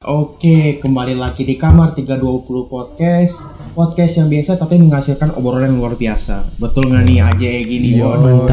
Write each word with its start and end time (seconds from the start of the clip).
Oke, 0.00 0.80
kembali 0.80 1.12
lagi 1.12 1.44
di 1.44 1.60
kamar 1.60 1.92
320 1.92 2.24
podcast. 2.72 3.36
Podcast 3.76 4.16
yang 4.16 4.32
biasa 4.32 4.56
tapi 4.56 4.80
menghasilkan 4.80 5.36
obrolan 5.36 5.68
yang 5.68 5.76
luar 5.76 5.92
biasa. 5.92 6.56
Betul 6.56 6.88
nggak 6.88 7.04
nih 7.04 7.18
aja 7.20 7.36
kayak 7.44 7.66
gini? 7.68 7.88
Waduh, 8.00 8.48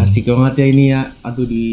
asik 0.00 0.32
banget 0.32 0.54
ya 0.56 0.66
ini 0.72 0.84
ya. 0.96 1.12
Aduh 1.20 1.44
di 1.44 1.68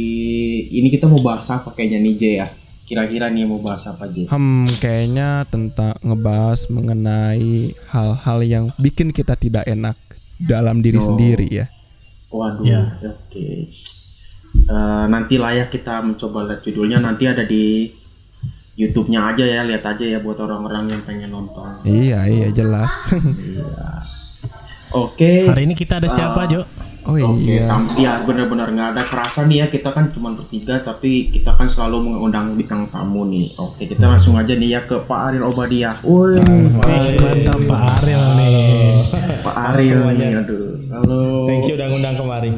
ini 0.67 0.91
kita 0.91 1.07
mau 1.07 1.23
bahas 1.23 1.47
apa 1.47 1.71
kayaknya 1.71 2.03
nih 2.03 2.13
Jay 2.19 2.33
ya? 2.43 2.51
Kira-kira 2.83 3.31
nih 3.31 3.47
mau 3.47 3.63
bahas 3.63 3.87
apa 3.87 4.11
Jay? 4.11 4.27
Hmm, 4.27 4.67
kayaknya 4.83 5.47
tentang 5.47 5.95
ngebahas 6.03 6.67
mengenai 6.67 7.71
hal-hal 7.87 8.39
yang 8.43 8.65
bikin 8.75 9.15
kita 9.15 9.39
tidak 9.39 9.63
enak 9.63 9.95
dalam 10.35 10.83
diri 10.83 10.99
Oh. 10.99 11.07
sendiri 11.07 11.47
ya. 11.47 11.71
Waduh, 12.27 12.67
Ya. 12.67 12.99
oke. 12.99 13.47
Eh, 14.51 15.05
nanti 15.07 15.39
layak 15.39 15.71
kita 15.71 16.03
mencoba 16.03 16.51
lihat 16.51 16.59
judulnya 16.59 16.99
nanti 16.99 17.23
ada 17.23 17.47
di 17.47 17.87
YouTube-nya 18.75 19.35
aja 19.35 19.43
ya, 19.43 19.61
lihat 19.67 19.83
aja 19.83 20.05
ya 20.05 20.19
buat 20.23 20.39
orang-orang 20.39 20.95
yang 20.95 21.01
pengen 21.03 21.29
nonton. 21.29 21.67
Iya, 21.83 22.23
iya 22.27 22.47
jelas. 22.49 22.91
Oke. 24.91 25.47
Hari 25.47 25.63
ini 25.67 25.75
kita 25.75 25.99
ada 25.99 26.07
siapa, 26.07 26.47
Jo? 26.47 26.63
oh 27.01 27.17
Oke, 27.17 27.57
iya. 27.57 27.65
tam- 27.65 27.89
ya 27.97 28.21
benar-benar 28.21 28.69
nggak 28.69 28.89
ada 28.93 29.01
kerasa 29.01 29.49
nih 29.49 29.65
ya 29.65 29.67
kita 29.73 29.89
kan 29.89 30.13
cuma 30.13 30.37
bertiga 30.37 30.77
tapi 30.85 31.33
kita 31.33 31.57
kan 31.57 31.65
selalu 31.65 32.13
mengundang 32.13 32.53
bintang 32.53 32.85
tamu 32.93 33.25
nih. 33.25 33.49
Oke, 33.57 33.89
kita 33.89 34.05
langsung 34.05 34.37
aja 34.37 34.53
nih 34.53 34.77
ya 34.77 34.85
ke 34.85 35.01
Pak 35.01 35.33
Ariel 35.33 35.49
Obadiah. 35.49 35.97
Woi, 36.05 36.37
mantap 36.77 37.57
Pak 37.65 37.81
Ariel 37.97 38.23
nih. 38.37 38.93
Pak 39.41 39.55
Ariel 39.73 40.01
nih, 40.13 40.29
aduh. 40.45 40.65
Halo. 40.93 41.21
Thank 41.49 41.65
you 41.65 41.73
udah 41.73 41.87
ngundang 41.89 42.15
kemari. 42.21 42.51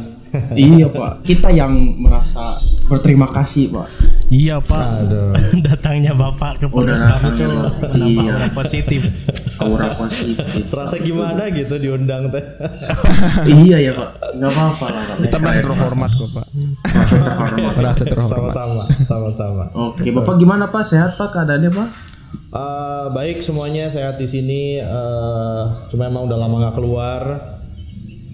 Iya 0.57 0.87
Pak, 0.89 1.23
kita 1.23 1.53
yang 1.53 1.71
merasa 1.95 2.57
berterima 2.89 3.29
kasih 3.31 3.69
Pak. 3.71 3.87
Iya 4.33 4.57
Pak. 4.57 4.85
Aduh. 4.99 5.29
Datangnya 5.69 6.11
Bapak 6.11 6.57
ke 6.57 6.65
Udah 6.65 6.73
podcast 6.73 7.03
kami 7.05 7.29
tuh 7.37 7.49
Bapak. 7.53 7.89
menambah 7.93 8.09
Iya. 8.17 8.31
aura 8.33 8.47
positif. 8.51 9.01
Aura 9.55 9.89
positif. 9.93 10.63
Serasa 10.65 10.95
gimana 10.97 11.43
gitu 11.47 11.75
diundang 11.77 12.33
teh. 12.33 12.41
iya 13.61 13.77
ya 13.79 13.91
Pak, 13.93 14.09
nggak 14.33 14.49
apa-apa 14.49 14.85
lah. 14.89 15.03
Pak. 15.05 15.17
Kita 15.21 15.37
merasa 15.37 15.61
terhormat 15.61 16.11
kok, 16.11 16.29
Pak. 16.31 16.45
Merasa 16.83 17.15
terhormat. 17.21 17.73
Merasa 17.75 18.03
terhormat. 18.03 18.31
Sama-sama, 18.33 18.83
sama-sama. 18.99 19.63
Oke, 19.71 20.09
Bapak 20.09 20.35
gimana 20.35 20.65
Pak? 20.67 20.81
Sehat 20.83 21.13
Pak 21.13 21.29
keadaannya 21.31 21.69
Pak? 21.69 21.87
Eh, 22.33 23.05
baik 23.11 23.37
semuanya 23.39 23.85
sehat 23.87 24.17
di 24.17 24.25
sini. 24.25 24.77
eh 24.77 25.61
cuma 25.87 26.05
emang 26.05 26.25
udah 26.25 26.37
lama 26.39 26.55
nggak 26.59 26.75
keluar. 26.75 27.21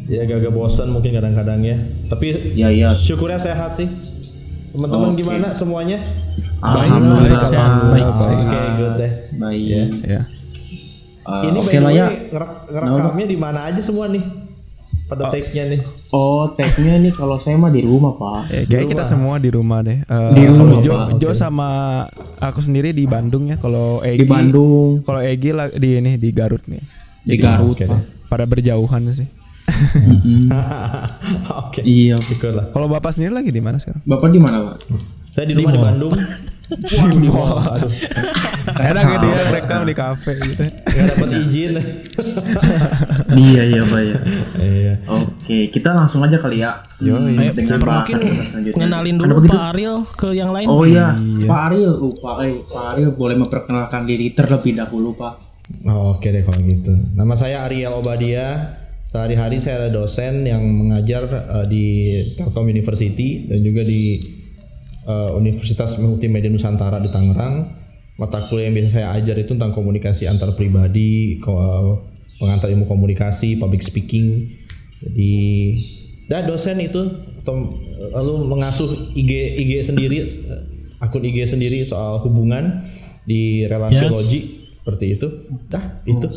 Ya 0.07 0.23
agak-agak 0.23 0.49
bosan 0.49 0.89
mungkin 0.89 1.11
kadang-kadang 1.11 1.59
ya. 1.61 1.75
Tapi 2.07 2.55
Ya 2.55 2.71
iya. 2.71 2.87
syukurnya 2.89 3.37
sehat 3.37 3.75
sih. 3.75 3.85
Teman-teman 4.69 5.09
Oke. 5.09 5.17
gimana 5.17 5.47
semuanya? 5.51 5.97
Alhamdulillah 6.59 7.39
baik, 7.39 7.55
Pak. 7.55 7.69
baik, 7.87 8.05
Oke, 8.05 8.59
good 8.75 8.93
deh. 8.95 9.11
Baik. 9.33 9.89
Ya. 10.03 10.21
Eh, 11.21 11.41
Ini 11.45 11.57
Oke 11.57 11.67
by 11.67 11.71
the 11.71 11.79
lah 11.79 11.87
way, 11.87 11.95
ya. 11.95 12.07
ngerak- 12.27 12.57
ngerekamnya 12.67 13.25
di 13.27 13.37
mana 13.37 13.59
aja 13.63 13.81
semua 13.81 14.05
nih? 14.07 14.23
Pada 15.05 15.29
take-nya 15.29 15.73
nih. 15.73 15.81
Oh, 16.09 16.53
tag-nya 16.53 16.97
nih 16.99 17.09
kalau 17.11 17.37
saya 17.37 17.57
mah 17.57 17.69
di 17.69 17.81
rumah, 17.81 18.13
Pak. 18.13 18.49
Ya, 18.49 18.61
kayak 18.63 18.87
kita 18.87 19.03
semua 19.03 19.37
di 19.37 19.49
rumah 19.49 19.81
deh. 19.81 20.01
Eh, 20.01 20.29
Di 20.31 20.43
rumah, 20.45 20.77
Jo, 20.79 20.93
Pak. 20.95 21.17
Jo 21.17 21.29
sama 21.33 21.67
aku 22.37 22.61
sendiri 22.61 22.93
di 22.93 23.05
Bandung 23.05 23.45
ya. 23.45 23.57
Kalau 23.57 24.01
Egi 24.01 24.21
Di 24.21 24.25
Bandung, 24.25 25.01
Kalau 25.01 25.17
Egi 25.19 25.49
lah- 25.49 25.69
di 25.71 25.97
ini 25.97 26.13
di 26.15 26.29
Garut 26.29 26.61
nih. 26.65 26.81
di 27.19 27.35
Garut, 27.37 27.73
Pak. 27.73 27.89
deh. 27.89 28.01
Pada 28.25 28.45
berjauhan 28.45 29.01
sih. 29.11 29.25
Oke. 31.65 31.81
Iya. 31.85 32.15
Syukur 32.19 32.53
lah. 32.53 32.65
Kalau 32.69 32.87
Bapak 32.89 33.13
sendiri 33.15 33.33
lagi 33.33 33.49
di 33.53 33.61
mana 33.61 33.77
sekarang? 33.77 34.01
Bapak 34.05 34.29
di 34.33 34.39
mana, 34.41 34.57
Pak? 34.69 34.75
Saya 35.29 35.45
di 35.45 35.53
rumah 35.55 35.71
di 35.71 35.81
Bandung. 35.81 36.13
Waduh. 36.69 37.89
Enak 38.77 39.01
ya 39.01 39.17
dia 39.17 39.37
rekam 39.49 39.81
di 39.89 39.95
kafe 39.97 40.37
gitu. 40.37 40.69
Nggak 40.69 41.05
dapat 41.17 41.29
izin. 41.41 41.71
iya, 43.41 43.61
iya, 43.65 43.81
Pak 43.89 44.01
ya. 44.05 44.17
Iya. 44.61 44.93
Oke, 45.09 45.73
kita 45.73 45.97
langsung 45.97 46.21
aja 46.21 46.37
kali 46.37 46.61
ya. 46.61 46.77
Hmm, 47.01 47.33
Ayo, 47.33 47.57
dengan 47.57 47.79
mungkin 47.81 48.17
selanjutnya. 48.45 48.77
ngenalin 48.85 49.15
Ada 49.17 49.23
dulu? 49.25 49.47
Pak 49.49 49.63
Ariel 49.73 49.97
ke 50.13 50.27
yang 50.37 50.53
lain. 50.53 50.67
Oh 50.69 50.85
iya, 50.85 51.17
Pak 51.49 51.61
Ariel. 51.73 51.93
Oh, 51.97 52.13
Pak, 52.13 52.35
eh, 52.45 52.53
Pak 52.53 52.85
Ariel 52.93 53.11
boleh 53.17 53.35
memperkenalkan 53.41 54.01
diri 54.05 54.29
terlebih 54.37 54.77
dahulu, 54.77 55.17
Pak. 55.17 55.33
Oh, 55.89 56.17
Oke 56.17 56.29
deh 56.29 56.45
kalau 56.45 56.61
gitu. 56.61 56.93
Nama 57.17 57.33
saya 57.33 57.65
Ariel 57.65 57.97
Obadia. 57.97 58.77
Sehari-hari 59.09 59.57
saya 59.57 59.81
adalah 59.81 60.05
dosen 60.05 60.45
yang 60.45 60.61
mengajar 60.61 61.25
eh, 61.25 61.65
di 61.65 61.85
Telkom 62.37 62.69
University 62.69 63.49
dan 63.49 63.57
juga 63.59 63.81
di 63.81 64.21
eh, 65.03 65.29
Universitas 65.33 65.97
Multimedia 65.97 66.53
Nusantara 66.53 67.01
di 67.01 67.09
Tangerang. 67.09 67.73
Mata 68.21 68.45
kuliah 68.45 68.69
yang 68.69 68.75
biasa 68.77 68.89
saya 68.93 69.07
ajar 69.17 69.35
itu 69.39 69.55
tentang 69.55 69.73
komunikasi 69.73 70.27
antar 70.27 70.53
pribadi, 70.53 71.39
ko- 71.39 72.03
pengantar 72.37 72.69
ilmu 72.69 72.85
komunikasi, 72.85 73.57
public 73.57 73.81
speaking. 73.81 74.45
Jadi, 74.99 75.33
dan 76.27 76.45
dosen 76.45 76.77
itu 76.77 76.99
lalu 78.13 78.33
mengasuh 78.45 78.85
IG 79.17 79.31
IG 79.57 79.71
sendiri, 79.89 80.21
eh, 80.21 80.61
akun 81.01 81.25
IG 81.25 81.49
sendiri 81.49 81.81
soal 81.81 82.21
hubungan 82.21 82.85
di 83.25 83.65
relasiologi 83.65 84.39
seperti 84.77 85.05
itu. 85.17 85.27
Dah 85.65 85.81
itu. 86.05 86.29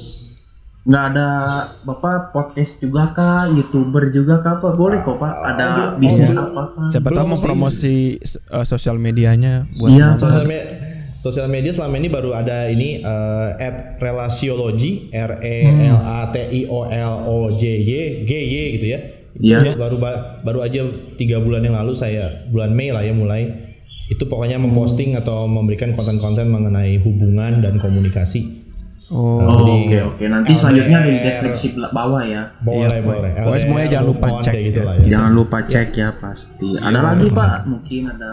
Nggak 0.82 1.04
ada 1.14 1.28
Bapak 1.86 2.34
podcast 2.34 2.82
juga 2.82 3.14
kah, 3.14 3.46
YouTuber 3.46 4.10
juga 4.10 4.42
kah, 4.42 4.58
Pak? 4.58 4.74
Boleh 4.74 4.98
kok, 5.06 5.14
Pak. 5.14 5.34
Ada 5.54 5.94
bisnis 5.94 6.34
apa 6.34 6.62
kah? 6.74 6.88
Siapa 6.90 7.08
tahu 7.08 7.26
mau 7.30 7.38
promosi 7.38 8.18
uh, 8.50 8.66
sosial 8.66 8.98
medianya 8.98 9.62
buat 9.78 9.94
Iya, 9.94 10.18
sosial 10.18 10.42
media 10.42 10.66
sosial 11.22 11.46
media 11.46 11.70
selama 11.70 12.02
ini 12.02 12.10
baru 12.10 12.34
ada 12.34 12.66
ini 12.66 12.98
eh, 12.98 13.48
at 13.54 14.02
relasiologi 14.02 15.06
r 15.14 15.38
e 15.38 15.54
l 15.86 15.98
a 16.02 16.26
t 16.34 16.50
i 16.50 16.66
o 16.66 16.82
l 16.82 17.14
o 17.30 17.46
j 17.46 17.62
y 17.78 18.26
g 18.26 18.30
y 18.34 18.62
gitu 18.74 18.86
ya 18.90 18.98
Iya. 19.32 19.64
Itu 19.64 19.78
baru 19.78 19.96
ba- 20.02 20.42
baru 20.42 20.66
aja 20.66 20.82
tiga 21.16 21.38
bulan 21.38 21.62
yang 21.62 21.78
lalu 21.78 21.94
saya 21.94 22.26
bulan 22.50 22.74
Mei 22.74 22.90
lah 22.90 23.06
ya 23.06 23.14
mulai 23.14 23.48
itu 24.10 24.26
pokoknya 24.26 24.58
memposting 24.58 25.14
atau 25.14 25.46
memberikan 25.46 25.94
konten-konten 25.94 26.50
mengenai 26.50 26.98
hubungan 27.00 27.62
dan 27.62 27.78
komunikasi 27.78 28.61
Oh, 29.12 29.38
Oh, 29.38 29.84
oke, 29.84 29.98
oke. 30.08 30.24
Nanti 30.24 30.52
selanjutnya 30.52 30.98
ada 30.98 31.04
di 31.04 31.12
LDR. 31.12 31.24
deskripsi 31.26 31.66
bawah 31.86 32.22
ya. 32.22 32.42
boleh 32.58 32.80
Iya, 32.88 33.04
boleh 33.04 33.30
pokoknya 33.36 33.60
semuanya 33.60 33.88
jangan 33.90 34.06
lupa 34.08 34.26
cek 34.40 34.54
gitu 34.64 34.78
ya. 34.78 34.84
lah 34.84 34.94
ya. 34.94 35.04
Jangan 35.06 35.30
lupa 35.32 35.58
cek 35.62 35.88
ya 35.92 36.08
pasti. 36.14 36.68
Ada 36.74 36.98
lagi 36.98 37.26
Pak, 37.28 37.52
mungkin 37.66 38.02
ada 38.08 38.32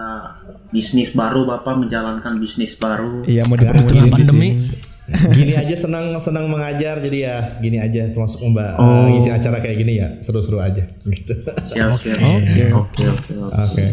bisnis 0.69 1.09
baru 1.11 1.41
Bapak 1.45 1.73
menjalankan 1.77 2.33
bisnis 2.37 2.73
baru. 2.73 3.23
iya 3.23 3.43
mau 3.43 3.53
Di 3.53 3.63
dipromosiin 3.63 4.03
di 4.03 4.11
pandemi. 4.13 4.49
sini. 4.55 4.87
gini 5.35 5.53
aja 5.53 5.73
senang 5.73 6.05
senang 6.15 6.45
mengajar 6.45 7.01
jadi 7.01 7.17
ya 7.19 7.35
gini 7.57 7.75
aja 7.75 8.05
termasuk 8.07 8.45
mbak 8.45 8.77
Oh. 8.77 9.09
ngisi 9.09 9.27
acara 9.27 9.57
kayak 9.57 9.77
gini 9.77 9.97
ya 9.97 10.07
seru-seru 10.19 10.61
aja 10.61 10.85
gitu 10.85 11.33
Siap, 11.65 11.97
siap. 11.97 12.21
Oke, 12.21 12.63
oke, 12.69 13.03
oke. 13.03 13.05
oke. 13.09 13.33
oke 13.49 13.85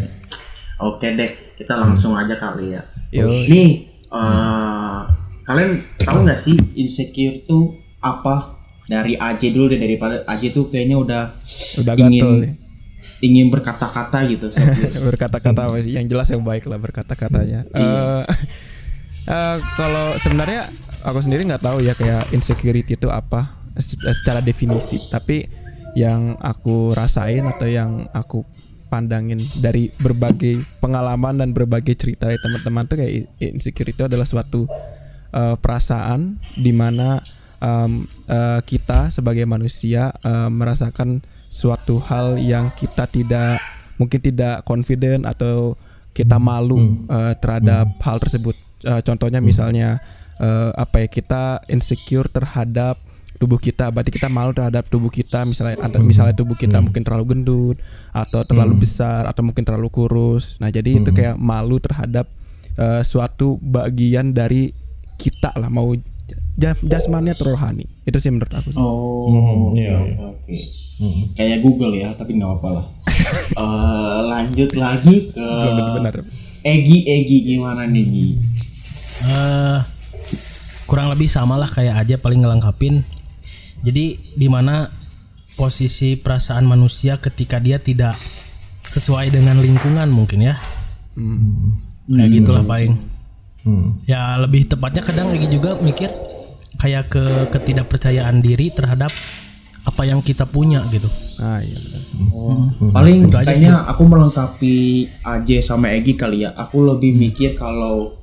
Oke 0.77 1.07
deh, 1.11 1.25
kita 1.57 1.73
langsung 1.73 2.13
aja 2.13 2.37
kali 2.37 2.69
ya. 2.69 2.81
Yo. 3.11 3.25
Nih, 3.25 3.89
eh, 4.05 4.97
kalian 5.47 5.71
tahu 5.97 6.17
nggak 6.21 6.39
sih 6.39 6.55
insecure 6.75 7.41
tuh 7.41 7.71
apa? 7.97 8.59
Dari 8.83 9.15
AJ 9.15 9.51
dulu 9.51 9.67
deh 9.67 9.79
daripada 9.79 10.23
AJ 10.23 10.51
tuh 10.51 10.67
kayaknya 10.67 10.95
udah 10.95 11.23
Udah 11.77 11.93
ingin 11.97 12.23
gatel 12.23 12.31
nih. 12.39 12.51
ingin 13.17 13.47
berkata-kata 13.49 14.17
gitu. 14.27 14.47
berkata-kata 15.07 15.61
apa 15.65 15.81
sih? 15.81 15.91
yang 15.91 16.05
jelas 16.05 16.27
yang 16.27 16.43
baik 16.43 16.63
lah 16.63 16.77
berkata-katanya. 16.77 17.67
Eh 17.71 18.23
eh, 19.27 19.57
kalau 19.73 20.15
sebenarnya 20.17 20.67
aku 21.01 21.19
sendiri 21.19 21.43
nggak 21.43 21.63
tahu 21.63 21.79
ya 21.79 21.91
kayak 21.93 22.31
insecurity 22.31 22.95
itu 22.95 23.07
apa 23.07 23.51
se- 23.75 23.99
secara 23.99 24.39
definisi, 24.39 24.99
tapi 25.07 25.47
yang 25.95 26.37
aku 26.37 26.93
rasain 26.93 27.43
atau 27.43 27.65
yang 27.65 28.05
aku 28.13 28.45
pandangin 28.87 29.41
dari 29.57 29.91
berbagai 29.93 30.63
pengalaman 30.79 31.35
dan 31.35 31.51
berbagai 31.51 31.97
cerita 31.97 32.23
dari 32.23 32.39
teman-teman 32.39 32.87
tuh 32.87 32.95
kayak 32.95 33.11
insecurity 33.41 33.91
itu 33.93 34.05
adalah 34.05 34.23
suatu 34.23 34.63
eh, 35.37 35.55
perasaan 35.61 36.41
di 36.57 36.73
mana 36.73 37.21
em, 37.61 38.09
eh, 38.25 38.59
kita 38.65 39.13
sebagai 39.13 39.45
manusia 39.45 40.09
eh, 40.25 40.49
merasakan 40.49 41.21
suatu 41.47 42.01
hal 42.01 42.41
yang 42.41 42.73
kita 42.73 43.05
tidak 43.05 43.61
mungkin 44.01 44.19
tidak 44.19 44.65
confident 44.65 45.29
atau 45.29 45.77
kita 46.17 46.41
malu 46.41 47.05
eh, 47.05 47.33
terhadap 47.37 47.93
hal 48.01 48.17
tersebut. 48.17 48.57
Eh, 48.81 49.01
contohnya 49.05 49.37
misalnya 49.37 50.01
eh, 50.41 50.71
apa 50.73 51.05
ya 51.05 51.07
kita 51.09 51.61
insecure 51.69 52.29
terhadap 52.29 52.97
tubuh 53.37 53.61
kita, 53.61 53.93
berarti 53.93 54.09
kita 54.09 54.33
malu 54.33 54.49
terhadap 54.49 54.89
tubuh 54.89 55.13
kita 55.13 55.45
misalnya 55.45 55.77
ada 55.77 56.01
misalnya 56.01 56.33
tubuh 56.33 56.57
kita 56.57 56.81
mungkin 56.81 57.05
terlalu 57.05 57.37
gendut 57.37 57.77
atau 58.09 58.41
terlalu 58.41 58.81
besar 58.81 59.29
atau 59.29 59.45
mungkin 59.45 59.61
terlalu 59.61 59.93
kurus. 59.93 60.57
Nah, 60.57 60.73
jadi 60.73 60.97
itu 60.97 61.13
kayak 61.13 61.37
malu 61.37 61.77
terhadap 61.77 62.25
eh, 62.81 63.05
suatu 63.05 63.61
bagian 63.61 64.33
dari 64.33 64.73
kita 65.17 65.51
lah 65.53 65.67
mau 65.67 65.91
ja- 66.55 66.77
jasmani 66.79 67.33
atau 67.33 67.51
rohani. 67.51 67.85
Itu 68.03 68.17
sih 68.17 68.29
menurut 68.29 68.53
aku. 68.53 68.69
sih. 68.71 68.79
Oh, 68.79 69.27
Hmm, 69.27 69.75
iya, 69.75 69.97
iya. 69.99 70.15
oke. 70.23 70.55
Kayak 71.35 71.59
Google 71.61 71.93
ya, 71.93 72.09
tapi 72.15 72.37
nggak 72.37 72.49
apa-apa 72.49 72.69
lah. 72.73 72.85
Eh, 73.47 74.19
lanjut 74.23 74.71
lagi 74.73 75.27
ke 75.27 75.47
Benar. 75.93 76.23
Egi, 76.63 76.97
Egi 77.03 77.37
gimana 77.45 77.83
nih 77.83 78.03
Gi? 78.05 78.27
lebih 81.11 81.27
sama 81.27 81.59
lah 81.59 81.67
kayak 81.67 82.07
aja 82.07 82.15
paling 82.15 82.39
ngelengkapin. 82.39 83.03
Jadi 83.83 84.05
di 84.33 84.47
mana 84.47 84.87
posisi 85.53 86.15
perasaan 86.15 86.63
manusia 86.63 87.19
ketika 87.19 87.59
dia 87.59 87.81
tidak 87.81 88.15
sesuai 88.87 89.27
dengan 89.27 89.59
lingkungan 89.59 90.07
mungkin 90.07 90.47
ya. 90.47 90.55
Kayak 92.07 92.29
gitulah 92.31 92.63
paling. 92.63 93.16
Hmm. 93.67 93.99
Ya 94.07 94.39
lebih 94.39 94.63
tepatnya 94.63 95.03
kadang 95.03 95.27
lagi 95.35 95.51
juga 95.51 95.75
mikir 95.75 96.07
kayak 96.79 97.11
ke 97.11 97.25
ketidakpercayaan 97.51 98.39
diri 98.39 98.71
terhadap 98.71 99.11
apa 99.83 100.01
yang 100.07 100.23
kita 100.23 100.47
punya 100.47 100.87
gitu. 100.87 101.11
Ah 101.35 101.59
iya. 101.59 101.75
benar. 101.75 102.01
Paling 102.95 103.17
Itu 103.27 103.35
aja 103.35 103.47
kayaknya 103.51 103.75
aku 103.83 104.03
melengkapi 104.07 104.75
Aje 105.27 105.59
sama 105.59 105.91
Egi 105.91 106.15
kali 106.15 106.47
ya. 106.47 106.55
Aku 106.55 106.87
lebih 106.87 107.11
mikir 107.11 107.59
kalau 107.59 108.15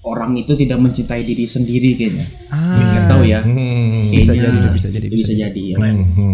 orang 0.00 0.32
itu 0.38 0.56
tidak 0.56 0.80
mencintai 0.80 1.28
diri 1.28 1.44
sendiri 1.44 1.92
kayaknya. 1.92 2.26
Nggak 2.52 3.04
tahu 3.12 3.22
ya. 3.28 3.40
Hmm. 3.44 4.08
Bisa 4.08 4.32
Kayaknya 4.32 4.48
jadi, 4.48 4.68
bisa 4.72 4.88
jadi, 4.88 5.06
bisa, 5.12 5.18
bisa 5.28 5.34
jadi. 5.36 5.62
ya. 5.72 5.76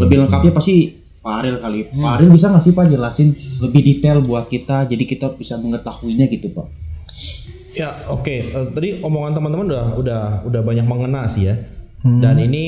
Lebih 0.06 0.16
lengkapnya 0.22 0.52
pasti 0.54 1.02
Pak 1.22 1.34
Ariel 1.42 1.58
kali. 1.62 1.78
Pak 1.90 2.12
Ariel 2.18 2.30
bisa 2.30 2.46
nggak 2.50 2.62
sih 2.62 2.72
Pak 2.74 2.84
jelasin 2.90 3.28
lebih 3.62 3.80
detail 3.86 4.18
buat 4.22 4.50
kita, 4.50 4.90
jadi 4.90 5.02
kita 5.06 5.34
bisa 5.38 5.58
mengetahuinya 5.58 6.26
gitu 6.26 6.50
Pak. 6.50 6.66
Ya 7.72 7.88
oke, 8.08 8.36
Eh, 8.44 8.66
tadi 8.74 9.00
omongan 9.00 9.32
teman-teman 9.32 9.66
udah 9.66 9.86
udah 9.96 10.22
udah 10.44 10.60
banyak 10.60 10.84
mengena 10.84 11.24
sih 11.24 11.48
ya. 11.48 11.56
Dan 12.02 12.36
ini 12.42 12.66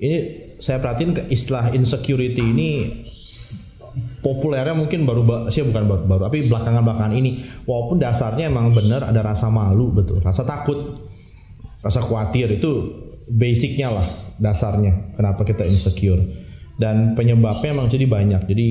ini 0.00 0.16
saya 0.56 0.80
perhatiin 0.80 1.12
ke 1.12 1.22
istilah 1.28 1.70
insecurity 1.70 2.40
ini 2.40 2.70
populernya 4.24 4.72
mungkin 4.72 5.04
baru 5.04 5.22
ba- 5.22 5.44
sih 5.52 5.60
bukan 5.62 5.84
baru, 5.84 6.02
baru 6.08 6.20
tapi 6.26 6.48
belakangan-belakangan 6.48 7.14
ini. 7.14 7.30
Walaupun 7.62 8.00
dasarnya 8.00 8.48
emang 8.48 8.72
bener 8.72 9.04
ada 9.04 9.20
rasa 9.20 9.52
malu 9.52 9.92
betul, 9.92 10.18
rasa 10.18 10.42
takut, 10.42 10.98
rasa 11.78 12.00
khawatir 12.00 12.56
itu 12.56 12.70
basicnya 13.28 13.92
lah 13.92 14.06
dasarnya 14.40 15.14
kenapa 15.14 15.44
kita 15.44 15.62
insecure. 15.68 16.24
Dan 16.74 17.14
penyebabnya 17.14 17.70
emang 17.70 17.86
jadi 17.86 18.08
banyak. 18.08 18.50
Jadi 18.50 18.66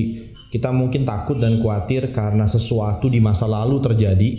kita 0.52 0.76
mungkin 0.76 1.08
takut 1.08 1.40
dan 1.40 1.56
khawatir 1.62 2.12
karena 2.12 2.50
sesuatu 2.50 3.08
di 3.08 3.24
masa 3.24 3.48
lalu 3.48 3.80
terjadi 3.80 4.36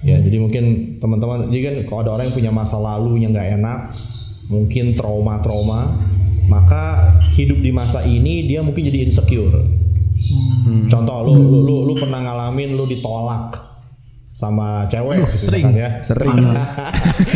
ya 0.00 0.16
jadi 0.18 0.36
mungkin 0.38 0.64
teman-teman 0.98 1.50
jadi 1.50 1.62
kan 1.64 1.74
kalau 1.86 2.00
ada 2.02 2.10
orang 2.14 2.24
yang 2.30 2.36
punya 2.36 2.52
masa 2.52 2.76
lalu 2.78 3.22
yang 3.22 3.34
nggak 3.34 3.58
enak 3.58 3.78
mungkin 4.46 4.94
trauma-trauma 4.94 5.98
maka 6.48 7.12
hidup 7.36 7.60
di 7.60 7.68
masa 7.68 8.00
ini 8.02 8.46
dia 8.46 8.62
mungkin 8.62 8.80
jadi 8.80 9.04
insecure 9.04 9.58
contoh 10.88 11.18
lu, 11.24 11.34
lu 11.34 11.58
lu 11.64 11.76
lu 11.84 11.94
pernah 11.94 12.20
ngalamin 12.22 12.72
lu 12.72 12.84
ditolak 12.84 13.68
sama 14.30 14.86
cewek 14.86 15.18
gitu 15.34 15.50
sering. 15.50 15.66
kan 15.66 15.74
ya 15.74 15.90
Sering. 15.98 16.30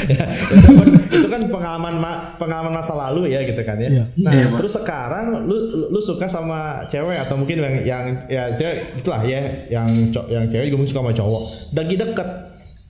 Ya, 0.06 0.22
itu, 0.54 0.70
kan, 0.70 0.88
itu 1.10 1.26
kan 1.26 1.42
pengalaman 1.50 1.98
ma- 1.98 2.38
pengalaman 2.38 2.78
masa 2.78 2.94
lalu 2.94 3.34
ya 3.34 3.42
gitu 3.42 3.58
kan 3.66 3.74
ya. 3.82 3.90
Iya. 3.90 4.04
Nah, 4.22 4.62
terus 4.62 4.78
sekarang 4.78 5.50
lu, 5.50 5.90
lu 5.90 5.98
suka 5.98 6.30
sama 6.30 6.86
cewek 6.86 7.18
atau 7.26 7.34
mungkin 7.34 7.58
yang 7.58 7.74
yang 7.82 8.04
ya 8.30 8.54
cewek 8.54 9.02
itulah 9.02 9.18
ya 9.26 9.50
yang 9.66 9.90
yang 10.30 10.46
cewek 10.46 10.70
juga 10.70 10.76
mungkin 10.78 10.92
suka 10.94 11.02
sama 11.02 11.14
cowok. 11.14 11.42
Lagi 11.74 11.94
deket. 11.98 12.28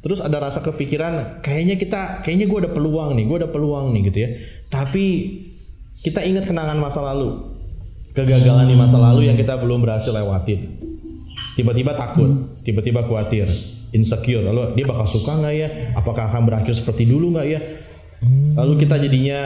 Terus 0.03 0.19
ada 0.19 0.43
rasa 0.43 0.59
kepikiran 0.59 1.41
kayaknya 1.47 1.79
kita 1.79 2.27
kayaknya 2.27 2.51
gue 2.51 2.59
ada 2.67 2.71
peluang 2.75 3.15
nih, 3.15 3.25
gue 3.25 3.37
ada 3.47 3.51
peluang 3.51 3.95
nih 3.95 4.01
gitu 4.11 4.19
ya. 4.19 4.29
Tapi 4.67 5.05
kita 6.03 6.27
ingat 6.27 6.51
kenangan 6.51 6.77
masa 6.77 7.01
lalu. 7.01 7.39
Kegagalan 8.13 8.69
di 8.69 8.77
masa 8.77 9.01
lalu 9.01 9.31
yang 9.31 9.39
kita 9.39 9.57
belum 9.57 9.81
berhasil 9.87 10.13
lewatin 10.13 10.93
tiba-tiba 11.57 11.93
takut, 11.97 12.31
tiba-tiba 12.65 13.05
khawatir, 13.05 13.45
insecure. 13.93 14.45
Lalu 14.45 14.77
dia 14.79 14.87
bakal 14.89 15.07
suka 15.09 15.37
nggak 15.41 15.55
ya? 15.55 15.69
Apakah 15.97 16.33
akan 16.33 16.49
berakhir 16.49 16.75
seperti 16.77 17.09
dulu 17.09 17.37
nggak 17.37 17.47
ya? 17.49 17.61
Lalu 18.53 18.85
kita 18.85 19.01
jadinya 19.01 19.41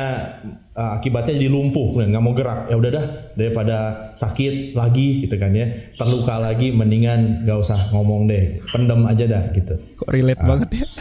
uh, 0.77 0.99
akibatnya 0.99 1.39
jadi 1.39 1.49
lumpuh, 1.49 1.97
nggak 1.97 2.23
mau 2.23 2.35
gerak. 2.37 2.69
Ya 2.69 2.77
udah 2.77 2.91
dah 2.93 3.05
daripada 3.33 3.77
sakit 4.13 4.77
lagi 4.77 5.25
gitu 5.25 5.39
kan 5.39 5.55
ya, 5.55 5.95
terluka 5.97 6.37
lagi, 6.37 6.75
mendingan 6.75 7.47
nggak 7.47 7.57
usah 7.57 7.79
ngomong 7.95 8.29
deh, 8.29 8.61
pendem 8.69 9.01
aja 9.07 9.25
dah 9.25 9.43
gitu. 9.55 9.75
Kok 9.97 10.11
relate 10.13 10.43
banget 10.43 10.69
ya? 10.75 10.85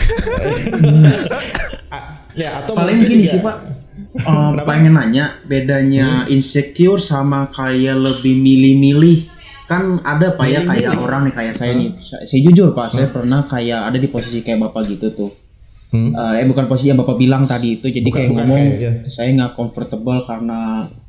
Ah, 1.86 2.26
ya 2.34 2.50
atau 2.60 2.74
Paling 2.74 2.98
mungkin 2.98 3.12
gini 3.14 3.24
juga- 3.30 3.34
sih 3.38 3.42
Pak. 3.46 3.58
Eh, 4.16 4.52
pengen 4.66 4.94
nanya 4.98 5.26
bedanya 5.46 6.26
insecure 6.28 7.00
sama 7.00 7.48
kayak 7.54 7.96
lebih 7.96 8.36
milih-milih? 8.36 9.20
Kan 9.66 9.98
ada 10.06 10.30
pak 10.34 10.46
ya 10.46 10.62
kayak 10.62 10.94
orang 11.00 11.26
nih 11.26 11.34
kayak 11.34 11.54
saya 11.58 11.74
nih. 11.74 11.90
Saya, 11.98 12.22
saya 12.28 12.40
jujur 12.46 12.70
pak 12.74 12.94
saya 12.94 13.08
pernah 13.10 13.48
kayak 13.50 13.90
ada 13.90 13.98
di 13.98 14.06
posisi 14.06 14.46
kayak 14.46 14.68
bapak 14.68 14.94
gitu 14.94 15.10
tuh 15.10 15.32
Hmm? 15.96 16.12
Eh, 16.12 16.44
eh 16.44 16.46
bukan 16.46 16.68
posisi 16.68 16.92
yang 16.92 17.00
bapak 17.00 17.16
bilang 17.16 17.48
tadi 17.48 17.80
itu 17.80 17.88
jadi 17.88 18.04
Bukan- 18.04 18.20
kayak 18.20 18.30
bukan 18.36 18.46
ngomong 18.46 18.66
kayak, 18.68 18.84
ya. 18.84 18.92
saya 19.08 19.30
nggak 19.32 19.52
comfortable 19.56 20.20
karena 20.28 20.60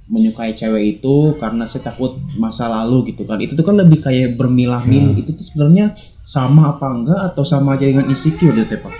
menyukai 0.06 0.54
cewek 0.54 1.02
itu 1.02 1.34
karena 1.34 1.66
saya 1.66 1.90
takut 1.90 2.14
masa 2.38 2.70
lalu 2.70 3.10
gitu 3.10 3.26
kan 3.26 3.42
itu 3.42 3.58
tuh 3.58 3.66
kan 3.66 3.74
lebih 3.74 3.98
kayak 3.98 4.38
bermilah-milih 4.38 5.18
itu 5.18 5.34
tuh 5.34 5.42
sebenarnya 5.42 5.90
sama 6.22 6.78
apa 6.78 6.86
enggak 6.86 7.20
atau 7.26 7.42
sama 7.42 7.74
aja 7.74 7.90
dengan 7.90 8.06
insecure 8.06 8.54
gitu 8.54 8.78
pak 8.78 8.94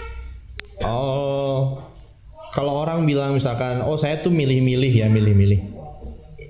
Oh, 0.85 1.81
kalau 2.53 2.85
orang 2.85 3.09
bilang 3.09 3.33
misalkan, 3.33 3.81
oh 3.81 3.97
saya 3.97 4.21
tuh 4.21 4.29
milih-milih 4.29 4.93
ya, 4.93 5.09
milih-milih. 5.09 5.61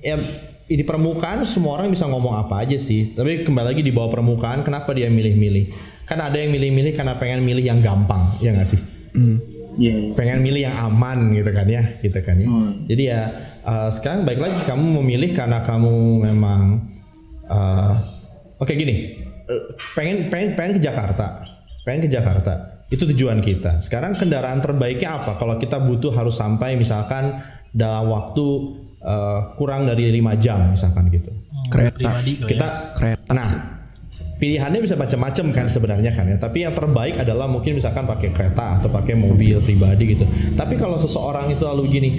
Ya 0.03 0.19
di 0.67 0.83
permukaan 0.83 1.47
semua 1.47 1.79
orang 1.79 1.94
bisa 1.94 2.11
ngomong 2.11 2.35
apa 2.35 2.67
aja 2.67 2.75
sih. 2.75 3.15
Tapi 3.15 3.47
kembali 3.47 3.67
lagi 3.71 3.83
di 3.87 3.94
bawah 3.94 4.11
permukaan, 4.11 4.67
kenapa 4.67 4.91
dia 4.91 5.06
milih-milih? 5.06 5.71
Kan 6.11 6.19
ada 6.19 6.35
yang 6.38 6.50
milih-milih 6.50 6.99
karena 6.99 7.15
pengen 7.15 7.47
milih 7.47 7.62
yang 7.62 7.79
gampang, 7.79 8.19
ya 8.43 8.50
nggak 8.50 8.67
sih? 8.67 8.81
Iya 9.77 9.95
iya. 10.09 10.13
Pengen 10.17 10.41
milih 10.41 10.63
yang 10.65 10.77
aman 10.89 11.37
gitu 11.37 11.51
kan 11.53 11.69
ya, 11.69 11.83
gitu 12.01 12.19
kan 12.25 12.37
ya. 12.41 12.49
Jadi 12.89 13.03
ya 13.09 13.21
eh, 13.61 13.89
sekarang 13.93 14.25
baik 14.25 14.41
lagi 14.41 14.57
kamu 14.65 14.85
memilih 15.03 15.31
karena 15.37 15.61
kamu 15.65 16.25
memang, 16.25 16.89
eh, 17.45 17.93
oke 18.57 18.73
gini, 18.73 19.21
eh, 19.45 19.63
pengen 19.93 20.33
pengen 20.33 20.57
pengen 20.57 20.73
ke 20.77 20.81
Jakarta, 20.81 21.45
pengen 21.85 22.09
ke 22.09 22.11
Jakarta. 22.13 22.85
Itu 22.89 23.05
tujuan 23.05 23.43
kita. 23.43 23.83
Sekarang 23.83 24.15
kendaraan 24.15 24.63
terbaiknya 24.63 25.21
apa? 25.21 25.37
Kalau 25.37 25.59
kita 25.59 25.83
butuh 25.83 26.15
harus 26.15 26.39
sampai 26.39 26.79
misalkan 26.79 27.43
dalam 27.75 28.09
waktu 28.09 28.47
eh, 29.05 29.41
kurang 29.61 29.85
dari 29.85 30.09
lima 30.09 30.41
jam 30.41 30.73
misalkan 30.73 31.12
gitu. 31.12 31.37
Kereta. 31.69 32.23
Ya. 32.25 32.47
Kita 32.47 32.69
Kereta 32.95 33.17
Nah, 33.35 33.75
pilihannya 34.37 34.85
bisa 34.85 34.97
macam-macam 35.00 35.47
kan 35.53 35.67
sebenarnya 35.69 36.12
kan 36.12 36.29
ya. 36.29 36.37
Tapi 36.37 36.69
yang 36.69 36.77
terbaik 36.77 37.17
adalah 37.17 37.49
mungkin 37.49 37.81
misalkan 37.81 38.05
pakai 38.05 38.31
kereta 38.37 38.81
atau 38.81 38.93
pakai 38.93 39.17
mobil 39.17 39.61
pribadi 39.65 40.17
gitu. 40.17 40.29
Tapi 40.53 40.77
kalau 40.77 41.00
seseorang 41.00 41.49
itu 41.52 41.64
lalu 41.64 41.83
gini, 41.88 42.11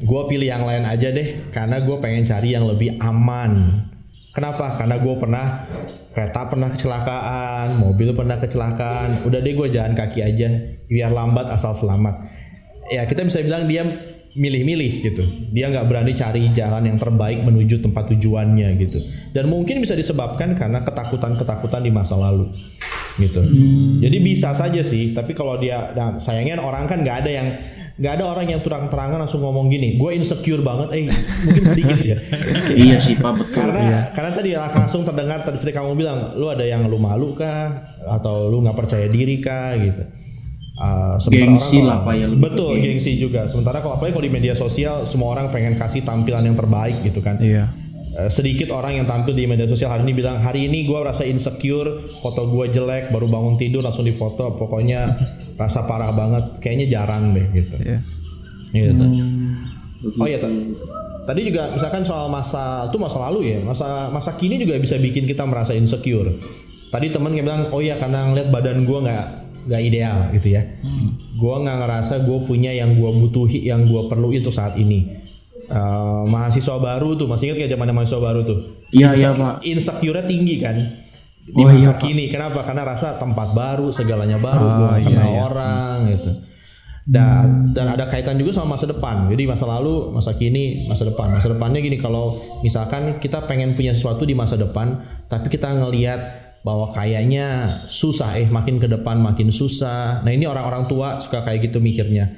gue 0.00 0.22
pilih 0.28 0.48
yang 0.48 0.64
lain 0.64 0.84
aja 0.84 1.08
deh, 1.12 1.48
karena 1.52 1.80
gue 1.80 1.96
pengen 2.00 2.24
cari 2.28 2.52
yang 2.52 2.68
lebih 2.68 3.00
aman. 3.00 3.84
Kenapa? 4.30 4.78
Karena 4.78 4.94
gue 5.02 5.14
pernah 5.18 5.66
kereta 6.14 6.46
pernah 6.46 6.70
kecelakaan, 6.70 7.82
mobil 7.82 8.14
pernah 8.14 8.38
kecelakaan. 8.38 9.26
Udah 9.26 9.42
deh 9.42 9.58
gue 9.58 9.68
jalan 9.74 9.98
kaki 9.98 10.22
aja, 10.22 10.48
biar 10.86 11.10
lambat 11.10 11.50
asal 11.50 11.74
selamat. 11.74 12.30
Ya 12.90 13.06
kita 13.10 13.26
bisa 13.26 13.42
bilang 13.42 13.66
dia 13.66 13.86
milih-milih 14.36 14.92
gitu. 15.02 15.24
Dia 15.50 15.70
nggak 15.70 15.86
berani 15.90 16.12
cari 16.14 16.50
jalan 16.54 16.86
yang 16.86 16.98
terbaik 16.98 17.42
menuju 17.42 17.82
tempat 17.82 18.14
tujuannya 18.14 18.68
gitu. 18.78 18.98
Dan 19.34 19.50
mungkin 19.50 19.82
bisa 19.82 19.98
disebabkan 19.98 20.54
karena 20.54 20.86
ketakutan-ketakutan 20.86 21.82
di 21.82 21.90
masa 21.90 22.14
lalu 22.14 22.46
gitu. 23.18 23.42
Jadi 23.98 24.16
bisa 24.22 24.54
saja 24.54 24.82
sih. 24.86 25.10
Tapi 25.10 25.34
kalau 25.34 25.58
dia, 25.58 25.90
nah, 25.98 26.16
sayangnya 26.22 26.62
orang 26.62 26.86
kan 26.86 27.02
nggak 27.02 27.16
ada 27.26 27.30
yang 27.30 27.48
nggak 28.00 28.16
ada 28.16 28.24
orang 28.32 28.46
yang 28.48 28.60
terang-terangan 28.64 29.18
langsung 29.20 29.42
ngomong 29.42 29.66
gini. 29.68 29.98
Gue 29.98 30.14
insecure 30.16 30.62
banget. 30.62 30.88
Eh 30.94 31.02
mungkin 31.44 31.64
sedikit 31.66 32.00
ya. 32.00 32.16
iya 32.86 32.96
sih 33.02 33.18
pak 33.18 33.34
betul 33.34 33.66
karena 33.66 34.08
karena 34.14 34.30
tadi 34.30 34.50
langsung 34.56 35.02
terdengar 35.04 35.42
tadi 35.42 35.72
kamu 35.74 35.98
bilang 35.98 36.38
lu 36.38 36.48
ada 36.48 36.64
yang 36.64 36.86
lu 36.88 36.96
malu 36.96 37.34
kah 37.36 37.82
atau 38.08 38.48
lu 38.48 38.62
nggak 38.64 38.78
percaya 38.78 39.04
diri 39.10 39.42
kah 39.42 39.76
gitu 39.76 40.19
Uh, 40.80 41.20
Gengsi 41.28 41.76
orang 41.76 41.84
lah, 41.84 41.98
Pak, 42.00 42.14
ya, 42.16 42.24
lebih 42.24 42.40
betul 42.40 42.72
ke 42.72 42.80
gengsi 42.80 43.20
juga 43.20 43.44
sementara 43.44 43.84
kalau 43.84 44.00
apalagi 44.00 44.16
kalau 44.16 44.24
di 44.24 44.32
media 44.32 44.56
sosial 44.56 45.04
semua 45.04 45.36
orang 45.36 45.52
pengen 45.52 45.76
kasih 45.76 46.00
tampilan 46.00 46.40
yang 46.40 46.56
terbaik 46.56 46.96
gitu 47.04 47.20
kan 47.20 47.36
Iya. 47.36 47.68
Eh, 48.10 48.26
sedikit 48.26 48.72
orang 48.72 48.96
yang 48.96 49.06
tampil 49.06 49.36
di 49.36 49.44
media 49.44 49.68
sosial 49.68 49.86
hari 49.86 50.02
ini 50.02 50.16
bilang 50.16 50.40
hari 50.40 50.66
ini 50.66 50.82
gue 50.82 50.98
rasa 50.98 51.22
insecure 51.22 52.02
foto 52.18 52.48
gue 52.48 52.72
jelek 52.72 53.12
baru 53.12 53.28
bangun 53.28 53.54
tidur 53.54 53.84
langsung 53.84 54.02
difoto 54.02 54.56
pokoknya 54.56 55.20
rasa 55.60 55.84
parah 55.84 56.10
banget 56.10 56.58
kayaknya 56.58 56.86
jarang 56.88 57.36
deh 57.36 57.44
gitu 57.52 57.76
Iya. 57.76 57.98
Gitu. 58.72 59.04
Oh 60.16 60.24
iya, 60.24 60.40
Ta- 60.40 60.48
tadi 61.28 61.40
juga 61.44 61.70
misalkan 61.70 62.02
soal 62.02 62.26
masa 62.26 62.88
itu 62.88 62.96
masa 62.96 63.20
lalu 63.20 63.52
ya, 63.52 63.58
masa 63.60 64.08
masa 64.08 64.32
kini 64.32 64.56
juga 64.56 64.80
bisa 64.80 64.96
bikin 64.96 65.28
kita 65.28 65.44
merasa 65.44 65.76
insecure. 65.76 66.32
Tadi 66.88 67.12
temen 67.12 67.30
kayak 67.30 67.44
bilang, 67.44 67.62
oh 67.70 67.78
iya 67.78 67.94
karena 67.94 68.32
ngeliat 68.32 68.48
badan 68.48 68.82
gua 68.82 69.04
nggak 69.04 69.26
nggak 69.64 69.82
ideal 69.82 70.18
gitu 70.32 70.48
ya. 70.52 70.62
Gua 71.34 71.60
nggak 71.60 71.76
ngerasa 71.80 72.14
gue 72.22 72.38
punya 72.44 72.70
yang 72.70 72.94
gua 72.94 73.10
butuhi, 73.10 73.60
yang 73.60 73.84
gua 73.84 74.06
perlu 74.06 74.30
itu 74.30 74.48
saat 74.48 74.76
ini. 74.76 75.04
Eh, 75.66 76.22
mahasiswa 76.26 76.76
baru 76.76 77.14
tuh, 77.14 77.26
masih 77.26 77.50
ingat 77.50 77.62
kayak 77.62 77.72
zaman 77.74 77.92
mahasiswa 77.92 78.20
baru 78.20 78.40
tuh? 78.42 78.58
Iya, 78.90 79.14
iya, 79.14 79.30
Pak. 79.30 79.62
Insecure-nya 79.62 80.24
tinggi 80.24 80.56
kan 80.58 80.74
di 81.42 81.56
Oh, 81.56 81.66
masa 81.66 81.78
iya, 81.78 81.90
Pak. 81.90 82.00
kini. 82.00 82.24
Kenapa? 82.26 82.60
Karena 82.62 82.82
rasa 82.82 83.14
tempat 83.16 83.54
baru, 83.54 83.90
segalanya 83.90 84.36
baru, 84.36 84.60
Oh, 84.60 84.74
gua 84.82 84.98
iya, 84.98 85.06
kenal 85.06 85.28
iya. 85.28 85.40
orang 85.40 85.96
gitu. 86.10 86.30
dan 87.10 87.66
dan 87.74 87.90
ada 87.90 88.06
kaitan 88.06 88.38
juga 88.38 88.54
sama 88.54 88.76
masa 88.78 88.86
depan 88.86 89.26
jadi 89.26 89.48
masa 89.48 89.66
lalu 89.66 90.14
masa 90.14 90.30
kini 90.30 90.86
masa 90.86 91.08
depan 91.08 91.32
masa 91.32 91.50
depannya 91.50 91.82
gini 91.82 91.98
kalau 91.98 92.30
misalkan 92.62 93.18
kita 93.18 93.50
pengen 93.50 93.74
punya 93.74 93.96
sesuatu 93.96 94.22
di 94.22 94.36
masa 94.36 94.54
depan 94.54 95.00
tapi 95.26 95.50
kita 95.50 95.74
ngelihat 95.74 96.39
bahwa 96.60 96.92
kayaknya 96.92 97.80
susah 97.88 98.36
eh 98.36 98.48
makin 98.52 98.76
ke 98.76 98.88
depan 98.88 99.16
makin 99.16 99.48
susah. 99.48 100.20
Nah 100.20 100.32
ini 100.32 100.44
orang-orang 100.44 100.84
tua 100.86 101.20
suka 101.24 101.40
kayak 101.40 101.72
gitu 101.72 101.80
mikirnya. 101.80 102.28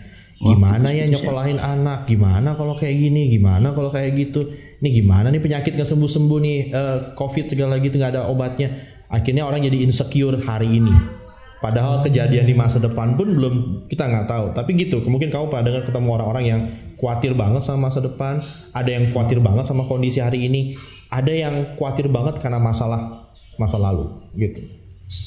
Gimana 0.43 0.91
ya 0.91 1.07
nyokolahin 1.07 1.59
anak? 1.63 2.11
Gimana 2.11 2.59
kalau 2.59 2.75
kayak 2.75 2.99
gini? 2.99 3.31
Gimana 3.31 3.71
kalau 3.75 3.91
kayak 3.95 4.15
gitu? 4.19 4.43
Ini 4.83 4.89
gimana 4.91 5.31
nih 5.31 5.39
penyakit 5.39 5.79
gak 5.79 5.87
sembuh 5.87 6.11
sembuh 6.11 6.39
nih 6.43 6.59
eh, 6.75 6.99
covid 7.15 7.47
segala 7.47 7.79
gitu 7.79 7.95
nggak 7.95 8.19
ada 8.19 8.23
obatnya. 8.27 8.91
Akhirnya 9.07 9.47
orang 9.47 9.63
jadi 9.63 9.87
insecure 9.87 10.43
hari 10.43 10.83
ini. 10.83 11.23
Padahal 11.63 12.03
kejadian 12.03 12.43
di 12.43 12.59
masa 12.59 12.83
depan 12.83 13.15
pun 13.15 13.39
belum 13.39 13.55
kita 13.87 14.11
nggak 14.11 14.27
tahu. 14.27 14.47
Tapi 14.51 14.71
gitu, 14.75 14.99
mungkin 15.07 15.31
kamu 15.31 15.47
pada 15.47 15.63
dengar 15.71 15.87
ketemu 15.87 16.09
orang-orang 16.19 16.45
yang 16.51 16.61
khawatir 16.99 17.39
banget 17.39 17.63
sama 17.63 17.87
masa 17.87 18.03
depan, 18.03 18.43
ada 18.75 18.91
yang 18.91 19.15
khawatir 19.15 19.39
banget 19.39 19.71
sama 19.71 19.87
kondisi 19.87 20.19
hari 20.19 20.51
ini, 20.51 20.75
ada 21.13 21.29
yang 21.29 21.77
khawatir 21.77 22.09
banget 22.09 22.41
karena 22.41 22.57
masalah 22.57 23.29
masa 23.61 23.77
lalu 23.77 24.09
gitu. 24.33 24.65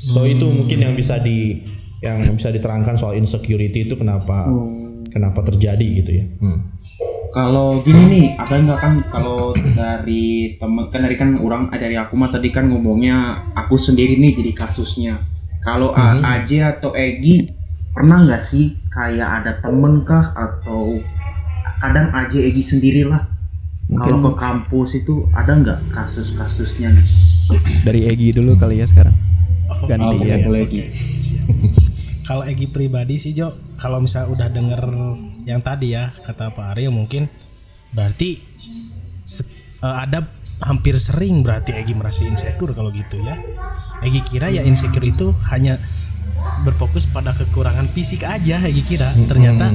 So 0.10 0.26
itu 0.26 0.44
mungkin 0.44 0.82
yang 0.82 0.98
bisa 0.98 1.22
di 1.22 1.62
yang 2.02 2.26
bisa 2.34 2.50
diterangkan 2.50 2.98
soal 2.98 3.14
insecurity 3.14 3.86
itu 3.86 3.94
kenapa 3.94 4.50
kenapa 5.08 5.46
terjadi 5.46 5.88
gitu 5.96 6.12
ya. 6.12 6.26
Hmm. 6.42 6.74
Kalau 7.32 7.84
gini 7.84 8.04
nih, 8.08 8.26
ada 8.34 8.56
nggak 8.56 8.80
kan 8.80 8.94
kalau 9.12 9.52
dari 9.52 10.56
temen 10.56 10.88
kan 10.88 11.04
dari 11.04 11.16
kan 11.16 11.36
orang 11.36 11.68
dari 11.70 11.94
aku 11.94 12.16
mah 12.16 12.32
tadi 12.32 12.48
kan 12.48 12.66
ngomongnya 12.66 13.44
aku 13.54 13.76
sendiri 13.76 14.16
nih 14.16 14.34
jadi 14.34 14.52
kasusnya. 14.56 15.20
Kalau 15.60 15.92
Hmm. 15.92 16.24
A- 16.24 16.42
AJ 16.42 16.80
atau 16.80 16.96
Egi 16.96 17.52
pernah 17.92 18.24
nggak 18.24 18.42
sih 18.42 18.80
kayak 18.88 19.44
ada 19.44 19.52
temen 19.60 20.02
kah 20.04 20.32
atau 20.32 20.96
kadang 21.78 22.08
AJ 22.14 22.34
Egi 22.46 22.64
sendirilah 22.66 23.20
kalau 23.86 24.18
ke 24.18 24.32
kampus 24.42 24.90
itu 24.98 25.30
ada 25.30 25.54
nggak 25.54 25.80
kasus-kasusnya 25.94 26.90
nih? 26.90 27.08
Dari 27.86 28.02
Egi 28.10 28.34
dulu 28.34 28.58
kali 28.58 28.82
ya 28.82 28.90
sekarang. 28.90 29.14
Ganti 29.86 30.26
ya. 30.26 30.42
boleh 30.42 30.66
Egi. 30.66 30.82
Kalau 32.28 32.42
Egi 32.42 32.66
pribadi 32.66 33.22
sih 33.22 33.38
Jo, 33.38 33.54
kalau 33.78 34.02
misalnya 34.02 34.34
udah 34.34 34.48
denger 34.50 34.82
yang 35.46 35.62
tadi 35.62 35.94
ya 35.94 36.10
kata 36.26 36.58
Pak 36.58 36.74
Ariel 36.74 36.90
mungkin 36.90 37.30
berarti 37.94 38.42
eh, 39.86 39.98
ada 40.02 40.26
hampir 40.66 40.98
sering 40.98 41.46
berarti 41.46 41.78
Egi 41.78 41.94
merasa 41.94 42.26
insecure 42.26 42.74
kalau 42.74 42.90
gitu 42.90 43.22
ya. 43.22 43.38
Egi 44.02 44.26
kira 44.26 44.50
ya 44.50 44.66
insecure 44.66 45.06
itu 45.06 45.38
hanya 45.54 45.78
berfokus 46.66 47.06
pada 47.10 47.32
kekurangan 47.36 47.90
fisik 47.94 48.26
aja 48.26 48.62
Egi 48.66 48.84
kira. 48.84 49.14
Ternyata 49.14 49.72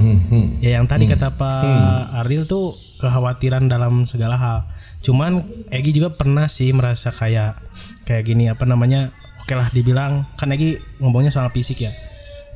ya 0.58 0.80
yang 0.80 0.86
tadi 0.90 1.06
kata 1.06 1.34
Pak 1.34 2.24
Ariel 2.24 2.44
tuh 2.50 2.74
kekhawatiran 2.98 3.70
dalam 3.70 4.04
segala 4.04 4.36
hal. 4.36 4.58
Cuman 5.00 5.46
Egi 5.70 5.96
juga 5.96 6.12
pernah 6.12 6.50
sih 6.50 6.74
merasa 6.74 7.14
kayak 7.14 7.60
kayak 8.04 8.26
gini 8.26 8.50
apa 8.50 8.66
namanya? 8.66 9.14
Oke 9.40 9.56
lah 9.56 9.72
dibilang 9.72 10.28
kan 10.36 10.52
Egi 10.52 10.80
ngomongnya 11.00 11.32
soal 11.32 11.48
fisik 11.54 11.86
ya 11.86 11.92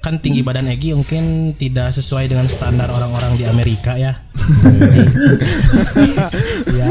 kan 0.04 0.20
tinggi 0.20 0.44
badan 0.44 0.68
Egi 0.68 0.92
mungkin 0.92 1.56
tidak 1.56 1.96
sesuai 1.96 2.28
dengan 2.28 2.44
standar 2.44 2.92
orang-orang 2.92 3.40
di 3.40 3.49
Amerika 3.49 3.96
ya. 3.96 4.12
ya 6.76 6.88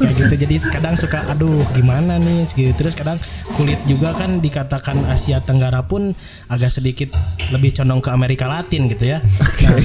kayak 0.00 0.14
gitu. 0.16 0.34
Jadi 0.40 0.56
kadang 0.64 0.96
suka 0.96 1.36
aduh 1.36 1.60
gimana 1.76 2.16
nih? 2.16 2.48
Gitu. 2.48 2.72
Terus 2.72 2.96
kadang 2.96 3.20
kulit 3.52 3.76
juga 3.84 4.16
kan 4.16 4.40
dikatakan 4.40 5.04
Asia 5.12 5.44
Tenggara 5.44 5.84
pun 5.84 6.16
agak 6.48 6.72
sedikit 6.72 7.12
lebih 7.52 7.76
condong 7.76 8.00
ke 8.00 8.08
Amerika 8.08 8.48
Latin 8.48 8.88
gitu 8.88 9.04
ya. 9.04 9.20
Nah, 9.60 9.76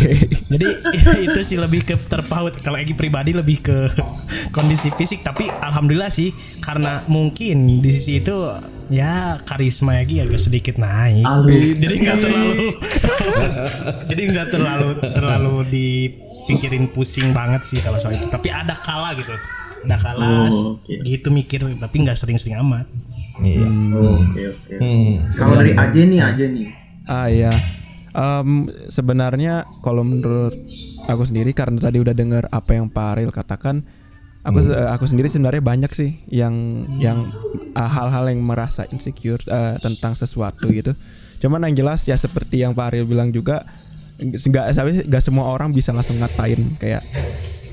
jadi 0.48 0.68
itu 1.28 1.40
sih 1.44 1.60
lebih 1.60 1.84
ke 1.84 2.00
terpaut. 2.08 2.56
Kalau 2.64 2.80
Egi 2.80 2.96
pribadi 2.96 3.36
lebih 3.36 3.60
ke 3.60 3.92
kondisi 4.56 4.96
fisik. 4.96 5.28
Tapi 5.28 5.52
alhamdulillah 5.52 6.08
sih 6.08 6.32
karena 6.64 7.04
mungkin 7.12 7.84
di 7.84 7.92
sisi 7.92 8.24
itu 8.24 8.48
ya 8.92 9.40
karisma 9.42 10.04
Egi 10.04 10.20
agak 10.20 10.38
sedikit 10.38 10.76
naik. 10.76 11.24
Jadi 11.82 11.96
nggak 11.98 12.18
terlalu 12.20 12.56
jadi 14.10 14.22
nggak 14.28 14.48
terlalu 14.50 14.88
terlalu 15.02 15.56
dipikirin 15.68 16.86
pusing 16.88 17.32
banget 17.32 17.64
sih 17.64 17.80
kalau 17.80 17.98
soal 17.98 18.14
itu. 18.14 18.28
Tapi 18.28 18.52
ada 18.52 18.76
kala 18.76 19.16
gitu. 19.16 19.32
Ada 19.82 19.98
kala 19.98 20.26
Oh, 20.52 20.78
oke. 20.78 20.94
gitu 21.02 21.34
mikir 21.34 21.66
tapi 21.80 21.96
nggak 22.04 22.14
sering-sering 22.14 22.60
amat. 22.62 22.86
Iya. 23.42 23.66
Oke 23.98 24.42
oke. 24.44 24.74
Hmm. 24.78 25.12
Kalau 25.34 25.54
dari 25.56 25.72
AJ 25.74 25.96
nih 26.06 26.20
AJ 26.22 26.40
nih. 26.52 26.68
Ah 27.08 27.28
ya. 27.28 27.52
Em, 28.12 28.50
sebenarnya 28.92 29.64
kalau 29.80 30.04
menurut 30.04 30.52
aku 31.08 31.24
sendiri 31.24 31.56
karena 31.56 31.80
tadi 31.80 31.98
udah 31.98 32.12
dengar 32.12 32.44
apa 32.52 32.76
yang 32.76 32.92
Pak 32.92 33.06
Ariel 33.16 33.32
katakan, 33.32 33.88
aku 34.42 34.60
se- 34.64 34.74
aku 34.88 35.06
sendiri 35.06 35.28
sebenarnya 35.28 35.60
banyak 35.60 35.92
sih 35.92 36.12
yang 36.28 36.54
yang 36.98 37.30
ah, 37.74 37.88
hal-hal 37.88 38.26
yang 38.28 38.42
merasa 38.42 38.84
insecure 38.88 39.42
eh, 39.44 39.78
tentang 39.78 40.14
sesuatu 40.14 40.66
gitu. 40.68 40.94
Cuman 41.40 41.64
yang 41.64 41.76
jelas 41.80 42.04
ya 42.04 42.14
seperti 42.16 42.60
yang 42.60 42.72
Pak 42.72 42.86
Ariel 42.88 43.06
bilang 43.06 43.30
juga 43.30 43.66
nggak 44.20 44.66
tapi 44.72 44.92
nggak 45.04 45.24
semua 45.24 45.50
orang 45.50 45.72
bisa 45.72 45.90
langsung 45.90 46.16
ngatain 46.16 46.62
kayak 46.78 47.02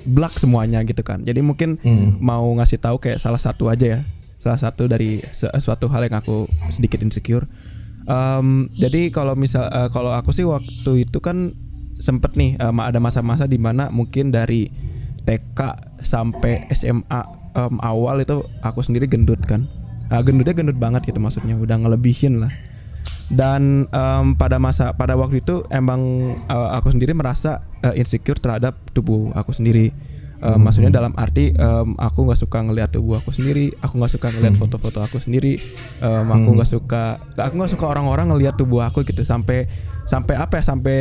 blak 0.06 0.32
semuanya 0.34 0.80
gitu 0.82 1.00
kan. 1.02 1.20
Jadi 1.20 1.40
mungkin 1.40 1.76
mau 2.18 2.48
ngasih 2.54 2.78
tahu 2.78 2.96
kayak 2.98 3.18
salah 3.18 3.36
satu 3.36 3.68
aja 3.68 3.96
ya. 3.96 4.00
Salah 4.38 4.56
satu 4.56 4.86
dari 4.86 5.20
se- 5.26 5.50
suatu 5.58 5.86
hal 5.86 6.04
yang 6.04 6.16
aku 6.16 6.44
sedikit 6.68 7.00
insecure. 7.00 7.44
Em, 8.04 8.48
jadi 8.72 9.08
kalau 9.08 9.34
misal 9.34 9.66
eh, 9.66 9.88
kalau 9.88 10.08
aku 10.10 10.32
sih 10.32 10.42
waktu 10.42 11.04
itu 11.04 11.18
kan 11.18 11.52
sempet 11.98 12.32
nih 12.32 12.56
em, 12.56 12.76
ada 12.78 12.96
masa-masa 12.96 13.44
di 13.44 13.56
mana 13.56 13.90
mungkin 13.90 14.30
dari 14.30 14.72
TK 15.28 15.60
sampai 16.00 16.64
SMA 16.72 17.20
em, 17.52 17.74
awal 17.84 18.24
itu 18.24 18.40
aku 18.64 18.80
sendiri 18.80 19.04
gendut 19.04 19.44
kan. 19.44 19.68
Ah, 20.08 20.24
gendutnya 20.24 20.56
gendut 20.56 20.80
banget 20.80 21.04
gitu 21.04 21.20
maksudnya 21.20 21.60
udah 21.60 21.84
ngelebihin 21.84 22.40
lah 22.40 22.48
dan 23.28 23.84
em, 23.92 24.26
pada 24.40 24.56
masa 24.56 24.96
pada 24.96 25.12
waktu 25.20 25.44
itu 25.44 25.60
emang 25.68 26.32
eh, 26.48 26.68
aku 26.72 26.96
sendiri 26.96 27.12
merasa 27.12 27.60
eh, 27.84 28.00
insecure 28.00 28.40
terhadap 28.40 28.80
tubuh 28.96 29.30
aku 29.36 29.52
sendiri 29.52 29.92
Eh, 30.38 30.54
maksudnya 30.54 30.94
dalam 30.94 31.10
arti 31.18 31.50
em, 31.50 31.98
aku 31.98 32.30
nggak 32.30 32.38
suka 32.38 32.62
ngelihat 32.62 32.94
tubuh 32.94 33.18
aku 33.18 33.34
sendiri 33.34 33.74
aku 33.82 33.98
nggak 33.98 34.12
suka 34.14 34.30
ngelihat 34.30 34.54
foto-foto 34.54 35.02
aku 35.02 35.18
sendiri 35.18 35.58
em, 35.98 36.26
aku 36.30 36.54
nggak 36.54 36.70
suka 36.78 37.18
aku 37.34 37.58
nggak 37.58 37.72
suka 37.74 37.84
orang-orang 37.90 38.30
ngelihat 38.30 38.54
tubuh 38.54 38.86
aku 38.86 39.02
gitu 39.02 39.26
sampai 39.26 39.66
sampai 40.06 40.38
apa 40.38 40.62
ya 40.62 40.64
sampai 40.70 41.00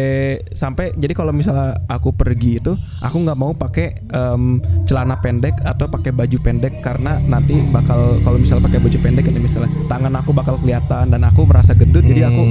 sampai 0.57 0.97
jadi 0.97 1.13
kalau 1.13 1.37
misalnya 1.37 1.77
aku 1.85 2.17
pergi 2.17 2.57
itu 2.57 2.73
aku 2.97 3.13
nggak 3.13 3.37
mau 3.37 3.53
pakai 3.53 4.09
em, 4.09 4.57
celana 4.89 5.21
pendek 5.21 5.53
atau 5.61 5.85
pakai 5.85 6.17
baju 6.17 6.37
pendek 6.41 6.81
karena 6.81 7.21
nanti 7.29 7.61
bakal 7.69 8.17
kalau 8.25 8.41
misalnya 8.41 8.65
pakai 8.73 8.81
baju 8.81 8.97
pendek 9.05 9.29
ini 9.29 9.37
misalnya 9.37 9.69
tangan 9.85 10.17
aku 10.17 10.33
bakal 10.33 10.57
kelihatan 10.57 11.13
dan 11.13 11.21
aku 11.21 11.45
merasa 11.45 11.77
gendut 11.77 12.01
jadi 12.01 12.25
aku 12.25 12.41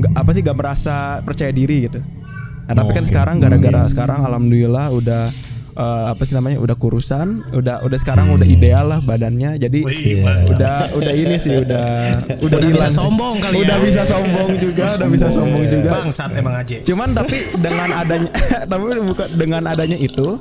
nggak 0.00 0.12
apa 0.16 0.30
sih 0.32 0.40
nggak 0.40 0.56
merasa 0.56 1.20
percaya 1.20 1.52
diri 1.52 1.84
gitu. 1.84 2.00
Nah 2.64 2.72
tapi 2.72 2.96
kan 2.96 3.04
Oke. 3.04 3.12
sekarang 3.12 3.36
gara-gara 3.44 3.84
sekarang 3.92 4.24
alhamdulillah 4.24 4.88
udah 4.88 5.50
eh, 5.80 6.04
apa 6.12 6.22
sih 6.22 6.36
namanya 6.36 6.60
udah 6.60 6.76
kurusan 6.76 7.26
udah 7.50 7.80
udah 7.80 7.98
sekarang 7.98 8.28
udah 8.30 8.44
ideal 8.44 8.84
lah 8.86 9.00
badannya. 9.00 9.56
Jadi 9.56 9.80
udah 10.46 10.92
udah 10.92 11.12
ini 11.16 11.36
sih 11.40 11.56
udah 11.56 11.86
udah 12.38 12.58
Udah 12.60 12.68
bisa 12.68 12.88
sombong 12.92 13.34
kali 13.40 13.54
ya. 13.56 13.60
udah 13.64 13.78
bisa 13.80 14.02
sombong 14.04 14.50
juga 14.60 14.84
udah 14.94 15.08
bisa 15.08 15.26
sombong. 15.32 15.64
juga. 15.66 15.90
Bang 15.90 16.08
saat 16.12 16.32
emang 16.36 16.54
aja. 16.54 16.76
Cuman 16.84 17.08
tapi 17.16 17.36
dengan 17.56 17.88
adanya 17.90 18.30
tapi 18.70 18.84
bukan 19.00 19.28
dengan 19.34 19.62
adanya 19.66 19.96
itu 19.96 20.36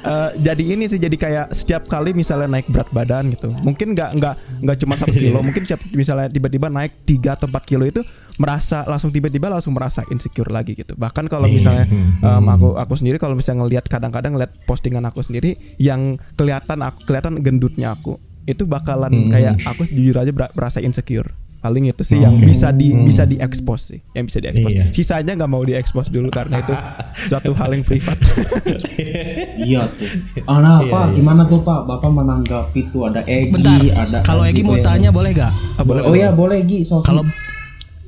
eh, 0.00 0.30
jadi 0.38 0.64
ini 0.74 0.84
sih 0.86 0.96
jadi 0.96 1.16
kayak 1.16 1.46
setiap 1.52 1.86
kali 1.86 2.12
misalnya 2.12 2.48
naik 2.48 2.68
berat 2.68 2.88
badan 2.90 3.30
gitu 3.30 3.52
mungkin 3.62 3.92
nggak 3.92 4.10
nggak 4.16 4.34
nggak 4.64 4.76
cuma 4.80 4.94
satu 4.96 5.12
kilo 5.12 5.38
mungkin 5.46 5.62
setiap 5.62 5.80
misalnya 5.92 6.28
tiba-tiba 6.28 6.66
naik 6.68 7.04
3 7.04 7.36
atau 7.36 7.46
4 7.48 7.70
kilo 7.70 7.84
itu 7.84 8.00
merasa 8.40 8.88
langsung 8.88 9.12
tiba-tiba 9.12 9.52
langsung 9.52 9.76
merasa 9.76 10.00
insecure 10.08 10.48
lagi 10.48 10.72
gitu. 10.72 10.96
Bahkan 10.96 11.28
kalau 11.28 11.44
misalnya 11.46 11.84
em, 12.24 12.44
aku 12.48 12.72
aku 12.72 12.96
sendiri 12.96 13.20
kalau 13.20 13.36
misalnya 13.36 13.68
ngelihat 13.68 13.84
kadang-kadang 13.84 14.32
ngeliat 14.32 14.52
postingan 14.64 15.04
aku 15.04 15.20
sendiri 15.20 15.60
yang 15.76 16.16
kelihatan 16.34 16.80
aku 16.80 17.04
kelihatan 17.04 17.44
gendutnya 17.44 17.92
aku 17.92 18.16
itu 18.48 18.64
bakalan 18.64 19.28
kayak 19.28 19.60
aku 19.68 19.84
jujur 19.84 20.16
aja 20.16 20.32
ber- 20.32 20.52
berasa 20.56 20.80
insecure 20.80 21.28
paling 21.60 21.84
itu 21.86 22.02
sih 22.02 22.16
yang 22.16 22.36
bisa 22.36 22.72
di 22.72 22.96
bisa 22.96 23.22
diekspos 23.22 23.92
sih 23.92 24.00
yang 24.10 24.24
bisa 24.24 24.40
diekspos 24.40 24.70
Iya. 24.70 24.84
sisanya 24.90 25.32
nggak 25.34 25.46
mau 25.46 25.60
diekspos 25.60 26.08
dulu 26.08 26.28
karena 26.28 26.58
itu 26.58 26.72
suatu 27.28 27.52
hal 27.52 27.70
yang 27.70 27.84
privat 27.84 28.16
Iya 29.60 29.84
tuh. 29.92 30.08
Ah, 30.46 30.58
nah, 30.58 30.80
Pak, 30.80 31.12
gimana 31.14 31.44
tuh 31.44 31.60
Pak? 31.60 31.84
Bapak 31.84 32.10
menanggapi 32.10 32.88
tuh 32.88 33.04
ada 33.04 33.20
Egi, 33.22 33.52
Bentar. 33.52 33.76
ada 34.00 34.16
Kalau 34.24 34.42
Egi 34.42 34.64
mau 34.64 34.80
tanya 34.80 35.12
boleh 35.12 35.36
gak? 35.36 35.52
Ah, 35.76 35.84
boleh, 35.84 36.00
Oh 36.00 36.16
ya, 36.16 36.32
boleh 36.32 36.64
Egi. 36.64 36.80
So, 36.82 37.04
Kalau 37.04 37.28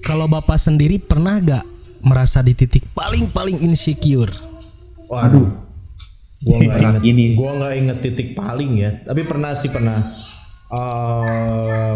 kalau 0.00 0.26
bapak 0.26 0.56
sendiri 0.56 0.97
pernah 0.97 1.37
gak 1.38 1.64
merasa 2.00 2.40
di 2.40 2.56
titik 2.56 2.88
paling 2.90 3.28
paling 3.28 3.61
insecure? 3.61 4.32
Waduh. 5.06 5.52
Gua 6.42 6.56
nggak 6.59 6.80
inget. 6.80 7.02
ini. 7.04 7.26
Gua 7.37 7.50
nggak 7.54 7.73
inget 7.76 7.99
titik 8.00 8.28
paling 8.32 8.73
ya. 8.75 8.90
Tapi 8.99 9.21
pernah 9.23 9.52
sih 9.52 9.68
pernah. 9.68 9.99
eh 10.73 11.92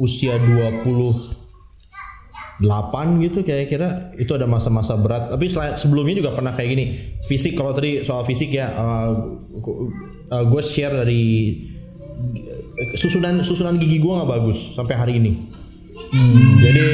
usia 0.00 0.32
20 0.40 1.36
8 2.60 3.24
gitu 3.24 3.40
kira-kira 3.40 4.12
itu 4.16 4.32
ada 4.36 4.44
masa-masa 4.44 4.96
berat 4.96 5.32
tapi 5.32 5.48
sebelumnya 5.52 6.24
juga 6.24 6.30
pernah 6.36 6.52
kayak 6.56 6.70
gini 6.72 6.86
fisik 7.24 7.56
kalau 7.56 7.72
tadi 7.76 8.04
soal 8.04 8.24
fisik 8.24 8.52
ya 8.52 8.68
uh, 8.72 9.12
gue 10.44 10.62
share 10.64 11.04
dari 11.04 11.56
susunan 12.96 13.40
susunan 13.44 13.80
gigi 13.80 14.00
gue 14.00 14.12
nggak 14.12 14.28
bagus 14.28 14.76
sampai 14.76 14.96
hari 14.96 15.14
ini 15.20 15.32
Hmm. 16.10 16.58
Jadi 16.58 16.86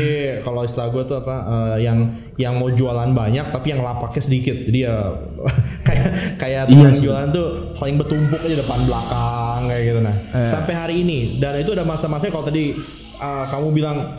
kalau 0.45 0.67
istilah 0.67 0.93
gue 0.93 1.03
tuh 1.09 1.17
apa 1.25 1.37
uh, 1.49 1.77
yang 1.81 2.21
yang 2.37 2.61
mau 2.61 2.69
jualan 2.69 3.17
banyak 3.17 3.49
tapi 3.49 3.73
yang 3.73 3.81
lapaknya 3.81 4.21
sedikit. 4.21 4.57
Jadi 4.69 4.79
ya 4.85 5.15
kayak 5.89 6.09
kayak 6.37 6.63
tukang 6.69 6.93
iya. 6.93 7.01
jualan 7.01 7.29
tuh 7.33 7.49
paling 7.81 7.97
bertumpuk 7.97 8.41
aja 8.45 8.61
depan 8.61 8.81
belakang 8.85 9.36
kayak 9.69 9.83
gitu 9.93 10.01
nah. 10.01 10.17
Eh. 10.33 10.49
Sampai 10.51 10.75
hari 10.75 10.95
ini 11.03 11.39
dan 11.43 11.59
itu 11.61 11.75
ada 11.75 11.85
masa-masa 11.85 12.31
kalau 12.31 12.47
tadi 12.47 12.75
uh, 13.19 13.45
kamu 13.51 13.69
bilang 13.75 14.17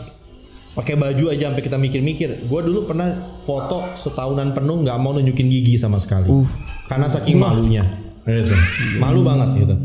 pakai 0.77 0.93
baju 0.93 1.33
aja 1.33 1.49
sampai 1.49 1.63
kita 1.65 1.77
mikir-mikir. 1.81 2.45
Gue 2.45 2.61
dulu 2.61 2.85
pernah 2.85 3.37
foto 3.41 3.81
setahunan 3.97 4.53
penuh 4.53 4.85
nggak 4.85 4.97
mau 5.01 5.15
nunjukin 5.15 5.47
gigi 5.49 5.79
sama 5.81 5.97
sekali. 5.97 6.29
Uh. 6.29 6.45
Karena 6.85 7.09
saking 7.09 7.39
malunya. 7.39 7.83
Gitu. 8.27 8.53
Malu 8.99 9.23
banget 9.23 9.63
gitu 9.63 9.75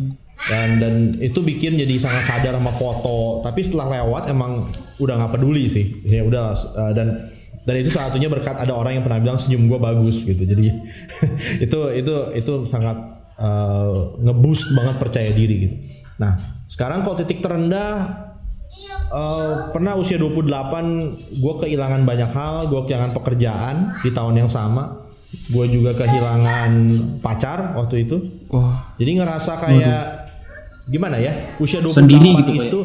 dan 0.50 0.82
dan 0.82 0.94
itu 1.22 1.38
bikin 1.38 1.78
jadi 1.78 1.94
sangat 2.02 2.26
sadar 2.26 2.58
sama 2.58 2.72
foto 2.74 3.46
tapi 3.46 3.62
setelah 3.62 4.02
lewat 4.02 4.26
emang 4.26 4.66
udah 4.98 5.14
nggak 5.14 5.32
peduli 5.38 5.70
sih 5.70 6.02
ya 6.02 6.26
udah 6.26 6.58
uh, 6.74 6.90
dan 6.90 7.30
dan 7.62 7.74
itu 7.78 7.94
satunya 7.94 8.26
berkat 8.26 8.58
ada 8.58 8.74
orang 8.74 8.98
yang 8.98 9.04
pernah 9.06 9.22
bilang 9.22 9.38
senyum 9.38 9.70
gue 9.70 9.78
bagus 9.78 10.26
gitu 10.26 10.42
jadi 10.42 10.82
itu 11.64 11.78
itu 11.94 12.14
itu 12.34 12.52
sangat 12.66 12.98
uh, 13.38 14.16
ngeboost 14.20 14.74
banget 14.76 14.96
percaya 15.00 15.30
diri 15.32 15.54
gitu. 15.68 15.76
Nah 16.18 16.36
sekarang 16.68 17.04
kalau 17.04 17.16
titik 17.20 17.44
terendah 17.44 18.28
uh, 19.12 19.72
pernah 19.76 19.96
usia 20.00 20.16
28 20.16 20.48
gue 21.36 21.54
kehilangan 21.60 22.02
banyak 22.08 22.30
hal 22.32 22.72
gue 22.72 22.80
kehilangan 22.88 23.12
pekerjaan 23.16 23.76
di 24.00 24.10
tahun 24.10 24.46
yang 24.46 24.50
sama. 24.50 25.04
Gue 25.48 25.64
juga 25.64 25.96
kehilangan 25.96 26.70
pacar 27.24 27.72
waktu 27.76 28.04
itu. 28.04 28.20
Oh. 28.52 28.76
jadi 29.00 29.16
ngerasa 29.16 29.56
kayak 29.64 30.04
gimana 30.92 31.16
ya? 31.16 31.56
Usia 31.56 31.80
28 31.80 32.04
Sendiri 32.04 32.30
gitu, 32.44 32.52
itu 32.52 32.80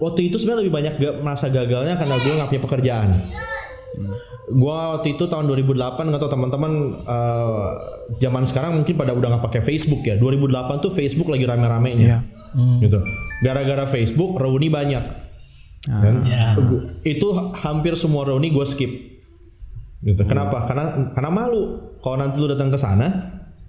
waktu 0.00 0.32
itu 0.32 0.36
sebenarnya 0.40 0.60
lebih 0.64 0.74
banyak 0.74 0.94
gak, 0.96 1.14
merasa 1.20 1.46
gagalnya 1.52 1.94
karena 2.00 2.16
gue 2.20 2.32
nggak 2.32 2.48
punya 2.48 2.62
pekerjaan 2.64 3.08
hmm. 3.98 4.14
gue 4.52 4.78
waktu 4.96 5.08
itu 5.18 5.24
tahun 5.28 5.44
2008 5.48 6.08
nggak 6.08 6.20
tau 6.20 6.30
teman-teman 6.32 6.72
uh, 7.04 7.68
zaman 8.18 8.44
sekarang 8.46 8.80
mungkin 8.80 8.94
pada 8.96 9.12
udah 9.12 9.36
nggak 9.36 9.44
pakai 9.44 9.62
Facebook 9.64 10.02
ya 10.06 10.16
2008 10.16 10.84
tuh 10.84 10.92
Facebook 10.92 11.28
lagi 11.28 11.44
rame-ramenya 11.44 12.06
yeah. 12.06 12.22
hmm. 12.56 12.80
gitu 12.80 12.98
gara-gara 13.42 13.84
Facebook 13.90 14.38
reuni 14.38 14.68
banyak 14.72 15.04
ah. 15.88 16.00
kan 16.00 16.14
yeah. 16.24 16.52
itu 17.04 17.28
hampir 17.58 17.98
semua 17.98 18.28
reuni 18.28 18.48
gue 18.54 18.66
skip 18.66 18.92
gitu 20.02 20.22
kenapa 20.26 20.66
karena 20.66 21.14
karena 21.14 21.30
malu 21.30 21.94
kalau 22.02 22.18
nanti 22.18 22.36
lu 22.42 22.50
datang 22.50 22.74
ke 22.74 22.78
sana 22.78 23.06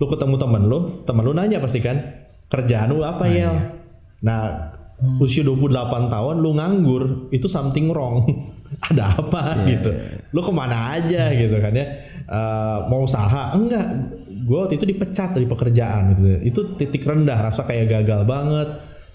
lu 0.01 0.09
ketemu 0.09 0.35
temen 0.41 0.63
lu 0.65 0.79
temen 1.05 1.21
lu 1.21 1.33
nanya 1.37 1.61
pasti 1.61 1.77
kan 1.77 2.23
kerjaan 2.53 2.93
lu 2.93 3.01
apa 3.01 3.25
nah, 3.25 3.33
ya? 3.33 3.37
Iya. 3.41 3.51
Nah, 4.23 4.41
hmm. 5.01 5.17
usia 5.17 5.41
28 5.41 6.13
tahun 6.13 6.35
lu 6.37 6.53
nganggur, 6.53 7.03
itu 7.33 7.49
something 7.49 7.89
wrong. 7.89 8.21
Ada 8.79 9.19
apa 9.19 9.41
yeah. 9.63 9.77
gitu. 9.77 9.89
Lu 10.33 10.41
ke 10.41 10.51
mana 10.53 10.97
aja 10.97 11.29
gitu 11.33 11.57
kan 11.59 11.73
ya. 11.73 11.85
Uh, 12.25 12.87
mau 12.87 13.03
usaha? 13.03 13.53
Enggak. 13.53 13.85
Gue 14.43 14.57
waktu 14.59 14.75
itu 14.79 14.85
dipecat 14.89 15.35
dari 15.35 15.45
pekerjaan 15.45 16.15
gitu. 16.15 16.21
Itu 16.43 16.59
titik 16.79 17.03
rendah, 17.03 17.39
rasa 17.39 17.67
kayak 17.67 17.91
gagal 18.01 18.25
banget. 18.25 18.69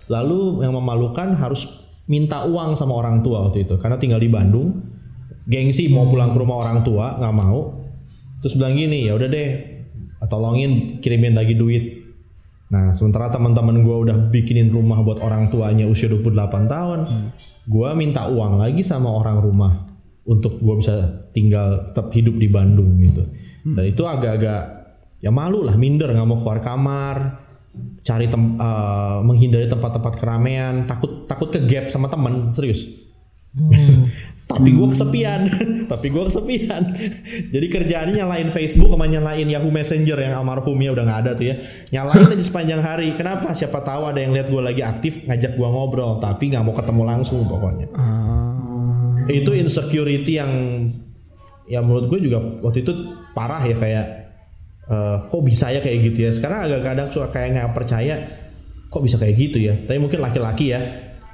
Lalu 0.09 0.65
yang 0.65 0.73
memalukan 0.77 1.37
harus 1.37 1.89
minta 2.09 2.49
uang 2.49 2.79
sama 2.81 2.97
orang 2.97 3.21
tua 3.21 3.45
waktu 3.49 3.69
itu 3.69 3.77
karena 3.77 4.01
tinggal 4.01 4.21
di 4.21 4.31
Bandung. 4.31 4.97
Gengsi 5.49 5.89
mau 5.89 6.05
pulang 6.05 6.37
ke 6.37 6.39
rumah 6.45 6.61
orang 6.61 6.85
tua, 6.85 7.17
nggak 7.17 7.37
mau. 7.37 7.89
Terus 8.45 8.61
bilang 8.61 8.77
gini, 8.77 9.09
ya 9.09 9.17
udah 9.17 9.29
deh, 9.33 9.49
tolongin 10.29 11.01
kirimin 11.01 11.33
lagi 11.33 11.57
duit 11.57 11.99
Nah, 12.69 12.93
sementara 12.93 13.33
teman-teman 13.33 13.81
gue 13.81 13.97
udah 13.97 14.17
bikinin 14.29 14.69
rumah 14.69 15.01
buat 15.01 15.25
orang 15.25 15.49
tuanya 15.49 15.89
usia 15.89 16.13
28 16.13 16.69
tahun, 16.69 16.99
hmm. 17.09 17.29
Gue 17.69 17.89
minta 17.93 18.33
uang 18.33 18.65
lagi 18.65 18.81
sama 18.81 19.13
orang 19.13 19.45
rumah 19.45 19.85
untuk 20.25 20.57
gue 20.57 20.75
bisa 20.81 21.29
tinggal 21.37 21.93
tetap 21.93 22.09
hidup 22.17 22.37
di 22.37 22.49
Bandung 22.49 22.97
gitu. 23.05 23.29
Hmm. 23.65 23.77
Dan 23.77 23.85
itu 23.93 24.03
agak-agak 24.09 24.63
ya 25.21 25.29
malu 25.29 25.61
lah, 25.65 25.77
minder 25.77 26.09
nggak 26.09 26.29
mau 26.29 26.41
keluar 26.41 26.61
kamar, 26.65 27.17
cari 28.01 28.27
tem 28.33 28.57
uh, 28.57 29.21
menghindari 29.21 29.69
tempat-tempat 29.69 30.15
keramaian, 30.17 30.89
takut 30.89 31.29
takut 31.29 31.53
ke 31.53 31.61
gap 31.69 31.93
sama 31.93 32.09
teman 32.09 32.57
serius. 32.57 32.89
Hmm. 33.53 34.09
tapi 34.49 34.73
gue 34.73 34.87
kesepian. 34.89 35.41
Tapi 35.93 36.07
gue 36.09 36.25
kesepian. 36.25 36.83
Jadi 37.55 37.67
kerjaannya 37.69 38.25
nyalain 38.25 38.49
Facebook 38.49 38.89
sama 38.89 39.05
nyalain 39.05 39.45
Yahoo 39.45 39.69
Messenger 39.69 40.17
yang 40.17 40.41
almarhumnya 40.41 40.97
udah 40.97 41.05
nggak 41.05 41.21
ada 41.21 41.31
tuh 41.37 41.53
ya. 41.53 41.55
Nyalain 41.93 42.33
aja 42.33 42.45
sepanjang 42.45 42.81
hari. 42.81 43.13
Kenapa? 43.13 43.53
Siapa 43.53 43.85
tahu 43.85 44.09
ada 44.09 44.25
yang 44.25 44.33
lihat 44.33 44.49
gue 44.49 44.63
lagi 44.65 44.81
aktif 44.81 45.21
ngajak 45.29 45.53
gue 45.53 45.69
ngobrol 45.69 46.17
tapi 46.17 46.49
nggak 46.49 46.65
mau 46.65 46.73
ketemu 46.73 47.03
langsung 47.05 47.45
pokoknya. 47.45 47.87
Uh. 47.93 49.21
itu 49.29 49.51
insecurity 49.53 50.41
yang 50.41 50.53
ya 51.69 51.85
menurut 51.85 52.09
gue 52.09 52.17
juga 52.25 52.41
waktu 52.65 52.81
itu 52.81 52.93
parah 53.37 53.61
ya 53.61 53.77
kayak 53.77 54.07
uh, 54.89 55.29
kok 55.29 55.43
bisa 55.45 55.69
ya 55.69 55.85
kayak 55.85 55.99
gitu 56.09 56.25
ya? 56.25 56.31
Sekarang 56.33 56.65
agak 56.65 56.81
kadang 56.89 57.09
suka 57.13 57.29
kayak 57.29 57.49
nggak 57.53 57.71
percaya 57.77 58.17
kok 58.89 59.05
bisa 59.05 59.21
kayak 59.21 59.37
gitu 59.37 59.61
ya? 59.61 59.77
Tapi 59.77 60.01
mungkin 60.01 60.25
laki-laki 60.25 60.73
ya 60.73 60.81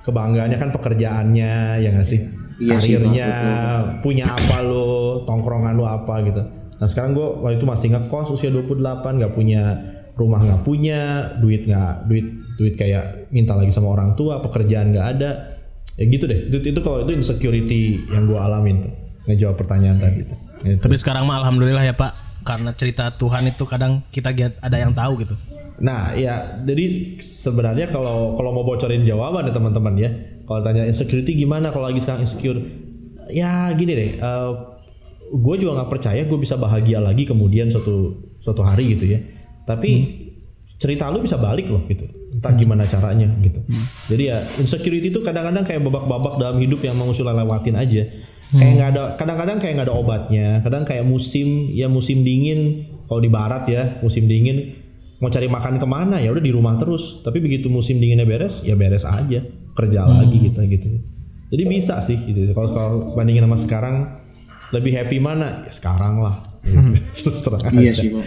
kebanggaannya 0.03 0.59
kan 0.59 0.71
pekerjaannya 0.75 1.79
ya 1.79 1.89
nggak 1.95 2.09
sih 2.09 2.44
iya 2.61 2.79
karirnya 2.79 3.27
sih, 3.29 3.55
punya 4.05 4.25
apa 4.31 4.59
lo 4.63 5.23
tongkrongan 5.27 5.75
lo 5.75 5.85
apa 5.87 6.23
gitu. 6.27 6.43
Nah 6.79 6.87
sekarang 6.91 7.15
gue 7.15 7.29
waktu 7.43 7.57
itu 7.59 7.67
masih 7.67 7.89
ngekos 7.95 8.35
usia 8.35 8.51
28 8.55 9.03
nggak 9.03 9.33
punya 9.33 9.63
rumah 10.15 10.39
nggak 10.39 10.63
punya 10.63 11.31
duit 11.43 11.67
nggak 11.67 12.07
duit 12.07 12.27
duit 12.59 12.75
kayak 12.79 13.31
minta 13.35 13.59
lagi 13.59 13.75
sama 13.75 13.91
orang 13.95 14.15
tua 14.15 14.39
pekerjaan 14.43 14.95
nggak 14.95 15.09
ada. 15.19 15.31
Ya 15.95 16.05
gitu 16.11 16.27
deh 16.27 16.51
itu, 16.51 16.59
itu 16.75 16.81
kalau 16.83 17.07
itu 17.07 17.15
insecurity 17.15 18.03
yang 18.11 18.27
gue 18.27 18.39
alamin 18.39 18.87
tuh. 18.87 18.93
Ngejawab 19.25 19.57
pertanyaan 19.57 19.97
tadi 19.97 20.27
itu 20.27 20.35
tapi 20.81 20.97
sekarang 21.01 21.25
mah 21.25 21.41
alhamdulillah 21.41 21.85
ya 21.85 21.97
pak. 21.97 22.13
Karena 22.45 22.77
cerita 22.77 23.09
Tuhan 23.09 23.49
itu 23.49 23.65
kadang 23.65 24.05
kita 24.13 24.37
ada 24.61 24.77
yang 24.77 24.93
tahu 24.93 25.17
gitu 25.25 25.33
Nah, 25.83 26.15
ya, 26.15 26.63
jadi 26.63 27.19
sebenarnya 27.19 27.91
kalau 27.91 28.39
kalau 28.39 28.51
mau 28.55 28.63
bocorin 28.63 29.03
jawaban 29.03 29.51
ya 29.51 29.53
teman-teman 29.55 29.95
ya, 29.99 30.11
kalau 30.47 30.63
tanya 30.63 30.87
insecurity 30.87 31.35
gimana 31.35 31.75
kalau 31.75 31.91
lagi 31.91 31.99
sekarang 31.99 32.23
insecure, 32.23 32.63
ya 33.27 33.75
gini 33.75 33.93
deh, 33.99 34.11
uh, 34.23 34.23
eh, 34.23 34.51
gue 35.35 35.55
juga 35.59 35.83
nggak 35.83 35.91
percaya 35.91 36.23
gue 36.23 36.39
bisa 36.39 36.55
bahagia 36.55 37.03
lagi 37.03 37.27
kemudian 37.27 37.75
suatu 37.75 38.23
suatu 38.39 38.63
hari 38.63 38.95
gitu 38.95 39.19
ya. 39.19 39.19
Tapi 39.67 39.91
hmm. 39.91 40.11
cerita 40.79 41.11
lu 41.11 41.27
bisa 41.27 41.43
balik 41.43 41.67
loh 41.67 41.83
gitu, 41.91 42.07
entah 42.07 42.55
hmm. 42.55 42.61
gimana 42.63 42.87
caranya 42.87 43.27
gitu. 43.43 43.59
Hmm. 43.67 43.85
Jadi 44.15 44.23
ya 44.31 44.39
insecurity 44.63 45.11
itu 45.11 45.27
kadang-kadang 45.27 45.67
kayak 45.67 45.83
babak-babak 45.83 46.39
dalam 46.39 46.63
hidup 46.63 46.87
yang 46.87 46.95
mau 46.95 47.11
sudah 47.11 47.35
lewatin 47.35 47.75
aja. 47.75 48.07
Hmm. 48.55 48.63
Kayak 48.63 48.73
nggak 48.79 48.91
ada, 48.95 49.03
kadang-kadang 49.19 49.59
kayak 49.59 49.75
nggak 49.75 49.89
ada 49.91 49.97
obatnya, 49.99 50.47
kadang 50.63 50.87
kayak 50.87 51.03
musim 51.03 51.67
ya 51.75 51.91
musim 51.91 52.23
dingin 52.23 52.87
kalau 53.11 53.19
di 53.19 53.27
barat 53.27 53.67
ya 53.67 53.83
musim 53.99 54.31
dingin 54.31 54.84
mau 55.25 55.33
cari 55.33 55.49
makan 55.49 55.81
ke 55.81 55.87
mana? 55.89 56.21
Ya 56.21 56.29
udah 56.29 56.45
di 56.45 56.53
rumah 56.53 56.77
terus. 56.77 57.25
Tapi 57.25 57.41
begitu 57.41 57.73
musim 57.73 57.97
dinginnya 57.97 58.29
beres 58.29 58.61
ya 58.61 58.77
beres 58.77 59.09
aja. 59.09 59.41
Kerja 59.73 60.01
hmm. 60.05 60.13
lagi 60.21 60.37
gitu 60.45 60.61
gitu. 60.69 60.89
Jadi 61.49 61.63
bisa 61.65 62.05
sih 62.05 62.21
gitu. 62.21 62.53
Kalau 62.53 62.77
kalau 62.77 62.93
bandingin 63.17 63.49
sama 63.49 63.57
sekarang 63.57 63.97
lebih 64.77 64.93
happy 65.01 65.17
mana? 65.17 65.65
Ya 65.65 65.73
sekarang 65.73 66.21
lah. 66.21 66.45
Gitu. 67.15 67.29
iya 67.77 67.93
sih 67.93 68.09
kok 68.09 68.25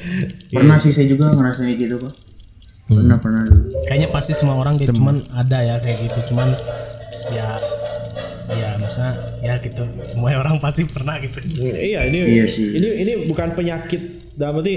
pernah 0.54 0.78
sih 0.78 0.94
saya 0.94 1.10
juga 1.10 1.34
ngerasain 1.34 1.74
gitu 1.74 1.98
kok 1.98 2.14
hmm. 2.14 2.96
pernah 3.02 3.18
pernah 3.18 3.42
kayaknya 3.90 4.10
pasti 4.14 4.38
semua 4.38 4.62
orang 4.62 4.78
gitu 4.78 4.94
cuman 4.94 5.18
ada 5.34 5.58
ya 5.66 5.76
kayak 5.82 5.98
gitu. 6.06 6.34
Cuman 6.34 6.54
ya 7.34 7.58
ya 8.54 8.70
maksudnya 8.80 9.12
ya 9.42 9.54
gitu. 9.60 9.84
Semua 10.06 10.38
orang 10.38 10.62
pasti 10.62 10.86
pernah 10.86 11.18
gitu. 11.18 11.42
Iya 11.66 12.08
ini 12.08 12.18
iya 12.30 12.46
sih. 12.46 12.78
ini 12.78 12.88
ini 13.04 13.12
bukan 13.26 13.58
penyakit. 13.58 14.32
Dalam 14.38 14.62
arti 14.62 14.74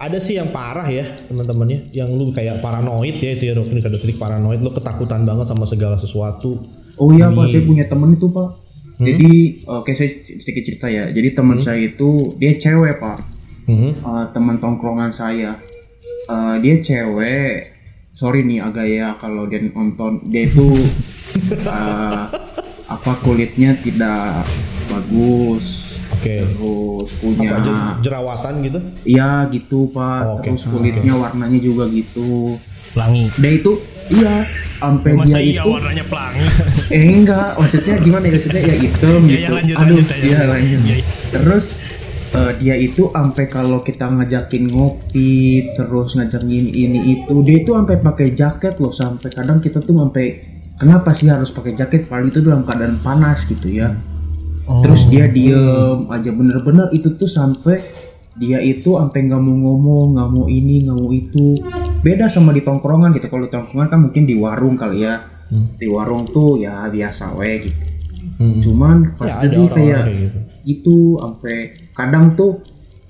ada 0.00 0.16
sih 0.16 0.40
yang 0.40 0.48
parah 0.48 0.88
ya 0.88 1.04
teman-temannya. 1.28 1.92
Yang 1.92 2.08
lu 2.16 2.24
kayak 2.32 2.64
paranoid 2.64 3.20
ya 3.20 3.36
itu 3.36 3.52
ya 3.52 3.54
dokter 3.54 3.84
kado 3.84 4.00
klik 4.00 4.16
paranoid. 4.16 4.64
Lu 4.64 4.72
ketakutan 4.72 5.28
banget 5.28 5.52
sama 5.52 5.68
segala 5.68 6.00
sesuatu. 6.00 6.56
Oh 6.96 7.12
iya 7.12 7.28
pak. 7.28 7.52
Saya 7.52 7.62
punya 7.68 7.84
temen 7.84 8.16
itu 8.16 8.32
pak. 8.32 8.72
Hmm? 9.00 9.08
jadi 9.08 9.32
oke 9.64 9.92
saya 9.96 10.10
sedikit 10.40 10.62
cerita 10.64 10.86
ya. 10.88 11.12
Jadi 11.12 11.28
teman 11.36 11.60
hmm? 11.60 11.64
saya 11.68 11.80
itu 11.84 12.08
dia 12.40 12.56
cewek 12.56 12.96
pak. 12.96 13.18
Hmm? 13.68 13.92
uh, 14.00 14.24
teman 14.32 14.56
tongkrongan 14.56 15.12
saya. 15.12 15.52
Uh, 16.32 16.56
dia 16.64 16.80
cewek. 16.80 17.68
Sorry 18.16 18.44
nih 18.48 18.64
agak 18.64 18.88
ya 18.88 19.12
kalau 19.20 19.44
dia 19.44 19.60
nonton. 19.60 20.24
Dia 20.32 20.48
itu 20.48 20.88
uh, 21.68 22.24
apa 22.96 23.12
kulitnya 23.22 23.76
tidak 23.78 24.48
bagus 24.90 25.69
Okay. 26.20 26.44
Terus 26.44 27.08
punya 27.16 27.56
Apa, 27.56 27.96
jerawatan 28.04 28.54
gitu? 28.60 28.78
Iya 29.08 29.48
gitu 29.48 29.88
pak. 29.88 30.20
Oh, 30.28 30.36
okay. 30.36 30.52
Terus 30.52 30.64
kulitnya 30.68 31.12
okay. 31.16 31.22
warnanya 31.24 31.58
juga 31.64 31.88
gitu. 31.88 32.60
Pelangi. 32.92 33.24
Dia 33.40 33.52
itu 33.56 33.72
iya 34.10 34.42
sampai 34.82 35.10
dia 35.22 35.38
iya 35.38 35.62
itu 35.62 35.68
warnanya 35.70 36.04
pelangi? 36.04 36.42
eh 36.94 37.02
enggak 37.06 37.50
maksudnya 37.56 37.94
gimana 38.02 38.24
ya 38.26 38.32
maksudnya 38.34 38.62
ya 38.66 38.74
hitam 38.82 39.20
Ya, 39.22 39.30
gitu 39.30 39.38
ya, 39.40 39.50
lanjut, 39.54 39.76
aduh 39.78 39.94
lanjut, 39.94 40.10
ya, 40.10 40.24
iya 40.26 40.34
ya. 40.34 40.44
lanjut 40.50 40.80
Ya, 40.82 40.96
ya. 40.98 41.04
terus 41.30 41.64
eh, 42.34 42.52
dia 42.58 42.74
itu 42.74 43.02
sampai 43.14 43.44
kalau 43.46 43.78
kita 43.78 44.06
ngajakin 44.10 44.64
ngopi 44.66 45.30
terus 45.78 46.08
ngajakin 46.18 46.64
ini 46.74 47.00
itu 47.14 47.34
dia 47.46 47.56
itu 47.62 47.70
sampai 47.70 47.96
pakai 48.02 48.28
jaket 48.34 48.74
loh 48.82 48.90
sampai 48.90 49.28
kadang 49.30 49.62
kita 49.62 49.78
tuh 49.78 49.94
sampai 49.94 50.26
kenapa 50.74 51.14
sih 51.14 51.30
harus 51.30 51.54
pakai 51.54 51.78
jaket 51.78 52.10
paling 52.10 52.34
itu 52.34 52.42
dalam 52.42 52.66
keadaan 52.66 52.98
panas 52.98 53.46
gitu 53.46 53.70
ya 53.70 53.94
terus 54.80 55.02
dia 55.06 55.26
diem 55.26 56.06
aja. 56.06 56.30
Bener-bener 56.30 56.88
itu 56.90 57.14
tuh 57.14 57.26
sampai 57.26 57.78
dia 58.38 58.62
itu 58.62 58.94
sampai 58.94 59.26
nggak 59.26 59.42
mau 59.42 59.52
ngomong 59.52 60.14
nggak 60.14 60.28
mau 60.30 60.46
ini 60.46 60.82
nggak 60.82 60.96
mau 60.96 61.10
itu. 61.10 61.58
Beda 62.00 62.26
sama 62.26 62.50
di 62.50 62.60
tongkrongan 62.60 63.10
gitu. 63.12 63.26
Kalau 63.26 63.44
di 63.44 63.50
tongkrongan 63.50 63.88
kan 63.88 63.98
mungkin 64.00 64.22
di 64.24 64.34
warung 64.34 64.74
kali 64.74 65.02
ya. 65.02 65.20
Di 65.50 65.90
warung 65.90 66.24
tuh 66.24 66.56
ya 66.56 66.86
biasa 66.86 67.34
we 67.34 67.66
gitu. 67.66 67.78
Cuman 68.40 69.12
pas 69.14 69.28
Ya, 69.28 69.34
ada 69.36 69.44
jadi 69.44 69.58
orang-orang 69.60 69.76
kayak 69.76 70.04
gitu. 70.16 70.38
itu 70.62 70.96
sampai 71.18 71.56
kadang 71.92 72.32
tuh 72.32 72.52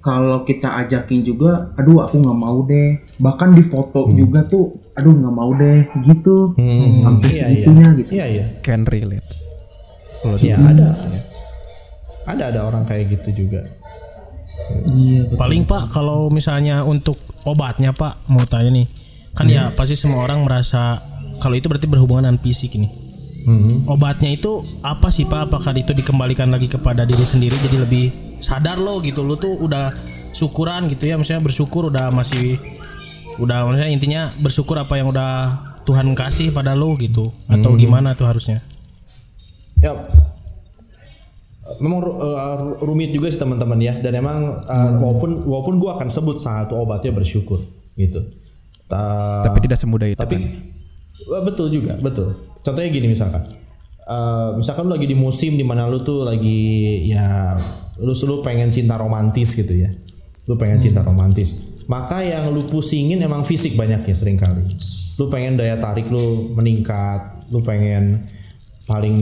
kalau 0.01 0.42
kita 0.42 0.81
ajakin 0.81 1.20
juga 1.20 1.70
aduh 1.77 2.01
aku 2.01 2.18
nggak 2.18 2.38
mau 2.40 2.64
deh. 2.64 2.99
Bahkan 3.20 3.53
di 3.53 3.62
foto 3.62 4.09
juga 4.09 4.42
tuh 4.42 4.73
aduh 4.96 5.12
nggak 5.12 5.35
mau 5.37 5.53
deh. 5.53 5.85
Gitu. 6.03 6.57
Sampai 6.99 7.29
Iya, 7.29 7.37
iya. 7.37 7.44
segitunya 7.46 7.88
gitu. 7.94 8.11
Iya 8.11 8.25
iya. 8.27 8.44
Can 8.64 8.83
relate. 8.83 9.29
Kalau 10.20 10.37
Ya 10.40 10.57
ada. 10.59 10.88
Ada 12.31 12.45
ada 12.55 12.61
orang 12.66 12.87
kayak 12.87 13.19
gitu 13.19 13.47
juga. 13.47 13.66
iya 14.95 15.27
Paling 15.35 15.66
Pak 15.66 15.90
kalau 15.90 16.31
misalnya 16.31 16.87
untuk 16.87 17.19
obatnya 17.49 17.90
Pak 17.90 18.31
mau 18.31 18.43
tanya 18.47 18.71
nih. 18.71 18.87
Kan 19.35 19.47
ya 19.47 19.71
pasti 19.75 19.95
semua 19.99 20.27
orang 20.27 20.43
merasa 20.47 21.01
kalau 21.43 21.57
itu 21.57 21.66
berarti 21.66 21.90
berhubungan 21.90 22.31
dengan 22.31 22.38
fisik 22.38 22.77
ini. 22.79 22.88
Obatnya 23.88 24.31
itu 24.31 24.62
apa 24.85 25.09
sih 25.09 25.25
Pak? 25.25 25.51
Apakah 25.51 25.73
itu 25.75 25.90
dikembalikan 25.97 26.53
lagi 26.53 26.69
kepada 26.69 27.09
diri 27.09 27.25
sendiri 27.25 27.51
jadi 27.57 27.79
lebih 27.83 28.07
sadar 28.38 28.79
lo 28.79 29.01
gitu 29.01 29.25
lo 29.25 29.37
tuh 29.37 29.57
udah 29.59 29.93
syukuran 30.33 30.87
gitu 30.88 31.11
ya 31.11 31.19
misalnya 31.19 31.43
bersyukur 31.45 31.90
udah 31.90 32.09
masih 32.14 32.57
udah 33.40 33.66
maksudnya 33.66 33.90
intinya 33.90 34.23
bersyukur 34.38 34.77
apa 34.79 35.01
yang 35.01 35.11
udah 35.11 35.31
Tuhan 35.88 36.12
kasih 36.12 36.53
pada 36.53 36.77
lo 36.77 36.93
gitu 37.01 37.33
atau 37.49 37.73
gimana 37.75 38.12
tuh 38.12 38.29
harusnya? 38.29 38.61
Ya 39.81 39.97
memang 41.79 42.03
uh, 42.03 42.75
rumit 42.83 43.15
juga 43.15 43.31
sih 43.31 43.39
teman-teman 43.39 43.79
ya. 43.79 43.95
Dan 44.03 44.19
emang 44.19 44.59
uh, 44.67 44.91
walaupun 44.99 45.47
walaupun 45.47 45.79
gua 45.79 46.01
akan 46.01 46.11
sebut 46.11 46.43
salah 46.43 46.67
satu 46.67 46.83
obatnya 46.83 47.15
bersyukur 47.15 47.63
gitu. 47.95 48.19
Ta- 48.91 49.47
Tapi 49.47 49.59
tidak 49.63 49.79
semudah 49.79 50.11
itu 50.11 50.19
tapi 50.19 50.35
kan. 50.35 50.43
Betul 51.47 51.71
juga 51.71 51.95
betul. 52.03 52.35
Contohnya 52.67 52.91
gini 52.91 53.15
misalkan. 53.15 53.47
Eh, 54.11 54.51
misalkan 54.59 54.91
lu 54.91 54.99
lagi 54.99 55.07
di 55.07 55.15
musim 55.15 55.55
di 55.55 55.63
mana 55.63 55.87
lu 55.87 56.03
tuh 56.03 56.27
lagi 56.27 56.59
ya 57.07 57.55
lu 58.03 58.11
lu 58.11 58.43
pengen 58.43 58.75
cinta 58.75 58.99
romantis 58.99 59.55
gitu 59.55 59.71
ya. 59.71 59.95
Lu 60.51 60.59
pengen 60.59 60.83
cinta 60.83 61.07
romantis. 61.07 61.79
Maka 61.87 62.27
yang 62.27 62.51
lu 62.51 62.67
pusingin 62.67 63.23
emang 63.23 63.47
fisik 63.47 63.79
banyak 63.79 64.03
ya 64.11 64.15
sering 64.19 64.35
kali 64.35 64.67
lu 65.21 65.29
pengen 65.29 65.61
daya 65.61 65.77
tarik 65.77 66.09
lu 66.09 66.49
meningkat 66.57 67.45
lu 67.53 67.61
pengen 67.61 68.25
paling 68.89 69.19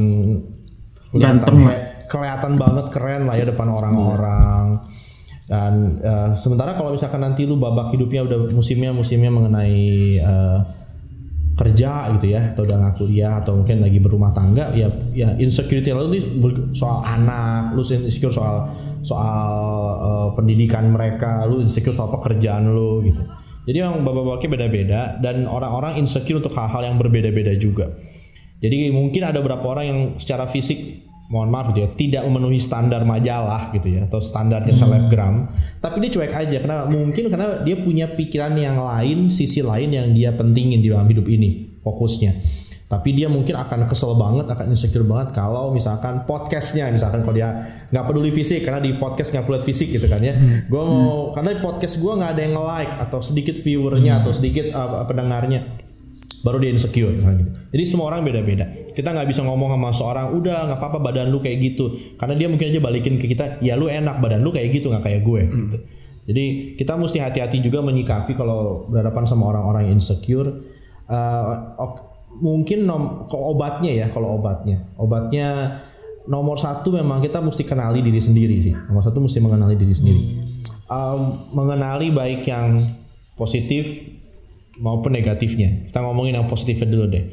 Ganteng. 1.10 1.66
Kelihatan 2.08 2.56
banget 2.56 2.88
keren 2.90 3.28
lah 3.28 3.36
ya 3.36 3.46
depan 3.46 3.68
orang-orang. 3.68 4.80
Dan 5.48 5.96
eh, 6.04 6.30
sementara 6.36 6.76
kalau 6.76 6.92
misalkan 6.92 7.24
nanti 7.24 7.48
lu 7.48 7.56
babak 7.56 7.92
hidupnya 7.96 8.24
udah 8.24 8.52
musimnya 8.52 8.92
musimnya 8.92 9.32
mengenai 9.32 9.80
eh, 10.20 10.58
kerja 11.58 12.14
gitu 12.14 12.26
ya 12.30 12.54
atau 12.54 12.62
udah 12.62 12.76
nggak 12.78 12.94
kuliah 13.02 13.42
atau 13.42 13.58
mungkin 13.58 13.82
lagi 13.82 13.98
berumah 13.98 14.30
tangga 14.30 14.70
ya 14.78 14.86
ya 15.10 15.34
insecurity 15.42 15.90
lu 15.90 16.06
ber- 16.38 16.70
soal 16.70 17.02
anak 17.02 17.74
lu 17.74 17.82
insecure 17.82 18.30
soal 18.30 18.70
soal 19.02 19.50
eh, 20.04 20.28
pendidikan 20.36 20.92
mereka 20.92 21.48
lu 21.48 21.64
insecure 21.64 21.96
soal 21.96 22.12
pekerjaan 22.12 22.68
lu 22.68 23.00
gitu. 23.08 23.24
Jadi 23.68 23.84
yang 23.84 24.00
bapak-bapaknya 24.00 24.48
beda-beda 24.48 25.00
dan 25.20 25.44
orang-orang 25.44 26.00
insecure 26.00 26.40
untuk 26.40 26.56
hal-hal 26.56 26.88
yang 26.88 26.96
berbeda-beda 26.96 27.52
juga. 27.56 27.92
Jadi 28.64 28.88
mungkin 28.90 29.22
ada 29.28 29.44
beberapa 29.44 29.64
orang 29.68 29.84
yang 29.84 30.00
secara 30.16 30.48
fisik 30.48 31.07
mohon 31.28 31.52
maaf 31.52 31.76
gitu 31.76 31.84
ya 31.84 31.88
tidak 31.92 32.22
memenuhi 32.24 32.56
standar 32.56 33.04
majalah 33.04 33.68
gitu 33.76 33.92
ya 33.92 34.08
atau 34.08 34.16
standarnya 34.16 34.72
selebgram. 34.72 35.52
Tapi 35.76 36.00
dia 36.00 36.10
cuek 36.16 36.32
aja 36.32 36.56
karena 36.56 36.88
mungkin 36.88 37.28
karena 37.28 37.60
dia 37.60 37.76
punya 37.76 38.08
pikiran 38.16 38.56
yang 38.56 38.80
lain 38.80 39.28
sisi 39.28 39.60
lain 39.60 39.92
yang 39.92 40.08
dia 40.16 40.32
pentingin 40.32 40.80
di 40.80 40.88
dalam 40.88 41.04
hidup 41.04 41.28
ini 41.28 41.68
fokusnya. 41.84 42.32
Tapi 42.88 43.12
dia 43.12 43.28
mungkin 43.28 43.52
akan 43.52 43.84
kesel 43.84 44.16
banget 44.16 44.48
akan 44.48 44.72
insecure 44.72 45.04
banget 45.04 45.36
kalau 45.36 45.68
misalkan 45.76 46.24
podcastnya 46.24 46.88
misalkan 46.88 47.20
kalau 47.20 47.36
dia 47.36 47.52
nggak 47.92 48.04
peduli 48.08 48.32
fisik 48.32 48.64
karena 48.64 48.80
di 48.80 48.96
podcast 48.96 49.28
nggak 49.36 49.44
peduli 49.44 49.60
fisik 49.60 49.92
gitu 49.92 50.08
kan 50.08 50.24
ya. 50.24 50.32
Gue 50.64 50.80
mau 50.80 51.36
karena 51.36 51.52
di 51.52 51.60
podcast 51.60 52.00
gue 52.00 52.12
nggak 52.16 52.30
ada 52.32 52.40
yang 52.40 52.56
like 52.56 52.92
atau 53.04 53.20
sedikit 53.20 53.60
viewernya 53.60 54.24
atau 54.24 54.32
sedikit 54.32 54.72
uh, 54.72 55.04
pendengarnya 55.04 55.87
baru 56.44 56.62
dia 56.62 56.70
insecure 56.70 57.10
gitu. 57.14 57.50
Jadi 57.74 57.82
semua 57.84 58.14
orang 58.14 58.22
beda-beda. 58.22 58.64
Kita 58.94 59.14
nggak 59.14 59.28
bisa 59.30 59.42
ngomong 59.42 59.74
sama 59.74 59.90
seorang, 59.94 60.26
udah 60.38 60.70
nggak 60.70 60.78
apa-apa 60.78 60.98
badan 61.02 61.30
lu 61.30 61.38
kayak 61.42 61.58
gitu, 61.62 61.94
karena 62.18 62.34
dia 62.38 62.46
mungkin 62.50 62.70
aja 62.70 62.80
balikin 62.82 63.14
ke 63.18 63.26
kita, 63.30 63.58
ya 63.62 63.74
lu 63.74 63.86
enak 63.86 64.22
badan 64.22 64.42
lu 64.42 64.50
kayak 64.50 64.70
gitu 64.74 64.90
nggak 64.90 65.04
kayak 65.06 65.20
gue. 65.22 65.42
Gitu. 65.50 65.76
Jadi 66.28 66.44
kita 66.76 66.92
mesti 67.00 67.18
hati-hati 67.24 67.64
juga 67.64 67.80
menyikapi 67.80 68.36
kalau 68.36 68.84
berhadapan 68.92 69.24
sama 69.24 69.48
orang-orang 69.48 69.88
yang 69.88 69.96
insecure. 69.96 70.60
Uh, 71.08 71.72
ok- 71.80 72.04
mungkin 72.44 72.84
nom 72.84 73.26
kalau 73.32 73.56
obatnya 73.56 73.92
ya, 73.96 74.06
kalau 74.12 74.36
obatnya, 74.36 74.84
obatnya 75.00 75.80
nomor 76.28 76.60
satu 76.60 76.92
memang 76.92 77.24
kita 77.24 77.40
mesti 77.40 77.64
kenali 77.64 78.04
diri 78.04 78.20
sendiri 78.20 78.60
sih. 78.60 78.76
Nomor 78.76 79.00
satu 79.00 79.24
mesti 79.24 79.40
mengenali 79.40 79.74
diri 79.80 79.94
sendiri. 79.96 80.20
Um, 80.88 81.48
mengenali 81.56 82.12
baik 82.12 82.44
yang 82.44 82.84
positif 83.36 83.88
maupun 84.78 85.14
negatifnya. 85.14 85.90
Kita 85.90 86.00
ngomongin 86.02 86.38
yang 86.38 86.46
positifnya 86.46 86.88
dulu 86.88 87.06
deh. 87.10 87.24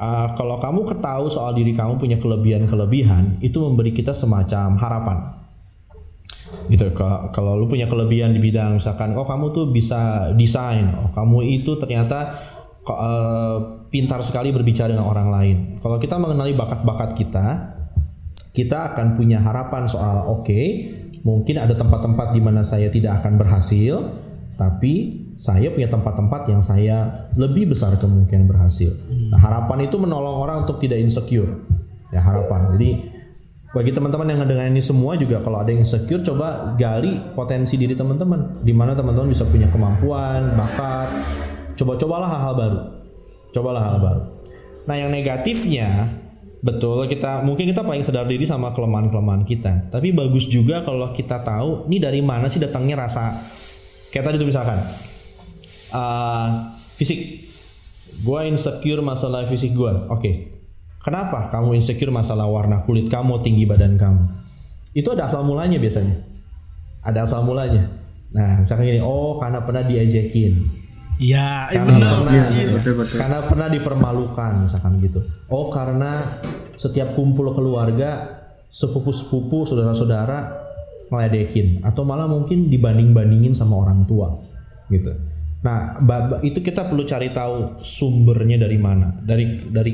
Uh, 0.00 0.32
kalau 0.34 0.56
kamu 0.58 0.80
ketahui 0.88 1.28
soal 1.28 1.52
diri 1.52 1.76
kamu 1.76 2.00
punya 2.00 2.16
kelebihan-kelebihan, 2.16 3.38
itu 3.44 3.60
memberi 3.60 3.92
kita 3.94 4.16
semacam 4.16 4.76
harapan. 4.80 5.18
Gitu. 6.70 6.86
Kalau 7.34 7.58
lu 7.58 7.66
punya 7.66 7.90
kelebihan 7.90 8.34
di 8.34 8.40
bidang 8.42 8.78
misalkan, 8.78 9.14
oh 9.14 9.26
kamu 9.26 9.54
tuh 9.54 9.64
bisa 9.70 10.30
desain, 10.34 10.86
oh 10.98 11.10
kamu 11.14 11.62
itu 11.62 11.74
ternyata 11.78 12.38
uh, 12.86 13.86
pintar 13.90 14.22
sekali 14.22 14.54
berbicara 14.54 14.94
dengan 14.94 15.10
orang 15.10 15.28
lain. 15.30 15.56
Kalau 15.82 15.98
kita 15.98 16.16
mengenali 16.16 16.54
bakat-bakat 16.54 17.10
kita, 17.18 17.46
kita 18.54 18.94
akan 18.94 19.18
punya 19.18 19.42
harapan 19.42 19.86
soal 19.86 20.30
oke, 20.30 20.60
mungkin 21.26 21.60
ada 21.60 21.74
tempat-tempat 21.76 22.32
di 22.34 22.40
mana 22.40 22.64
saya 22.64 22.88
tidak 22.88 23.20
akan 23.22 23.36
berhasil, 23.36 24.00
tapi 24.56 25.19
saya 25.40 25.72
punya 25.72 25.88
tempat-tempat 25.88 26.52
yang 26.52 26.60
saya 26.60 27.24
lebih 27.32 27.72
besar 27.72 27.96
kemungkinan 27.96 28.44
berhasil. 28.44 28.92
Nah, 29.32 29.40
harapan 29.40 29.88
itu 29.88 29.96
menolong 29.96 30.36
orang 30.36 30.68
untuk 30.68 30.76
tidak 30.76 31.00
insecure. 31.00 31.64
Ya, 32.12 32.20
harapan. 32.20 32.76
Jadi 32.76 33.08
bagi 33.72 33.96
teman-teman 33.96 34.28
yang 34.28 34.44
ngedengar 34.44 34.68
ini 34.68 34.84
semua 34.84 35.16
juga 35.16 35.40
kalau 35.40 35.64
ada 35.64 35.72
yang 35.72 35.80
insecure 35.80 36.20
coba 36.20 36.76
gali 36.76 37.16
potensi 37.32 37.80
diri 37.80 37.96
teman-teman 37.96 38.60
di 38.60 38.76
mana 38.76 38.92
teman-teman 38.92 39.32
bisa 39.32 39.48
punya 39.48 39.72
kemampuan, 39.72 40.60
bakat. 40.60 41.08
Coba-cobalah 41.80 42.28
hal-hal 42.28 42.54
baru. 42.60 42.80
Cobalah 43.56 43.80
hal 43.80 43.96
baru. 43.96 44.22
Nah, 44.84 44.94
yang 45.00 45.08
negatifnya 45.08 46.20
betul 46.60 47.00
kita 47.08 47.40
mungkin 47.48 47.72
kita 47.72 47.80
paling 47.80 48.04
sadar 48.04 48.28
diri 48.28 48.44
sama 48.44 48.76
kelemahan-kelemahan 48.76 49.48
kita. 49.48 49.88
Tapi 49.88 50.12
bagus 50.12 50.52
juga 50.52 50.84
kalau 50.84 51.16
kita 51.16 51.40
tahu 51.40 51.88
ini 51.88 51.96
dari 51.96 52.20
mana 52.20 52.52
sih 52.52 52.60
datangnya 52.60 53.08
rasa 53.08 53.32
kayak 54.12 54.28
tadi 54.28 54.36
tuh 54.36 54.44
misalkan 54.44 54.76
eh, 55.90 56.46
fisik. 56.96 57.20
Gue 58.20 58.40
insecure 58.50 59.00
masalah 59.00 59.46
fisik 59.46 59.74
gue. 59.74 59.92
Oke. 60.10 60.30
Kenapa 61.00 61.48
kamu 61.48 61.80
insecure 61.80 62.12
masalah 62.12 62.44
warna 62.44 62.84
kulit 62.84 63.08
kamu, 63.08 63.40
tinggi 63.40 63.64
badan 63.64 63.96
kamu? 63.96 64.20
Itu 64.92 65.16
ada 65.16 65.32
asal 65.32 65.42
mulanya 65.48 65.80
biasanya. 65.80 66.12
Ada 67.00 67.24
asal 67.24 67.40
mulanya. 67.48 67.88
Nah, 68.36 68.60
misalkan 68.60 68.84
gini, 68.84 69.00
oh 69.00 69.40
karena 69.40 69.64
pernah 69.64 69.80
diajakin, 69.80 70.80
Iya, 71.20 71.68
karena 71.68 71.84
benar. 72.00 72.12
pernah 72.16 72.32
betul, 72.80 72.94
betul. 72.96 73.16
karena 73.20 73.38
pernah 73.44 73.68
dipermalukan 73.68 74.52
misalkan 74.64 74.96
gitu 75.04 75.20
oh 75.52 75.68
karena 75.68 76.40
setiap 76.80 77.12
kumpul 77.12 77.52
keluarga 77.52 78.40
sepupu-sepupu 78.72 79.68
saudara-saudara 79.68 80.48
ngeledekin 81.12 81.84
atau 81.84 82.08
malah 82.08 82.24
mungkin 82.24 82.72
dibanding-bandingin 82.72 83.52
sama 83.52 83.84
orang 83.84 84.08
tua 84.08 84.32
gitu 84.88 85.12
nah 85.60 86.00
itu 86.40 86.64
kita 86.64 86.88
perlu 86.88 87.04
cari 87.04 87.28
tahu 87.32 87.80
sumbernya 87.80 88.56
dari 88.56 88.78
mana. 88.80 89.12
Dari 89.20 89.68
dari 89.68 89.92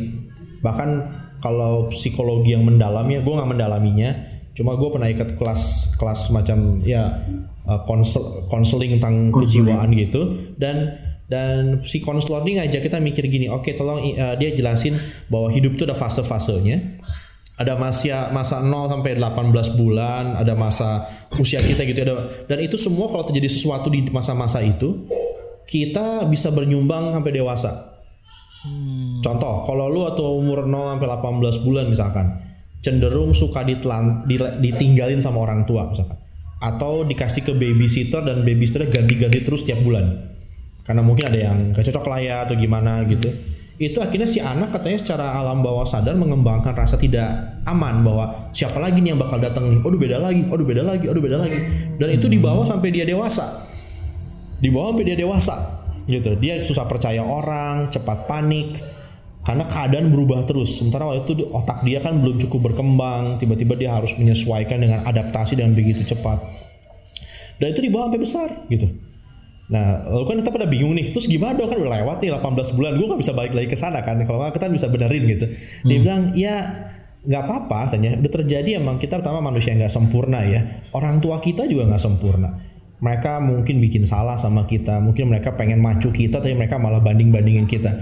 bahkan 0.63 1.03
kalau 1.43 1.87
psikologi 1.93 2.57
yang 2.57 2.65
mendalamnya 2.65 3.23
gue 3.23 3.35
nggak 3.35 3.51
mendalaminya. 3.51 4.11
Cuma 4.57 4.73
gue 4.73 4.89
pernah 4.89 5.13
ikut 5.13 5.37
kelas 5.37 5.95
kelas 6.01 6.33
macam 6.33 6.81
ya 6.81 7.29
uh, 7.69 7.85
konsel 7.85 8.49
konseling 8.49 8.97
tentang 8.97 9.29
kejiwaan 9.35 9.93
gitu. 9.93 10.55
Dan 10.57 10.97
dan 11.27 11.83
si 11.83 11.99
konselor 11.99 12.47
ini 12.47 12.63
ngajak 12.63 12.87
kita 12.87 13.03
mikir 13.03 13.27
gini 13.27 13.51
oke 13.51 13.75
tolong 13.75 13.99
uh, 14.15 14.39
dia 14.39 14.55
jelasin 14.55 14.95
bahwa 15.27 15.51
hidup 15.51 15.77
itu 15.77 15.85
ada 15.85 15.99
fase-fasenya. 15.99 17.03
Ada 17.57 17.73
masa 17.81 18.29
masa 18.37 18.61
0 18.61 18.93
sampai 18.93 19.17
18 19.17 19.81
bulan, 19.81 20.37
ada 20.37 20.53
masa 20.53 21.09
usia 21.41 21.57
kita 21.57 21.89
gitu 21.89 22.05
ada. 22.05 22.45
Dan 22.45 22.61
itu 22.61 22.77
semua 22.77 23.09
kalau 23.09 23.25
terjadi 23.25 23.49
sesuatu 23.49 23.89
di 23.89 24.05
masa-masa 24.13 24.61
itu 24.61 25.09
kita 25.67 26.25
bisa 26.31 26.55
bernyumbang 26.55 27.13
sampai 27.13 27.33
dewasa. 27.35 27.99
Hmm. 28.63 29.21
Contoh, 29.21 29.67
kalau 29.67 29.91
lu 29.91 30.07
atau 30.07 30.39
umur 30.39 30.65
0 30.65 30.97
sampai 30.97 31.07
18 31.11 31.67
bulan 31.67 31.85
misalkan 31.91 32.27
cenderung 32.81 33.35
suka 33.35 33.67
ditelan, 33.67 34.25
ditinggalin 34.63 35.19
sama 35.19 35.43
orang 35.43 35.67
tua 35.67 35.91
misalkan 35.91 36.17
atau 36.57 37.05
dikasih 37.05 37.45
ke 37.45 37.53
babysitter 37.53 38.25
dan 38.25 38.41
babysitter 38.41 38.89
ganti-ganti 38.89 39.45
terus 39.45 39.67
tiap 39.67 39.83
bulan. 39.83 40.33
Karena 40.87 41.03
mungkin 41.03 41.27
ada 41.27 41.39
yang 41.51 41.75
gak 41.75 41.83
cocok 41.83 42.07
lah 42.07 42.21
ya 42.23 42.37
atau 42.47 42.55
gimana 42.55 43.03
gitu 43.11 43.27
itu 43.77 44.01
akhirnya 44.01 44.25
si 44.25 44.41
anak 44.41 44.73
katanya 44.73 44.99
secara 45.05 45.37
alam 45.37 45.61
bawah 45.61 45.85
sadar 45.85 46.17
mengembangkan 46.17 46.73
rasa 46.73 46.97
tidak 46.97 47.61
aman 47.69 48.01
bahwa 48.01 48.49
siapa 48.57 48.81
lagi 48.81 49.05
nih 49.05 49.13
yang 49.13 49.21
bakal 49.21 49.37
datang 49.37 49.69
nih, 49.69 49.85
aduh 49.85 50.01
beda 50.01 50.17
lagi, 50.17 50.49
aduh 50.49 50.65
beda 50.65 50.81
lagi, 50.81 51.05
aduh 51.13 51.21
beda 51.21 51.37
lagi, 51.37 51.59
dan 52.01 52.09
itu 52.09 52.25
dibawa 52.25 52.65
sampai 52.65 52.89
dia 52.89 53.05
dewasa, 53.05 53.66
dibawa 54.62 54.92
sampai 54.92 55.05
dia 55.07 55.16
dewasa, 55.19 55.57
gitu. 56.09 56.37
Dia 56.40 56.62
susah 56.62 56.85
percaya 56.88 57.23
orang, 57.23 57.92
cepat 57.92 58.25
panik, 58.31 58.81
karena 59.47 59.64
keadaan 59.69 60.11
berubah 60.11 60.42
terus. 60.49 60.81
Sementara 60.81 61.07
waktu 61.07 61.23
itu 61.23 61.45
otak 61.53 61.87
dia 61.87 62.03
kan 62.03 62.19
belum 62.19 62.40
cukup 62.49 62.73
berkembang, 62.73 63.38
tiba-tiba 63.38 63.79
dia 63.79 63.95
harus 63.95 64.14
menyesuaikan 64.19 64.83
dengan 64.83 65.07
adaptasi 65.07 65.59
dengan 65.59 65.77
begitu 65.77 66.03
cepat, 66.03 66.42
dan 67.62 67.66
itu 67.73 67.81
dibawa 67.85 68.11
sampai 68.11 68.21
besar, 68.21 68.49
gitu. 68.73 68.88
Nah, 69.66 70.07
lalu 70.07 70.25
kan 70.31 70.37
kita 70.47 70.51
pada 70.55 70.66
bingung 70.71 70.95
nih, 70.95 71.11
terus 71.11 71.27
gimana 71.27 71.59
dong 71.59 71.66
kan 71.66 71.79
udah 71.83 71.92
lewat 71.99 72.23
nih 72.23 72.31
18 72.38 72.77
bulan, 72.79 72.92
gue 72.95 73.07
gak 73.11 73.21
bisa 73.27 73.33
balik 73.35 73.53
lagi 73.55 73.69
ke 73.71 73.79
sana 73.79 73.99
kan, 73.99 74.14
kalau 74.23 74.38
nggak 74.38 74.55
kita 74.55 74.71
bisa 74.71 74.87
benerin 74.87 75.27
gitu. 75.27 75.47
Dia 75.83 75.97
hmm. 75.99 76.05
bilang, 76.07 76.23
ya 76.38 76.55
nggak 77.27 77.42
apa-apa, 77.42 77.90
tanya, 77.90 78.14
udah 78.14 78.33
terjadi 78.38 78.79
emang 78.79 79.03
kita 79.03 79.19
pertama 79.19 79.42
manusia 79.42 79.75
nggak 79.75 79.90
sempurna 79.90 80.47
ya, 80.47 80.87
orang 80.95 81.19
tua 81.19 81.42
kita 81.42 81.66
juga 81.66 81.90
nggak 81.90 81.99
sempurna. 81.99 82.66
Mereka 82.97 83.45
mungkin 83.45 83.77
bikin 83.83 84.09
salah 84.09 84.41
sama 84.41 84.65
kita, 84.65 84.99
mungkin 85.05 85.29
mereka 85.29 85.53
pengen 85.53 85.85
macu 85.85 86.09
kita, 86.09 86.41
tapi 86.41 86.57
mereka 86.57 86.81
malah 86.81 87.01
banding-bandingin 87.05 87.69
kita. 87.69 87.93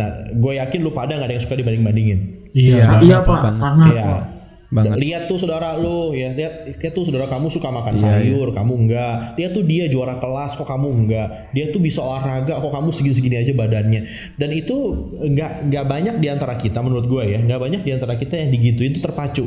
Nah, 0.00 0.32
gue 0.32 0.52
yakin 0.56 0.80
lu 0.80 0.94
pada 0.94 1.18
nggak 1.18 1.28
ada 1.28 1.34
yang 1.36 1.44
suka 1.44 1.56
dibanding-bandingin. 1.58 2.18
Iya, 2.56 3.04
iya 3.04 3.18
pak, 3.20 3.52
sangat. 3.52 3.92
Iya 3.92 4.38
banget. 4.68 4.96
Lihat 5.00 5.22
tuh 5.32 5.38
saudara 5.40 5.80
lu 5.80 6.12
ya, 6.12 6.32
lihat, 6.36 6.68
lihat 6.76 6.92
tuh 6.92 7.04
saudara 7.08 7.24
kamu 7.24 7.48
suka 7.48 7.72
makan 7.72 7.96
yeah, 7.96 8.20
sayur, 8.20 8.52
yeah. 8.52 8.56
kamu 8.56 8.72
enggak. 8.84 9.14
Lihat 9.40 9.50
tuh 9.56 9.64
dia 9.64 9.84
juara 9.88 10.20
kelas 10.20 10.52
kok 10.60 10.68
kamu 10.68 10.88
enggak. 11.04 11.28
Dia 11.56 11.72
tuh 11.72 11.80
bisa 11.80 12.04
olahraga 12.04 12.60
kok 12.60 12.72
kamu 12.72 12.88
segini-segini 12.92 13.36
aja 13.40 13.52
badannya. 13.56 14.00
Dan 14.36 14.50
itu 14.52 14.76
enggak 15.24 15.64
enggak 15.64 15.84
banyak 15.88 16.14
di 16.20 16.28
antara 16.28 16.54
kita 16.60 16.84
menurut 16.84 17.08
gue 17.08 17.22
ya, 17.32 17.38
enggak 17.40 17.60
banyak 17.60 17.80
di 17.82 17.90
antara 17.96 18.14
kita 18.20 18.36
yang 18.36 18.50
digituin 18.52 18.92
itu 18.92 19.00
terpacu. 19.00 19.44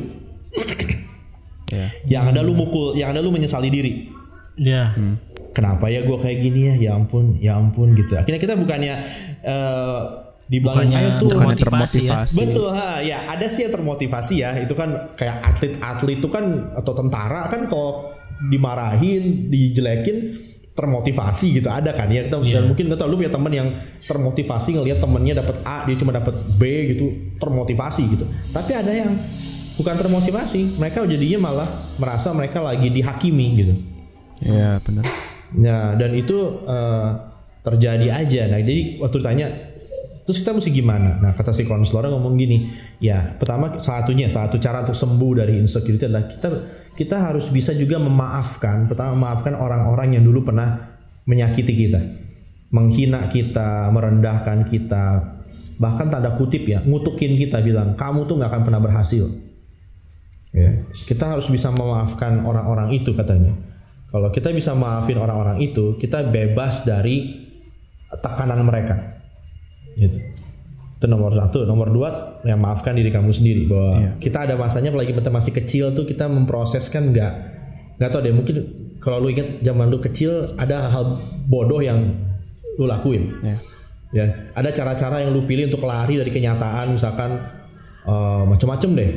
yeah. 1.69 1.89
Yang 2.09 2.23
ada 2.35 2.39
lu 2.41 2.57
mukul, 2.57 2.97
yang 2.97 3.13
ada 3.13 3.21
lu 3.21 3.29
menyesali 3.29 3.69
diri. 3.69 4.20
Iya. 4.57 4.73
Yeah. 4.73 4.87
Hmm. 4.95 5.15
Kenapa 5.51 5.91
ya 5.91 6.07
gue 6.07 6.15
kayak 6.15 6.37
gini 6.39 6.59
ya? 6.71 6.73
Ya 6.79 6.91
ampun, 6.95 7.35
ya 7.35 7.59
ampun 7.59 7.91
gitu. 7.99 8.15
Akhirnya 8.15 8.39
kita 8.39 8.55
bukannya 8.55 8.93
uh, 9.43 9.99
di 10.47 10.63
bukannya 10.63 11.19
tuh 11.19 11.27
termotivasi, 11.27 12.07
ya. 12.07 12.23
Betul 12.31 12.71
ha, 12.71 13.03
ya 13.03 13.27
ada 13.27 13.47
sih 13.51 13.67
yang 13.67 13.73
termotivasi 13.75 14.35
ya. 14.39 14.55
Itu 14.63 14.79
kan 14.79 15.11
kayak 15.19 15.43
atlet-atlet 15.43 16.23
itu 16.23 16.27
kan 16.31 16.71
atau 16.75 16.95
tentara 16.95 17.51
kan 17.51 17.67
kalau 17.67 18.15
dimarahin, 18.47 19.51
dijelekin 19.51 20.39
termotivasi 20.71 21.59
gitu 21.59 21.67
ada 21.67 21.91
kan 21.91 22.07
ya 22.07 22.25
yeah. 22.25 22.31
dan 22.31 22.63
mungkin 22.71 22.87
nggak 22.87 22.99
tahu 22.99 23.11
lu 23.11 23.17
punya 23.19 23.29
teman 23.29 23.51
yang 23.51 23.69
termotivasi 23.99 24.79
ngelihat 24.79 25.03
temennya 25.03 25.43
dapat 25.43 25.59
A 25.67 25.83
dia 25.83 25.99
cuma 25.99 26.15
dapat 26.15 26.31
B 26.55 26.61
gitu 26.95 27.05
termotivasi 27.43 28.03
gitu 28.07 28.25
tapi 28.55 28.71
ada 28.71 28.89
yang 28.89 29.19
bukan 29.75 29.95
termotivasi 29.99 30.79
mereka 30.79 31.03
jadinya 31.03 31.51
malah 31.51 31.67
merasa 31.99 32.31
mereka 32.31 32.63
lagi 32.63 32.87
dihakimi 32.87 33.47
gitu 33.59 33.73
ya 34.41 34.53
yeah, 34.53 34.73
benar 34.81 35.05
ya 35.57 35.79
dan 35.99 36.11
itu 36.15 36.37
uh, 36.65 37.09
terjadi 37.61 38.07
aja 38.25 38.41
nah 38.49 38.59
jadi 38.61 39.01
waktu 39.01 39.17
ditanya 39.21 39.47
Terus 40.21 40.47
kita 40.47 40.55
mesti 40.55 40.71
gimana? 40.71 41.17
Nah 41.17 41.35
kata 41.35 41.51
si 41.51 41.65
konselor 41.65 42.07
ngomong 42.13 42.37
gini, 42.37 42.71
ya 43.01 43.35
pertama 43.35 43.81
satunya 43.81 44.29
satu 44.29 44.61
cara 44.61 44.85
untuk 44.85 44.95
sembuh 44.95 45.43
dari 45.43 45.59
insecurity 45.59 46.07
adalah 46.07 46.29
kita 46.29 46.47
kita 46.93 47.15
harus 47.17 47.49
bisa 47.49 47.73
juga 47.73 47.97
memaafkan. 47.97 48.85
Pertama 48.85 49.17
memaafkan 49.17 49.57
orang-orang 49.57 50.15
yang 50.15 50.23
dulu 50.23 50.45
pernah 50.45 50.93
menyakiti 51.25 51.73
kita, 51.73 51.99
menghina 52.69 53.25
kita, 53.27 53.89
merendahkan 53.89 54.63
kita, 54.69 55.05
bahkan 55.81 56.13
tanda 56.13 56.37
kutip 56.37 56.69
ya, 56.69 56.85
ngutukin 56.85 57.35
kita 57.35 57.59
bilang 57.59 57.97
kamu 57.97 58.29
tuh 58.29 58.37
nggak 58.37 58.55
akan 58.55 58.63
pernah 58.63 58.81
berhasil. 58.81 59.25
Ya, 60.55 60.87
kita 61.11 61.27
harus 61.27 61.51
bisa 61.51 61.75
memaafkan 61.75 62.45
orang-orang 62.45 62.93
itu 62.93 63.11
katanya. 63.17 63.57
Kalau 64.11 64.27
kita 64.27 64.51
bisa 64.51 64.75
maafin 64.75 65.15
orang-orang 65.15 65.63
itu, 65.63 65.95
kita 65.95 66.27
bebas 66.27 66.83
dari 66.83 67.47
tekanan 68.11 68.59
mereka. 68.67 69.23
Gitu. 69.95 70.19
Itu 70.99 71.05
nomor 71.07 71.31
satu. 71.31 71.63
Nomor 71.63 71.87
dua 71.95 72.09
yang 72.43 72.59
maafkan 72.59 72.91
diri 72.91 73.07
kamu 73.07 73.31
sendiri 73.31 73.71
bahwa 73.71 73.95
yeah. 73.95 74.13
kita 74.19 74.43
ada 74.43 74.59
masanya 74.59 74.91
apalagi 74.91 75.15
kita 75.15 75.31
masih 75.31 75.51
kecil 75.55 75.85
tuh 75.95 76.03
kita 76.03 76.27
memproseskan 76.27 77.15
nggak 77.15 77.33
nggak 77.97 78.09
tahu 78.11 78.21
deh 78.21 78.35
mungkin 78.35 78.55
kalau 78.99 79.23
lu 79.23 79.33
ingat 79.33 79.63
zaman 79.63 79.87
lu 79.89 79.97
kecil 79.97 80.53
ada 80.59 80.91
hal 80.91 81.17
bodoh 81.47 81.79
yang 81.79 82.11
lu 82.75 82.85
lakuin. 82.85 83.31
Yeah. 83.41 83.59
ya 84.11 84.25
ada 84.51 84.75
cara-cara 84.75 85.23
yang 85.23 85.31
lu 85.31 85.47
pilih 85.47 85.71
untuk 85.71 85.87
lari 85.87 86.19
dari 86.19 86.35
kenyataan 86.35 86.91
misalkan 86.91 87.31
uh, 88.03 88.43
macam-macam 88.43 88.89
deh 88.99 89.11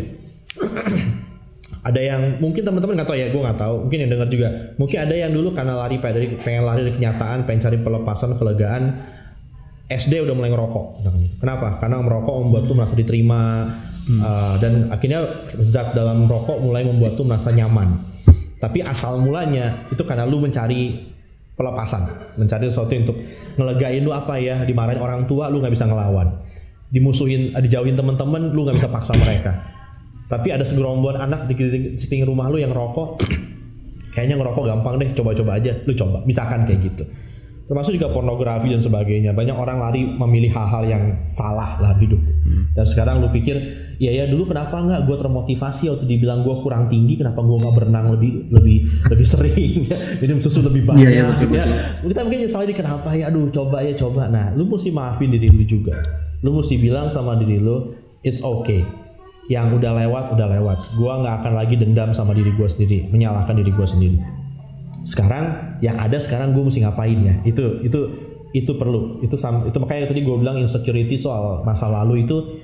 ada 1.85 2.01
yang 2.01 2.40
mungkin 2.40 2.64
teman-teman 2.64 2.97
nggak 2.97 3.09
tahu 3.12 3.18
ya 3.20 3.29
gue 3.29 3.40
nggak 3.44 3.59
tahu 3.61 3.75
mungkin 3.85 3.99
yang 4.01 4.11
dengar 4.16 4.29
juga 4.33 4.49
mungkin 4.81 4.99
ada 5.05 5.14
yang 5.14 5.33
dulu 5.37 5.49
karena 5.53 5.73
lari 5.77 5.97
pengen 6.01 6.64
lari 6.64 6.81
dari 6.81 6.94
kenyataan 6.97 7.44
pengen 7.44 7.61
cari 7.61 7.77
pelepasan 7.77 8.40
kelegaan 8.40 8.83
SD 9.85 10.25
udah 10.25 10.33
mulai 10.33 10.49
ngerokok. 10.49 10.87
Kenapa? 11.44 11.77
Karena 11.77 12.01
merokok 12.01 12.35
membuat 12.40 12.64
tuh 12.64 12.77
merasa 12.77 12.94
diterima 12.97 13.68
hmm. 14.09 14.20
uh, 14.20 14.55
dan 14.57 14.88
akhirnya 14.88 15.44
zat 15.61 15.92
dalam 15.92 16.25
merokok 16.25 16.57
mulai 16.64 16.88
membuat 16.88 17.20
tuh 17.20 17.29
merasa 17.29 17.53
nyaman. 17.53 18.01
Tapi 18.57 18.81
asal 18.81 19.20
mulanya 19.20 19.85
itu 19.92 20.01
karena 20.09 20.25
lu 20.25 20.40
mencari 20.40 21.12
pelepasan, 21.53 22.01
mencari 22.40 22.64
sesuatu 22.73 22.97
untuk 22.97 23.16
ngelegain 23.61 24.01
lu 24.01 24.16
apa 24.16 24.40
ya, 24.40 24.64
dimarahin 24.64 24.99
orang 25.05 25.29
tua 25.29 25.53
lu 25.53 25.61
nggak 25.61 25.77
bisa 25.77 25.85
ngelawan, 25.85 26.33
dimusuhin, 26.88 27.53
dijauhin 27.53 27.92
temen-temen 27.92 28.57
lu 28.57 28.64
nggak 28.64 28.81
bisa 28.81 28.88
paksa 28.88 29.12
mereka. 29.20 29.53
Tapi 30.24 30.48
ada 30.50 30.64
segerombol 30.64 31.20
anak 31.20 31.46
di 31.50 31.54
sekitar 32.00 32.26
rumah 32.28 32.48
lu 32.48 32.56
yang 32.56 32.72
rokok, 32.72 33.20
kayaknya 34.16 34.40
ngerokok 34.40 34.64
gampang 34.64 34.94
deh, 34.96 35.10
coba-coba 35.12 35.60
aja, 35.60 35.72
lu 35.84 35.92
coba, 35.92 36.24
misalkan 36.24 36.64
kayak 36.64 36.80
gitu. 36.80 37.04
Termasuk 37.64 37.96
juga 37.96 38.12
pornografi 38.12 38.68
dan 38.68 38.84
sebagainya. 38.84 39.32
Banyak 39.32 39.56
orang 39.56 39.80
lari 39.80 40.04
memilih 40.04 40.52
hal-hal 40.52 40.84
yang 40.84 41.04
salah 41.16 41.80
lah 41.80 41.96
hidup 41.96 42.20
hmm. 42.20 42.76
dan 42.76 42.84
sekarang 42.84 43.24
lu 43.24 43.32
pikir 43.32 43.56
ya 43.96 44.12
ya 44.12 44.28
dulu 44.28 44.52
kenapa 44.52 44.84
nggak 44.84 45.08
gue 45.08 45.16
termotivasi 45.16 45.88
waktu 45.88 46.04
dibilang 46.04 46.44
gue 46.44 46.52
kurang 46.60 46.92
tinggi 46.92 47.16
kenapa 47.16 47.40
gue 47.40 47.56
nggak 47.56 47.74
berenang 47.78 48.12
lebih 48.12 48.52
lebih 48.52 48.78
lebih 49.08 49.26
sering? 49.32 49.80
Ya 49.80 49.96
minum 50.20 50.44
susu 50.44 50.60
lebih 50.60 50.84
banyak. 50.84 51.08
yeah, 51.08 51.24
yeah, 51.24 51.40
gitu 51.40 51.54
ya. 51.56 51.64
kita 52.04 52.20
mungkin 52.20 52.40
nyesal 52.44 52.68
ini 52.68 52.74
kenapa 52.76 53.08
ya? 53.16 53.32
Aduh 53.32 53.48
coba 53.48 53.80
ya 53.80 53.96
coba. 53.96 54.28
Nah 54.28 54.52
lu 54.52 54.68
mesti 54.68 54.92
maafin 54.92 55.32
diri 55.32 55.48
lu 55.48 55.64
juga. 55.64 55.96
Lu 56.44 56.52
mesti 56.52 56.76
bilang 56.76 57.08
sama 57.08 57.32
diri 57.40 57.56
lu 57.56 57.96
it's 58.20 58.44
okay 58.44 58.84
yang 59.52 59.76
udah 59.76 59.92
lewat 60.04 60.33
udah 60.33 60.48
lewat. 60.57 60.78
Gue 60.96 61.12
nggak 61.12 61.35
akan 61.44 61.52
lagi 61.52 61.74
dendam 61.76 62.11
sama 62.16 62.33
diri 62.33 62.52
gue 62.52 62.68
sendiri 62.68 63.09
menyalahkan 63.12 63.54
diri 63.57 63.72
gue 63.72 63.87
sendiri. 63.87 64.18
Sekarang 65.04 65.76
yang 65.85 66.00
ada 66.00 66.16
sekarang 66.16 66.57
gue 66.57 66.64
mesti 66.64 66.80
ngapain 66.80 67.18
ya? 67.20 67.35
Itu 67.44 67.85
itu 67.85 68.00
itu 68.57 68.72
perlu. 68.78 69.20
Itu 69.20 69.37
itu 69.37 69.76
makanya 69.83 70.09
tadi 70.09 70.24
gue 70.24 70.37
bilang 70.40 70.57
insecurity 70.57 71.20
soal 71.20 71.61
masa 71.66 71.92
lalu 71.92 72.24
itu 72.24 72.62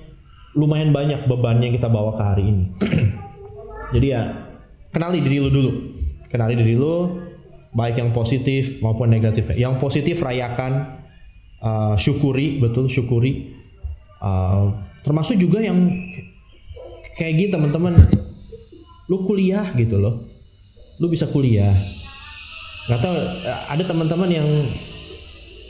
lumayan 0.56 0.90
banyak 0.90 1.28
beban 1.28 1.60
yang 1.60 1.76
kita 1.76 1.92
bawa 1.92 2.16
ke 2.16 2.22
hari 2.24 2.44
ini. 2.48 2.64
Jadi 3.94 4.06
ya 4.08 4.22
kenali 4.88 5.20
diri 5.20 5.36
lu 5.42 5.50
dulu. 5.52 5.72
Kenali 6.30 6.54
diri 6.56 6.78
lu 6.78 7.20
baik 7.76 8.00
yang 8.00 8.10
positif 8.16 8.80
maupun 8.80 9.12
negatif. 9.12 9.52
Yang 9.52 9.76
positif 9.82 10.16
rayakan 10.22 10.96
uh, 11.60 11.94
syukuri 12.00 12.56
betul 12.56 12.88
syukuri. 12.88 13.52
Uh, 14.20 14.80
termasuk 15.04 15.36
juga 15.40 15.64
yang 15.64 15.76
kayak 17.20 17.33
gitu 17.37 17.61
teman-teman. 17.61 18.00
Lu 19.12 19.28
kuliah 19.28 19.68
gitu 19.76 20.00
loh. 20.00 20.24
Lu 20.96 21.12
bisa 21.12 21.28
kuliah. 21.28 21.76
Nggak 22.88 23.00
tahu 23.04 23.14
ada 23.44 23.85
teman-teman 23.85 24.30
yang 24.33 24.48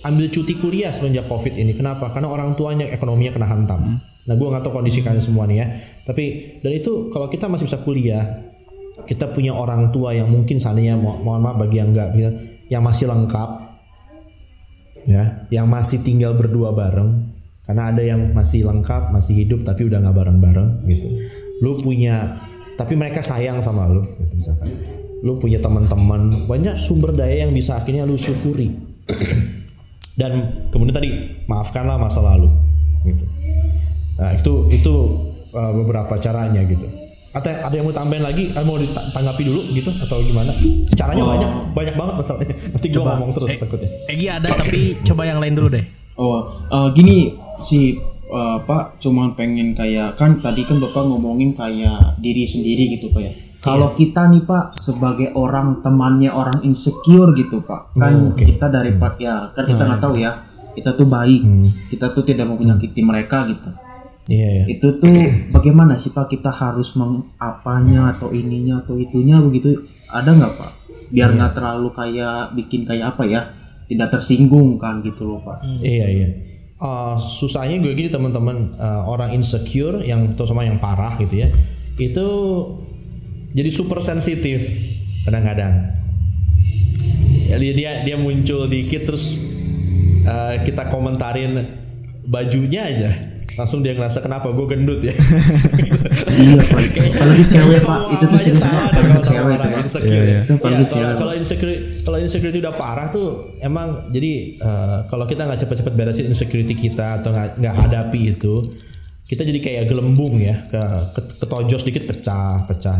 ambil 0.06 0.30
cuti 0.30 0.54
kuliah 0.54 0.94
semenjak 0.94 1.26
covid 1.26 1.58
ini. 1.58 1.74
Kenapa? 1.74 2.14
Karena 2.14 2.30
orang 2.30 2.54
tuanya 2.54 2.86
ekonominya 2.86 3.34
kena 3.34 3.50
hantam. 3.50 3.82
Hmm. 3.82 3.98
nah 4.28 4.36
gue 4.36 4.46
nggak 4.46 4.62
tahu 4.62 4.78
kondisi 4.78 5.02
kalian 5.02 5.24
semua 5.24 5.48
nih 5.50 5.58
ya. 5.58 5.66
Tapi 6.06 6.24
dan 6.62 6.70
itu 6.70 7.10
kalau 7.10 7.26
kita 7.26 7.50
masih 7.50 7.66
bisa 7.66 7.82
kuliah 7.82 8.50
kita 9.06 9.30
punya 9.30 9.54
orang 9.56 9.88
tua 9.94 10.12
yang 10.12 10.28
mungkin 10.28 10.60
seandainya 10.60 10.98
mo 10.98 11.16
mohon 11.22 11.40
maaf 11.40 11.56
bagi 11.56 11.80
yang 11.80 11.94
enggak 11.94 12.10
yang 12.68 12.82
masih 12.84 13.08
lengkap 13.08 13.50
ya 15.08 15.48
yang 15.48 15.66
masih 15.70 16.02
tinggal 16.04 16.36
berdua 16.36 16.74
bareng 16.74 17.32
karena 17.64 17.82
ada 17.94 18.02
yang 18.02 18.34
masih 18.34 18.66
lengkap 18.66 19.14
masih 19.14 19.46
hidup 19.46 19.62
tapi 19.62 19.86
udah 19.86 20.02
nggak 20.02 20.16
bareng-bareng 20.16 20.68
gitu 20.90 21.08
lu 21.60 21.76
punya 21.76 22.40
tapi 22.74 22.96
mereka 22.96 23.20
sayang 23.20 23.60
sama 23.60 23.86
lu. 23.86 24.00
Gitu 24.00 24.34
misalkan. 24.36 24.68
Lu 25.20 25.36
punya 25.36 25.60
teman-teman 25.60 26.48
banyak 26.48 26.74
sumber 26.74 27.12
daya 27.12 27.44
yang 27.44 27.52
bisa 27.52 27.76
akhirnya 27.76 28.04
lu 28.04 28.16
syukuri. 28.16 28.72
Dan 30.20 30.32
kemudian 30.68 30.96
tadi 30.96 31.10
maafkanlah 31.44 31.96
masa 31.96 32.20
lalu. 32.20 32.48
Gitu. 33.04 33.24
Nah 34.16 34.32
itu 34.32 34.52
itu 34.68 34.94
uh, 35.52 35.72
beberapa 35.76 36.16
caranya 36.16 36.60
gitu. 36.64 36.84
Atau 37.30 37.46
ada 37.46 37.70
yang 37.70 37.86
mau 37.86 37.94
tambahin 37.94 38.26
lagi? 38.26 38.50
Eh, 38.50 38.64
mau 38.66 38.74
ditanggapi 38.74 39.42
dulu 39.46 39.60
gitu 39.70 39.90
atau 40.02 40.18
gimana? 40.18 40.50
Caranya 40.92 41.22
Oh. 41.22 41.30
banyak 41.30 41.50
banyak 41.72 41.94
banget 41.94 42.14
masalahnya. 42.18 42.54
Nanti 42.74 42.86
gua 42.90 42.96
Coba. 42.96 43.10
ngomong 43.14 43.32
terus 43.38 43.50
Eh, 43.50 43.58
takutnya. 43.60 43.88
Egi 44.10 44.26
ada 44.26 44.48
tapi 44.50 44.80
coba 45.06 45.22
yang 45.24 45.38
lain 45.38 45.54
dulu 45.54 45.68
deh. 45.70 45.84
Oh, 46.18 46.42
eh, 46.68 46.88
gini 46.92 47.32
si 47.62 47.96
eh, 48.30 48.58
Pak 48.62 49.02
cuman 49.02 49.34
pengen 49.34 49.74
kayak 49.74 50.14
kan 50.14 50.38
tadi 50.38 50.62
kan 50.62 50.78
Bapak 50.78 51.02
ngomongin 51.04 51.52
kayak 51.52 52.16
diri 52.22 52.46
sendiri 52.46 52.94
gitu 52.94 53.10
Pak 53.10 53.22
ya. 53.22 53.32
Kalau 53.60 53.92
kita 53.92 54.24
nih 54.32 54.48
Pak 54.48 54.72
sebagai 54.72 55.36
orang 55.36 55.84
temannya 55.84 56.32
orang 56.32 56.64
insecure 56.64 57.36
gitu 57.36 57.60
Pak. 57.60 57.92
Kan 57.92 58.32
kita 58.32 58.72
dari 58.72 58.96
Pak 58.96 59.20
ya 59.20 59.52
kan 59.52 59.68
kita 59.68 59.82
nggak 59.84 60.00
tahu 60.00 60.16
ya. 60.16 60.32
Kita 60.72 60.96
tuh 60.96 61.04
baik. 61.04 61.42
Kita 61.92 62.14
tuh 62.16 62.24
tidak 62.24 62.48
mau 62.48 62.56
menyakiti 62.56 63.04
mereka 63.04 63.44
gitu. 63.50 63.68
iya 64.30 64.62
ya 64.62 64.64
Itu 64.70 64.96
tuh 65.02 65.12
bagaimana 65.52 65.98
sih 66.00 66.14
Pak 66.14 66.30
kita 66.30 66.48
harus 66.48 66.94
mengapanya 66.96 68.14
atau 68.16 68.30
ininya 68.30 68.80
atau 68.80 68.94
itunya 68.96 69.36
begitu 69.44 69.76
ada 70.08 70.30
nggak 70.32 70.52
Pak? 70.56 70.72
Biar 71.10 71.34
nggak 71.36 71.52
terlalu 71.52 71.88
kayak 71.92 72.54
bikin 72.56 72.88
kayak 72.88 73.12
apa 73.12 73.28
ya? 73.28 73.40
Tidak 73.90 74.08
tersinggung 74.08 74.78
kan 74.80 75.02
gitu 75.04 75.26
loh 75.28 75.42
Pak. 75.44 75.66
Iya 75.82 76.06
iya. 76.08 76.28
Uh, 76.80 77.20
susahnya 77.20 77.76
gue 77.76 77.92
gini 77.92 78.08
teman-teman 78.08 78.72
uh, 78.80 79.04
orang 79.04 79.36
insecure 79.36 80.00
yang 80.00 80.32
terutama 80.32 80.64
yang 80.64 80.80
parah 80.80 81.12
gitu 81.20 81.44
ya 81.44 81.52
itu 82.00 82.26
jadi 83.52 83.68
super 83.68 84.00
sensitif 84.00 84.64
kadang-kadang. 85.28 85.92
Ya, 87.50 87.58
dia 87.58 87.72
dia 87.74 87.90
dia 88.06 88.16
muncul 88.16 88.70
dikit 88.70 89.10
terus 89.10 89.36
uh, 90.22 90.62
kita 90.62 90.86
komentarin 90.88 91.66
bajunya 92.30 92.86
aja 92.86 93.10
langsung 93.54 93.80
dia 93.80 93.92
ngerasa 93.92 94.20
kenapa 94.20 94.50
gue 94.50 94.66
gendut 94.66 95.00
ya. 95.02 95.14
Iya 96.30 96.62
Pak. 96.62 96.80
Apalagi 97.16 97.44
cewek 97.46 97.80
Pak 97.82 98.00
itu 98.12 98.24
tuh 98.24 98.38
sering 98.40 98.56
Sama 98.56 98.70
banget 98.70 98.92
deh 98.92 99.00
apalagi 99.00 99.12
kalau 99.12 99.26
cewek 99.26 99.54
itu 99.54 99.68
insecure. 99.80 100.24
Iya, 100.24 100.40
kalau- 100.46 100.88
cewek. 100.88 101.14
Kalau 102.00 102.18
insecurity 102.20 102.58
udah 102.60 102.74
parah 102.74 103.08
tuh 103.08 103.28
emang 103.58 104.08
jadi 104.08 104.32
eh, 104.56 104.98
kalau 105.06 105.24
kita 105.24 105.44
nggak 105.44 105.60
cepet-cepet 105.60 105.92
beresin 105.92 106.26
insecurity 106.28 106.74
kita 106.74 107.20
atau 107.20 107.30
nggak 107.32 107.74
hadapi 107.76 108.36
itu 108.36 108.64
kita 109.24 109.46
jadi 109.46 109.60
kayak 109.62 109.84
gelembung 109.86 110.34
ya 110.42 110.66
ke, 110.66 110.80
ke 111.14 111.20
ketojos 111.44 111.86
dikit 111.86 112.04
pecah 112.08 112.66
pecah. 112.66 112.98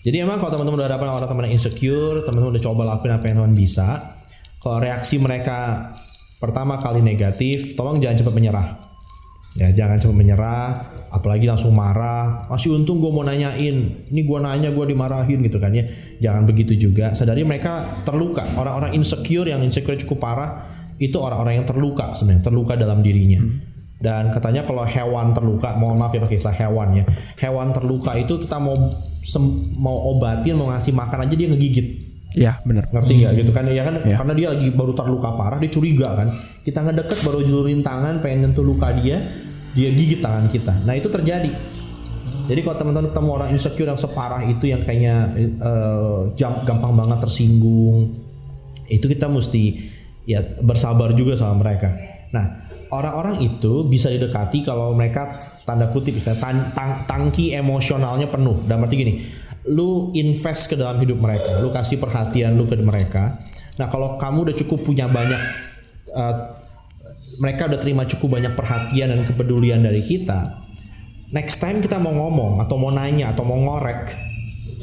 Jadi 0.00 0.16
emang 0.18 0.40
kalau 0.40 0.56
teman-teman 0.56 0.80
udah 0.80 0.88
hadapan 0.88 1.08
orang 1.12 1.28
teman 1.28 1.44
yang 1.46 1.54
insecure, 1.60 2.24
teman-teman 2.24 2.56
udah 2.56 2.62
coba 2.64 2.82
lakuin 2.88 3.12
apa 3.12 3.24
yang 3.28 3.36
teman 3.44 3.54
bisa. 3.54 3.88
Kalau 4.58 4.80
reaksi 4.80 5.20
mereka 5.20 5.92
pertama 6.40 6.80
kali 6.80 7.04
negatif, 7.04 7.76
tolong 7.76 8.00
jangan 8.00 8.16
cepat 8.18 8.32
menyerah. 8.32 8.89
Ya 9.58 9.66
jangan 9.74 9.98
cepat 9.98 10.14
menyerah, 10.14 10.78
apalagi 11.10 11.50
langsung 11.50 11.74
marah. 11.74 12.38
Masih 12.46 12.70
untung 12.74 13.02
gue 13.02 13.10
mau 13.10 13.26
nanyain, 13.26 13.76
ini 14.06 14.20
gue 14.22 14.38
nanya 14.38 14.70
gue 14.70 14.84
dimarahin 14.86 15.42
gitu 15.42 15.58
kan 15.58 15.74
ya. 15.74 15.82
Jangan 16.22 16.46
begitu 16.46 16.78
juga. 16.78 17.10
Sadari 17.18 17.42
mereka 17.42 18.02
terluka. 18.06 18.46
Orang-orang 18.54 18.94
insecure 18.94 19.50
yang 19.50 19.58
insecure 19.60 19.98
cukup 19.98 20.22
parah 20.22 20.50
itu 21.02 21.18
orang-orang 21.18 21.62
yang 21.62 21.66
terluka 21.66 22.14
sebenarnya, 22.14 22.46
terluka 22.46 22.72
dalam 22.78 23.02
dirinya. 23.02 23.42
Dan 24.00 24.32
katanya 24.32 24.64
kalau 24.64 24.86
hewan 24.86 25.36
terluka, 25.36 25.76
mohon 25.76 26.00
maaf 26.00 26.14
ya 26.14 26.24
pakai 26.24 26.40
istilah 26.40 26.56
hewan 26.56 26.88
ya. 27.02 27.04
Hewan 27.36 27.74
terluka 27.76 28.16
itu 28.16 28.40
kita 28.40 28.56
mau 28.56 28.72
sem- 29.20 29.76
mau 29.76 30.16
obatin, 30.16 30.56
mau 30.56 30.72
ngasih 30.72 30.96
makan 30.96 31.28
aja 31.28 31.34
dia 31.36 31.48
ngegigit 31.52 32.09
Iya 32.30 32.62
benar. 32.62 32.86
ngerti 32.94 33.12
nggak 33.20 33.32
gitu 33.42 33.50
kan? 33.50 33.64
Ya 33.66 33.82
kan? 33.82 33.94
Iya. 34.06 34.16
karena 34.22 34.32
dia 34.38 34.48
lagi 34.54 34.68
baru 34.70 34.92
terluka 34.94 35.34
parah 35.34 35.58
dia 35.58 35.70
curiga 35.70 36.14
kan? 36.14 36.28
Kita 36.62 36.86
ngedeket 36.86 37.18
baru 37.26 37.42
julurin 37.42 37.82
tangan 37.82 38.22
pengen 38.22 38.50
nyentuh 38.50 38.62
luka 38.62 38.94
dia 38.94 39.18
dia 39.74 39.88
gigit 39.90 40.22
tangan 40.22 40.46
kita. 40.46 40.74
Nah 40.86 40.94
itu 40.94 41.10
terjadi. 41.10 41.50
Jadi 42.50 42.60
kalau 42.66 42.76
teman-teman 42.82 43.14
ketemu 43.14 43.30
orang 43.30 43.48
insecure 43.54 43.88
yang 43.90 44.00
separah 44.00 44.42
itu 44.42 44.64
yang 44.66 44.82
kayaknya 44.82 45.14
eh, 45.38 46.20
jam- 46.34 46.62
gampang 46.66 46.98
banget 46.98 47.18
tersinggung 47.22 48.10
itu 48.90 49.06
kita 49.06 49.30
mesti 49.30 49.78
ya 50.26 50.42
bersabar 50.58 51.14
juga 51.14 51.38
sama 51.38 51.62
mereka. 51.62 51.94
Nah 52.34 52.66
orang-orang 52.90 53.42
itu 53.42 53.86
bisa 53.86 54.10
didekati 54.10 54.66
kalau 54.66 54.94
mereka 54.94 55.38
tanda 55.62 55.94
kutip 55.94 56.18
tan- 56.22 56.74
tang- 56.74 57.06
tangki 57.06 57.54
emosionalnya 57.54 58.26
penuh. 58.26 58.58
Dan 58.66 58.82
berarti 58.82 58.96
gini 58.98 59.14
lu 59.68 60.14
invest 60.16 60.72
ke 60.72 60.74
dalam 60.78 60.96
hidup 60.96 61.20
mereka 61.20 61.60
lu 61.60 61.68
kasih 61.68 62.00
perhatian 62.00 62.56
lu 62.56 62.64
ke 62.64 62.80
mereka. 62.80 63.36
Nah 63.76 63.92
kalau 63.92 64.16
kamu 64.16 64.50
udah 64.50 64.56
cukup 64.56 64.80
punya 64.84 65.04
banyak 65.08 65.40
eh, 66.16 66.36
mereka 67.40 67.68
udah 67.68 67.80
terima 67.80 68.04
cukup 68.08 68.40
banyak 68.40 68.52
perhatian 68.56 69.12
dan 69.12 69.20
kepedulian 69.24 69.80
dari 69.84 70.00
kita 70.04 70.60
next 71.30 71.62
time 71.62 71.78
kita 71.78 71.96
mau 71.96 72.10
ngomong 72.10 72.58
atau 72.62 72.76
mau 72.76 72.90
nanya 72.90 73.30
atau 73.32 73.46
mau 73.46 73.58
ngorek 73.58 74.16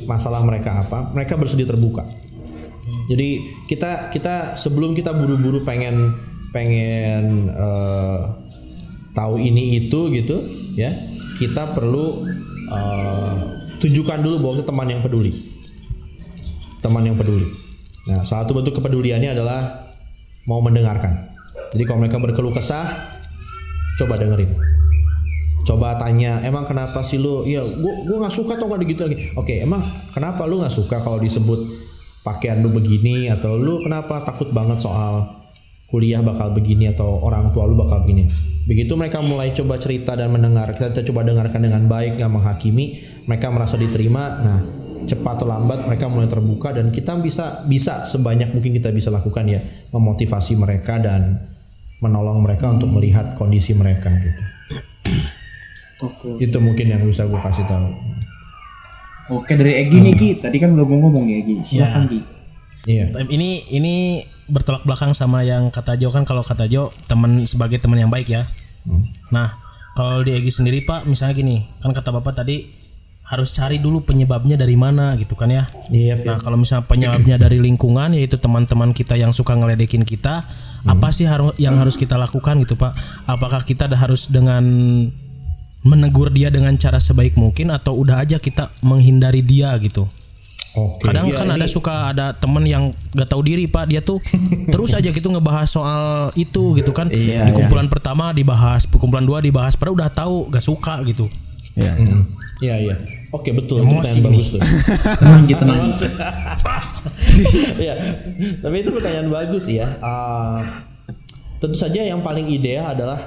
masalah 0.08 0.40
mereka 0.46 0.88
apa 0.88 1.12
mereka 1.12 1.36
bersedia 1.36 1.68
terbuka. 1.68 2.08
Jadi 3.08 3.44
kita 3.68 4.12
kita 4.12 4.56
sebelum 4.56 4.96
kita 4.96 5.16
buru-buru 5.16 5.63
pengen 5.63 6.16
pengen 6.56 7.52
eh, 7.52 8.20
tahu 9.12 9.36
ini 9.42 9.84
itu 9.84 10.08
gitu 10.16 10.48
ya 10.80 10.96
kita 11.36 11.76
perlu 11.76 12.24
eh, 12.72 13.66
tunjukkan 13.78 14.20
dulu 14.22 14.36
bahwa 14.42 14.54
kita 14.62 14.68
teman 14.70 14.88
yang 14.90 15.02
peduli. 15.06 15.32
Teman 16.82 17.04
yang 17.06 17.18
peduli. 17.18 17.48
Nah 18.08 18.24
salah 18.24 18.48
satu 18.48 18.56
bentuk 18.56 18.78
kepeduliannya 18.80 19.36
adalah 19.36 19.92
mau 20.48 20.63
mendengarkan. 20.63 21.36
Jadi 21.76 21.84
kalau 21.84 22.00
mereka 22.00 22.18
berkeluh 22.18 22.56
kesah 22.56 22.88
coba 24.00 24.16
dengerin. 24.16 24.56
Coba 25.68 26.00
tanya 26.00 26.40
emang 26.48 26.63
kenapa 26.63 27.04
sih 27.04 27.20
lu? 27.20 27.44
Iya 27.44 27.60
gua 27.60 27.94
gua 28.08 28.18
nggak 28.24 28.36
suka 28.40 28.56
tau 28.56 28.72
nggak 28.72 28.88
gitu 28.88 29.02
lagi. 29.04 29.18
Oke 29.36 29.60
emang 29.60 29.84
kenapa 30.16 30.48
lu 30.48 30.63
nggak 30.63 30.72
suka 30.72 31.04
kalau 31.04 31.20
disebut 31.20 31.60
pakaian 32.24 32.63
lu 32.63 32.72
begini? 32.72 33.28
Atau 33.28 33.60
lu 33.60 33.84
kenapa 33.84 34.24
takut 34.24 34.48
banget 34.56 34.80
soal 34.80 35.28
kuliah 35.92 36.24
bakal 36.24 36.56
begini 36.56 36.88
atau 36.88 37.20
orang 37.20 37.52
tua 37.52 37.68
lu 37.68 37.76
bakal 37.76 38.00
begini? 38.08 38.32
Begitu 38.63 38.96
mereka 38.96 39.20
mulai 39.20 39.52
coba 39.52 39.76
cerita 39.76 40.16
dan 40.16 40.32
mendengar 40.32 40.72
kita 40.72 41.04
coba 41.12 41.28
dengarkan 41.28 41.60
dengan 41.60 41.84
baik 41.92 42.16
nggak 42.16 42.32
menghakimi 42.32 42.86
mereka 43.28 43.52
merasa 43.52 43.76
diterima 43.76 44.24
nah 44.42 44.60
cepat 45.08 45.40
atau 45.40 45.48
lambat 45.48 45.88
mereka 45.88 46.12
mulai 46.12 46.28
terbuka 46.28 46.76
dan 46.76 46.92
kita 46.92 47.16
bisa 47.24 47.63
bisa 47.63 48.04
sebanyak 48.04 48.52
mungkin 48.52 48.76
kita 48.76 48.92
bisa 48.92 49.08
lakukan 49.08 49.48
ya 49.48 49.63
memotivasi 49.96 50.60
mereka 50.60 51.00
dan 51.00 51.48
menolong 52.04 52.44
mereka 52.44 52.70
untuk 52.76 52.92
melihat 52.92 53.34
kondisi 53.40 53.74
mereka 53.74 54.12
gitu. 54.20 54.44
Oke. 55.98 56.38
itu 56.38 56.58
mungkin 56.62 56.94
yang 56.94 57.02
bisa 57.10 57.26
gue 57.26 57.42
kasih 57.42 57.66
tahu. 57.66 57.90
Oke 59.42 59.58
dari 59.58 59.82
Egi 59.82 59.98
nih 59.98 60.13
Gi, 60.13 60.30
tadi 60.38 60.62
kan 60.62 60.78
belum 60.78 60.88
ngomong 60.88 61.26
nih 61.26 61.36
Egi. 61.42 61.54
Silakan 61.66 62.06
Gi. 62.06 62.20
iya. 62.86 63.10
Ini 63.10 63.66
ini 63.74 64.22
bertolak 64.48 64.86
belakang 64.86 65.18
sama 65.18 65.42
yang 65.42 65.74
kata 65.74 65.98
Jo. 65.98 66.13
Kan 66.13 66.24
kalau 66.24 66.46
kata 66.46 66.70
Jo 66.70 66.94
teman 67.10 67.42
sebagai 67.50 67.82
teman 67.82 67.98
yang 67.98 68.13
baik 68.13 68.30
ya. 68.30 68.46
Nah, 69.34 69.58
kalau 69.98 70.22
di 70.22 70.38
Egi 70.38 70.54
sendiri 70.54 70.86
Pak, 70.86 71.10
misalnya 71.10 71.34
gini, 71.36 71.66
kan 71.82 71.92
kata 71.92 72.13
Bapak 72.13 72.40
tadi 72.40 72.87
harus 73.28 73.52
cari 73.52 73.76
dulu 73.76 74.02
penyebabnya 74.02 74.56
dari 74.56 74.74
mana 74.74 75.13
gitu 75.16 75.36
kan 75.36 75.48
ya. 75.48 75.68
iya 75.90 76.16
Nah, 76.18 76.40
kalau 76.40 76.56
misalnya 76.56 76.88
penyebabnya 76.88 77.36
dari 77.38 77.60
lingkungan 77.60 78.12
yaitu 78.12 78.36
teman-teman 78.36 78.92
kita 78.92 79.13
yang 79.13 79.30
suka 79.30 79.52
ngeledekin 79.52 80.02
kita, 80.02 80.48
apa 80.84 81.08
sih 81.10 81.24
haru- 81.24 81.52
yang 81.58 81.76
harus 81.76 81.94
kita 81.94 82.16
lakukan 82.16 82.56
gitu, 82.58 82.74
Pak? 82.74 82.96
Apakah 83.26 83.62
kita 83.62 83.84
harus 83.90 84.28
dengan 84.28 84.63
menegur 85.82 86.28
dia 86.30 86.48
dengan 86.48 86.71
cara 86.75 86.98
sebaik 86.98 87.36
mungkin 87.36 87.67
atau 87.69 87.96
udah 87.96 88.19
aja 88.19 88.40
kita 88.40 88.71
menghindari 88.82 89.40
dia 89.42 89.75
gitu? 89.78 90.08
oke 90.69 91.04
Kadang 91.04 91.28
Iya, 91.28 91.38
kan 91.38 91.48
ada 91.50 91.63
ini- 91.63 91.73
suka 91.73 91.94
ada 92.08 92.32
temen 92.32 92.62
yang 92.62 92.84
gak 93.12 93.28
tahu 93.28 93.42
diri 93.42 93.65
pak 93.65 93.88
dia 93.88 94.00
tuh 94.00 94.21
terus 94.73 94.92
aja 94.92 95.10
gitu 95.10 95.28
ngebahas 95.28 95.65
soal 95.65 96.04
itu 96.34 96.75
gitu 96.75 96.92
kan 96.92 97.10
Iya, 97.10 97.44
di 97.44 97.52
kumpulan 97.52 97.88
pertama 97.88 98.30
dibahas 98.30 98.84
di 98.84 98.94
kumpulan 98.94 99.23
dua 99.23 99.40
dibahas 99.40 99.73
padahal 99.73 99.96
udah 99.96 100.10
tahu 100.10 100.36
gak 100.48 100.62
suka 100.62 101.02
gitu 101.04 101.28
Mm. 101.78 102.25
Iya 102.58 102.75
iya. 102.81 102.95
Oke 103.29 103.53
betul. 103.53 103.85
Itu 103.85 103.91
Emosi 103.91 103.97
pertanyaan 104.01 104.17
nih. 104.17 104.25
bagus 104.25 104.47
tuh. 104.49 104.62
Tenang 105.21 105.41
Gi, 105.45 105.53
tenang 105.53 105.79
Gi. 105.79 106.08
Iya. 107.85 107.95
Tapi 108.65 108.75
itu 108.81 108.89
pertanyaan 108.89 109.29
bagus 109.29 109.65
ya. 109.69 109.85
Ah, 110.01 110.62
tentu 111.62 111.77
saja 111.77 112.01
yang 112.01 112.25
paling 112.25 112.49
ideal 112.49 112.97
adalah 112.97 113.19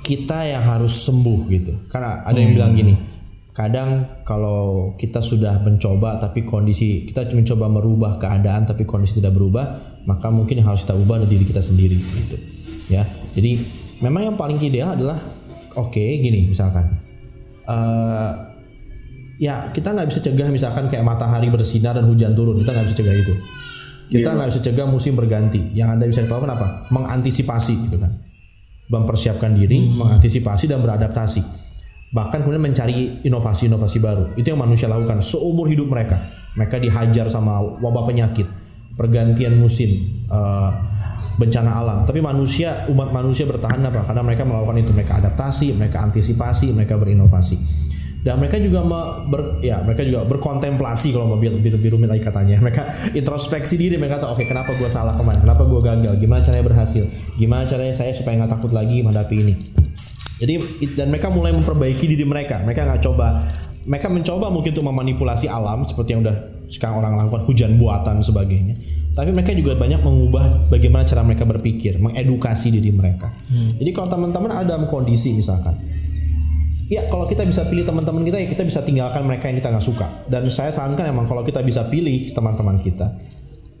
kita 0.00 0.48
yang 0.48 0.64
harus 0.64 0.96
sembuh 0.96 1.40
gitu. 1.52 1.72
Karena 1.92 2.24
ada 2.24 2.38
yang 2.40 2.56
bilang 2.56 2.72
gini, 2.72 2.94
kadang 3.56 4.20
kalau 4.24 4.92
kita 5.00 5.20
sudah 5.20 5.60
mencoba 5.60 6.20
tapi 6.20 6.44
kondisi 6.44 7.08
kita 7.08 7.24
mencoba 7.32 7.72
merubah 7.72 8.12
keadaan 8.20 8.68
tapi 8.68 8.84
kondisi 8.84 9.16
tidak 9.16 9.32
berubah 9.32 9.96
maka 10.04 10.28
mungkin 10.28 10.60
yang 10.60 10.68
harus 10.68 10.84
kita 10.84 10.92
ubah 10.92 11.24
adalah 11.24 11.32
diri 11.32 11.44
kita 11.48 11.64
sendiri 11.64 11.96
gitu 11.96 12.36
ya 12.92 13.00
jadi 13.32 13.56
memang 14.04 14.28
yang 14.28 14.36
paling 14.36 14.60
ideal 14.60 14.92
adalah 14.92 15.16
oke 15.72 15.88
okay, 15.88 16.20
gini 16.20 16.52
misalkan 16.52 17.00
uh, 17.66 18.30
ya 19.36 19.68
kita 19.70 19.92
nggak 19.92 20.08
bisa 20.08 20.20
cegah 20.24 20.48
misalkan 20.48 20.88
kayak 20.88 21.04
matahari 21.04 21.52
bersinar 21.52 21.94
dan 21.98 22.08
hujan 22.08 22.32
turun. 22.32 22.62
Kita 22.62 22.70
nggak 22.72 22.86
bisa 22.90 22.96
cegah 22.96 23.16
itu. 23.16 23.34
Kita 24.06 24.28
nggak 24.38 24.48
bisa 24.54 24.60
cegah 24.62 24.86
musim 24.86 25.12
berganti. 25.18 25.74
Yang 25.74 25.88
anda 25.98 26.04
bisa 26.06 26.20
lakukan 26.24 26.52
apa 26.54 26.66
mengantisipasi 26.94 27.90
gitu 27.90 27.98
kan. 27.98 28.12
Mempersiapkan 28.86 29.50
diri 29.50 29.82
mengantisipasi 29.82 30.70
dan 30.70 30.78
beradaptasi. 30.78 31.66
Bahkan 32.14 32.46
kemudian 32.46 32.62
mencari 32.62 33.20
inovasi-inovasi 33.26 33.98
baru. 33.98 34.24
Itu 34.38 34.54
yang 34.54 34.62
manusia 34.62 34.86
lakukan 34.86 35.20
seumur 35.26 35.66
hidup 35.66 35.90
mereka. 35.90 36.22
Mereka 36.54 36.78
dihajar 36.80 37.26
sama 37.28 37.60
wabah 37.60 38.08
penyakit, 38.08 38.46
pergantian 38.96 39.58
musim, 39.60 40.24
uh, 40.30 40.70
bencana 41.36 41.70
alam. 41.76 41.98
Tapi 42.08 42.20
manusia, 42.24 42.88
umat 42.88 43.12
manusia 43.12 43.44
bertahan 43.44 43.80
apa? 43.84 44.08
Karena 44.08 44.22
mereka 44.24 44.42
melakukan 44.48 44.76
itu, 44.80 44.92
mereka 44.92 45.20
adaptasi, 45.20 45.76
mereka 45.76 46.02
antisipasi, 46.04 46.72
mereka 46.72 46.96
berinovasi. 46.96 47.56
Dan 48.26 48.42
mereka 48.42 48.58
juga 48.58 48.82
ber, 49.30 49.62
ya 49.62 49.86
mereka 49.86 50.02
juga 50.02 50.26
berkontemplasi 50.26 51.14
kalau 51.14 51.30
mau 51.30 51.38
lebih 51.38 51.78
lebih 51.78 51.94
rumit 51.94 52.10
lagi 52.10 52.26
katanya. 52.26 52.58
Mereka 52.64 53.14
introspeksi 53.14 53.78
diri, 53.78 53.94
mereka 54.02 54.18
tahu 54.18 54.34
oke 54.34 54.42
okay, 54.42 54.50
kenapa 54.50 54.74
gue 54.74 54.90
salah 54.90 55.14
kemarin, 55.14 55.46
kenapa 55.46 55.62
gue 55.62 55.78
gagal, 55.78 56.14
gimana 56.18 56.42
caranya 56.42 56.66
berhasil, 56.66 57.06
gimana 57.38 57.62
caranya 57.70 57.94
saya 57.94 58.10
supaya 58.10 58.42
nggak 58.42 58.58
takut 58.58 58.74
lagi 58.74 58.98
menghadapi 59.06 59.36
ini. 59.46 59.54
Jadi 60.42 60.54
dan 60.98 61.14
mereka 61.14 61.30
mulai 61.30 61.54
memperbaiki 61.54 62.02
diri 62.02 62.26
mereka. 62.26 62.66
Mereka 62.66 62.82
nggak 62.82 63.02
coba, 63.06 63.46
mereka 63.86 64.10
mencoba 64.10 64.50
mungkin 64.50 64.74
untuk 64.74 64.86
memanipulasi 64.90 65.46
alam 65.46 65.86
seperti 65.86 66.18
yang 66.18 66.26
udah 66.26 66.66
sekarang 66.66 67.06
orang 67.06 67.14
lakukan 67.14 67.46
hujan 67.46 67.78
buatan 67.78 68.26
sebagainya. 68.26 68.74
Tapi 69.16 69.32
mereka 69.32 69.56
juga 69.56 69.72
banyak 69.80 70.04
mengubah 70.04 70.68
bagaimana 70.68 71.08
cara 71.08 71.24
mereka 71.24 71.48
berpikir, 71.48 71.96
mengedukasi 71.96 72.68
diri 72.68 72.92
mereka. 72.92 73.32
Hmm. 73.48 73.72
Jadi 73.80 73.90
kalau 73.96 74.12
teman-teman 74.12 74.52
ada 74.52 74.76
dalam 74.76 74.92
kondisi 74.92 75.32
misalkan, 75.32 75.72
ya 76.92 77.00
kalau 77.08 77.24
kita 77.24 77.48
bisa 77.48 77.64
pilih 77.64 77.88
teman-teman 77.88 78.28
kita 78.28 78.36
ya 78.44 78.48
kita 78.52 78.68
bisa 78.68 78.84
tinggalkan 78.84 79.24
mereka 79.24 79.48
yang 79.48 79.56
kita 79.56 79.72
nggak 79.72 79.86
suka. 79.88 80.04
Dan 80.28 80.52
saya 80.52 80.68
sarankan 80.68 81.08
emang 81.08 81.24
kalau 81.24 81.40
kita 81.40 81.64
bisa 81.64 81.88
pilih 81.88 82.36
teman-teman 82.36 82.76
kita, 82.76 83.16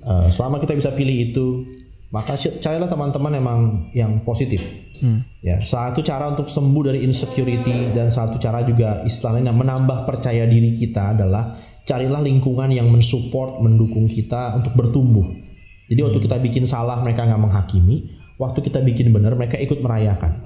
uh, 0.08 0.32
selama 0.32 0.56
kita 0.56 0.72
bisa 0.72 0.96
pilih 0.96 1.28
itu 1.28 1.68
maka 2.16 2.38
carilah 2.40 2.88
teman-teman 2.88 3.32
emang 3.36 3.60
yang 3.92 4.16
positif. 4.24 4.64
Hmm. 5.04 5.20
Ya, 5.44 5.60
satu 5.60 6.00
cara 6.00 6.32
untuk 6.32 6.48
sembuh 6.48 6.82
dari 6.88 7.04
insecurity 7.04 7.92
dan 7.92 8.08
satu 8.08 8.40
cara 8.40 8.64
juga 8.64 9.04
istilahnya 9.04 9.52
menambah 9.52 10.08
percaya 10.08 10.48
diri 10.48 10.72
kita 10.72 11.12
adalah 11.12 11.52
carilah 11.86 12.18
lingkungan 12.18 12.68
yang 12.74 12.90
mensupport, 12.90 13.62
mendukung 13.62 14.10
kita 14.10 14.58
untuk 14.58 14.74
bertumbuh. 14.74 15.24
Jadi 15.86 16.02
waktu 16.02 16.18
kita 16.18 16.36
bikin 16.42 16.66
salah 16.66 16.98
mereka 16.98 17.22
nggak 17.22 17.38
menghakimi, 17.38 18.10
waktu 18.42 18.58
kita 18.58 18.82
bikin 18.82 19.14
benar 19.14 19.38
mereka 19.38 19.54
ikut 19.56 19.78
merayakan. 19.78 20.42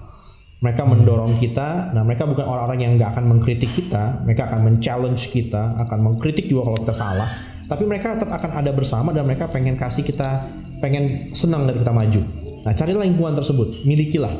Mereka 0.61 0.84
mendorong 0.84 1.41
kita, 1.41 1.97
nah 1.97 2.05
mereka 2.05 2.28
bukan 2.28 2.45
orang-orang 2.45 2.80
yang 2.84 2.93
nggak 3.01 3.16
akan 3.16 3.24
mengkritik 3.32 3.72
kita, 3.72 4.20
mereka 4.28 4.53
akan 4.53 4.68
men-challenge 4.68 5.32
kita, 5.32 5.80
akan 5.80 6.12
mengkritik 6.12 6.45
juga 6.53 6.68
kalau 6.68 6.78
kita 6.84 6.93
salah, 6.93 7.28
tapi 7.64 7.88
mereka 7.88 8.12
tetap 8.12 8.28
akan 8.28 8.61
ada 8.61 8.70
bersama 8.76 9.09
dan 9.16 9.24
mereka 9.24 9.49
pengen 9.49 9.80
kasih 9.80 10.05
kita 10.05 10.45
pengen 10.84 11.32
senang 11.32 11.64
dari 11.64 11.80
kita 11.80 11.97
maju. 11.97 12.20
Nah, 12.61 12.76
carilah 12.76 13.09
lingkungan 13.09 13.41
tersebut, 13.41 13.88
milikilah, 13.88 14.36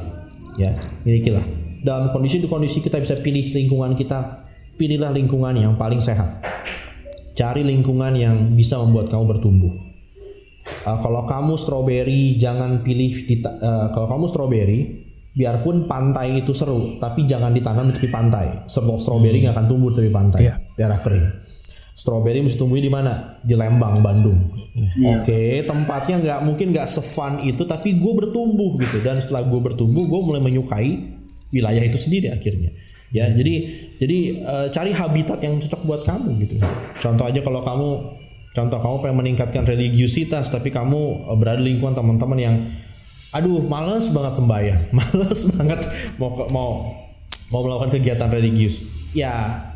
ya, 0.61 0.77
milikilah. 1.09 1.41
Dalam 1.81 2.13
kondisi 2.13 2.45
itu 2.45 2.49
kondisi 2.53 2.85
kita 2.85 3.01
bisa 3.01 3.17
pilih 3.17 3.57
lingkungan 3.57 3.97
kita, 3.97 4.45
pilihlah 4.77 5.17
lingkungan 5.17 5.57
yang 5.57 5.73
paling 5.81 6.05
sehat. 6.05 6.45
Cari 7.41 7.65
lingkungan 7.65 8.13
yang 8.21 8.53
bisa 8.53 8.77
membuat 8.77 9.09
kamu 9.09 9.25
bertumbuh. 9.33 9.73
Uh, 10.85 10.99
kalau 11.01 11.25
kamu 11.25 11.57
strawberry, 11.57 12.37
jangan 12.37 12.85
pilih 12.85 13.25
di, 13.25 13.41
uh, 13.41 13.89
kalau 13.97 14.13
kamu 14.13 14.25
strawberry, 14.29 14.81
biarpun 15.33 15.89
pantai 15.89 16.45
itu 16.45 16.53
seru, 16.53 17.01
tapi 17.01 17.25
jangan 17.25 17.57
ditanam 17.57 17.89
di 17.89 17.97
tepi 17.97 18.13
pantai. 18.13 18.69
Sebab 18.69 19.01
strawberry 19.01 19.41
nggak 19.41 19.57
akan 19.57 19.67
tumbuh 19.73 19.89
di 19.89 20.05
tepi 20.05 20.11
pantai, 20.13 20.41
yeah. 20.53 20.61
daerah 20.77 21.01
kering 21.01 21.49
Strawberry 22.01 22.41
mesti 22.41 22.57
tumbuhnya 22.57 22.89
di 22.89 22.93
mana? 22.93 23.13
Di 23.45 23.53
Lembang, 23.53 24.01
Bandung. 24.01 24.41
Yeah. 24.97 25.21
Oke, 25.21 25.29
okay, 25.29 25.51
tempatnya 25.69 26.17
nggak 26.17 26.41
mungkin 26.49 26.73
nggak 26.73 26.89
sefun 26.89 27.45
itu, 27.45 27.69
tapi 27.69 28.01
gue 28.01 28.13
bertumbuh 28.17 28.73
gitu. 28.81 29.05
Dan 29.05 29.21
setelah 29.21 29.45
gue 29.45 29.61
bertumbuh, 29.61 30.09
gue 30.09 30.21
mulai 30.25 30.41
menyukai 30.41 30.97
wilayah 31.53 31.85
itu 31.85 32.01
sendiri 32.01 32.33
akhirnya. 32.33 32.73
Ya, 33.11 33.27
jadi 33.27 33.55
jadi 33.99 34.19
uh, 34.47 34.67
cari 34.71 34.95
habitat 34.95 35.43
yang 35.43 35.59
cocok 35.59 35.83
buat 35.83 36.03
kamu 36.07 36.29
gitu. 36.47 36.63
Contoh 37.03 37.25
aja 37.27 37.41
kalau 37.43 37.61
kamu 37.67 37.89
contoh 38.55 38.79
kamu 38.79 38.97
pengen 39.03 39.17
meningkatkan 39.19 39.63
religiusitas, 39.67 40.47
tapi 40.51 40.71
kamu 40.71 41.27
uh, 41.27 41.35
berada 41.35 41.59
di 41.59 41.75
lingkungan 41.75 41.99
teman-teman 41.99 42.39
yang 42.39 42.57
aduh 43.35 43.67
males 43.67 44.07
banget 44.15 44.39
sembahyang, 44.39 44.81
males 44.99 45.41
banget 45.59 45.81
mau 46.23 46.31
mau 46.47 46.71
mau 47.51 47.61
melakukan 47.67 47.99
kegiatan 47.99 48.31
religius. 48.31 48.87
Ya 49.11 49.67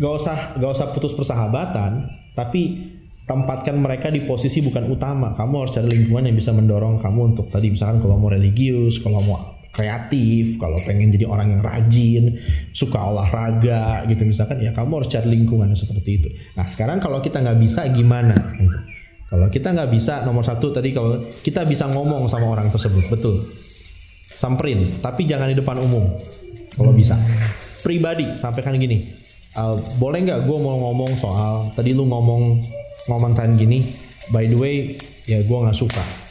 gak 0.00 0.12
usah 0.18 0.36
gak 0.58 0.70
usah 0.74 0.86
putus 0.90 1.14
persahabatan 1.14 2.10
tapi 2.34 2.90
tempatkan 3.24 3.78
mereka 3.78 4.10
di 4.10 4.26
posisi 4.26 4.60
bukan 4.60 4.90
utama 4.90 5.32
kamu 5.38 5.64
harus 5.64 5.72
cari 5.72 5.88
lingkungan 5.96 6.28
yang 6.28 6.36
bisa 6.36 6.50
mendorong 6.50 6.98
kamu 6.98 7.34
untuk 7.34 7.46
tadi 7.48 7.70
misalkan 7.70 8.02
kalau 8.02 8.18
mau 8.18 8.28
religius 8.28 8.98
kalau 8.98 9.22
mau 9.22 9.53
kreatif 9.74 10.56
kalau 10.62 10.78
pengen 10.86 11.10
jadi 11.10 11.26
orang 11.26 11.58
yang 11.58 11.62
rajin 11.62 12.38
suka 12.70 12.96
olahraga 13.02 14.06
gitu. 14.06 14.22
Misalkan 14.22 14.62
ya 14.62 14.70
kamu 14.70 15.02
harus 15.02 15.10
cari 15.10 15.28
lingkungan 15.34 15.74
seperti 15.74 16.10
itu. 16.22 16.28
Nah 16.54 16.64
sekarang 16.64 17.02
kalau 17.02 17.18
kita 17.18 17.42
nggak 17.42 17.58
bisa 17.58 17.86
gimana? 17.90 18.34
Gitu. 18.54 18.78
kalau 19.24 19.50
kita 19.50 19.74
nggak 19.74 19.90
bisa 19.90 20.22
nomor 20.22 20.46
satu 20.46 20.70
tadi 20.70 20.94
kalau 20.94 21.26
kita 21.26 21.66
bisa 21.66 21.90
ngomong 21.90 22.30
sama 22.30 22.54
orang 22.54 22.70
tersebut 22.70 23.10
betul. 23.10 23.42
Samperin 24.34 25.02
tapi 25.02 25.26
jangan 25.26 25.50
di 25.50 25.58
depan 25.58 25.82
umum 25.82 26.14
kalau 26.78 26.94
bisa. 26.94 27.18
Pribadi 27.82 28.38
sampaikan 28.38 28.78
gini 28.78 29.24
uh, 29.58 29.76
boleh 29.98 30.18
nggak 30.26 30.40
gue 30.46 30.58
mau 30.58 30.76
ngomong 30.90 31.12
soal 31.18 31.70
tadi 31.74 31.94
lu 31.94 32.06
ngomong 32.06 32.58
ngomongan 33.10 33.54
gini 33.58 33.82
by 34.30 34.46
the 34.46 34.58
way 34.58 34.98
ya 35.26 35.40
gue 35.42 35.58
nggak 35.58 35.76
suka 35.76 36.23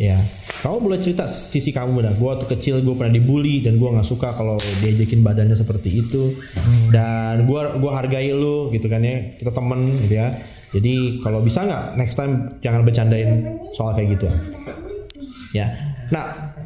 ya. 0.00 0.18
Kamu 0.64 0.80
boleh 0.80 0.96
cerita 0.96 1.28
sisi 1.28 1.70
kamu 1.70 2.00
dah 2.00 2.14
gue 2.16 2.24
waktu 2.24 2.46
kecil 2.48 2.80
gue 2.80 2.94
pernah 2.96 3.12
dibully 3.12 3.60
dan 3.60 3.76
gue 3.76 3.84
nggak 3.84 4.06
suka 4.06 4.32
kalau 4.32 4.56
diajakin 4.56 5.20
badannya 5.20 5.56
seperti 5.58 6.00
itu. 6.00 6.32
Hmm. 6.56 6.88
dan 6.94 7.44
gue 7.44 7.60
gua 7.82 7.92
hargai 8.00 8.32
lu 8.32 8.72
gitu 8.72 8.88
kan 8.88 9.04
ya. 9.04 9.36
Kita 9.36 9.52
temen 9.52 9.92
gitu 10.06 10.14
ya. 10.16 10.40
Jadi 10.74 11.22
kalau 11.22 11.44
bisa 11.44 11.62
nggak 11.62 11.84
next 12.00 12.16
time 12.18 12.58
jangan 12.64 12.82
bercandain 12.82 13.60
soal 13.76 13.94
kayak 13.94 14.18
gitu. 14.18 14.26
Ya. 15.54 15.70
Nah 16.10 16.56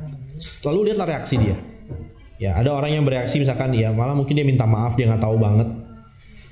lalu 0.64 0.92
lihatlah 0.92 1.08
reaksi 1.10 1.36
dia. 1.36 1.56
Ya 2.38 2.54
ada 2.54 2.70
orang 2.70 2.94
yang 2.94 3.02
bereaksi 3.02 3.42
misalkan 3.42 3.74
ya 3.74 3.90
malah 3.90 4.14
mungkin 4.14 4.38
dia 4.38 4.46
minta 4.46 4.62
maaf 4.62 4.94
dia 4.94 5.10
nggak 5.10 5.20
tahu 5.26 5.36
banget. 5.36 5.68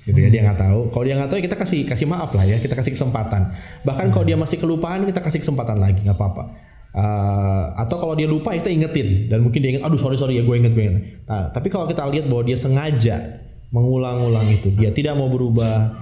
Gitu 0.02 0.18
ya 0.18 0.28
dia 0.34 0.42
nggak 0.50 0.58
tahu. 0.58 0.80
Kalau 0.90 1.04
dia 1.06 1.14
nggak 1.14 1.30
tahu 1.30 1.38
ya 1.38 1.44
kita 1.46 1.56
kasih 1.62 1.80
kasih 1.86 2.06
maaf 2.10 2.34
lah 2.34 2.42
ya 2.42 2.58
kita 2.58 2.74
kasih 2.74 2.92
kesempatan. 2.98 3.54
Bahkan 3.86 4.06
kalau 4.10 4.26
dia 4.26 4.34
masih 4.34 4.58
kelupaan 4.58 5.06
kita 5.06 5.22
kasih 5.22 5.40
kesempatan 5.46 5.78
lagi 5.78 6.02
nggak 6.02 6.18
apa-apa 6.18 6.65
uh, 6.96 7.76
atau 7.76 7.96
kalau 8.00 8.14
dia 8.16 8.26
lupa 8.26 8.56
kita 8.56 8.72
ingetin. 8.72 9.28
Dan 9.28 9.44
mungkin 9.44 9.60
dia 9.60 9.70
inget 9.76 9.84
aduh 9.84 10.00
sorry 10.00 10.16
sorry 10.16 10.40
ya 10.40 10.42
gue 10.42 10.56
inget 10.56 10.72
gue 10.72 10.82
inget. 10.82 11.04
Nah, 11.28 11.52
tapi 11.52 11.68
kalau 11.68 11.84
kita 11.84 12.08
lihat 12.08 12.26
bahwa 12.26 12.42
dia 12.48 12.56
sengaja 12.56 13.44
mengulang-ulang 13.70 14.48
itu 14.56 14.72
dia 14.72 14.90
tidak 14.90 15.14
mau 15.14 15.28
berubah. 15.28 15.92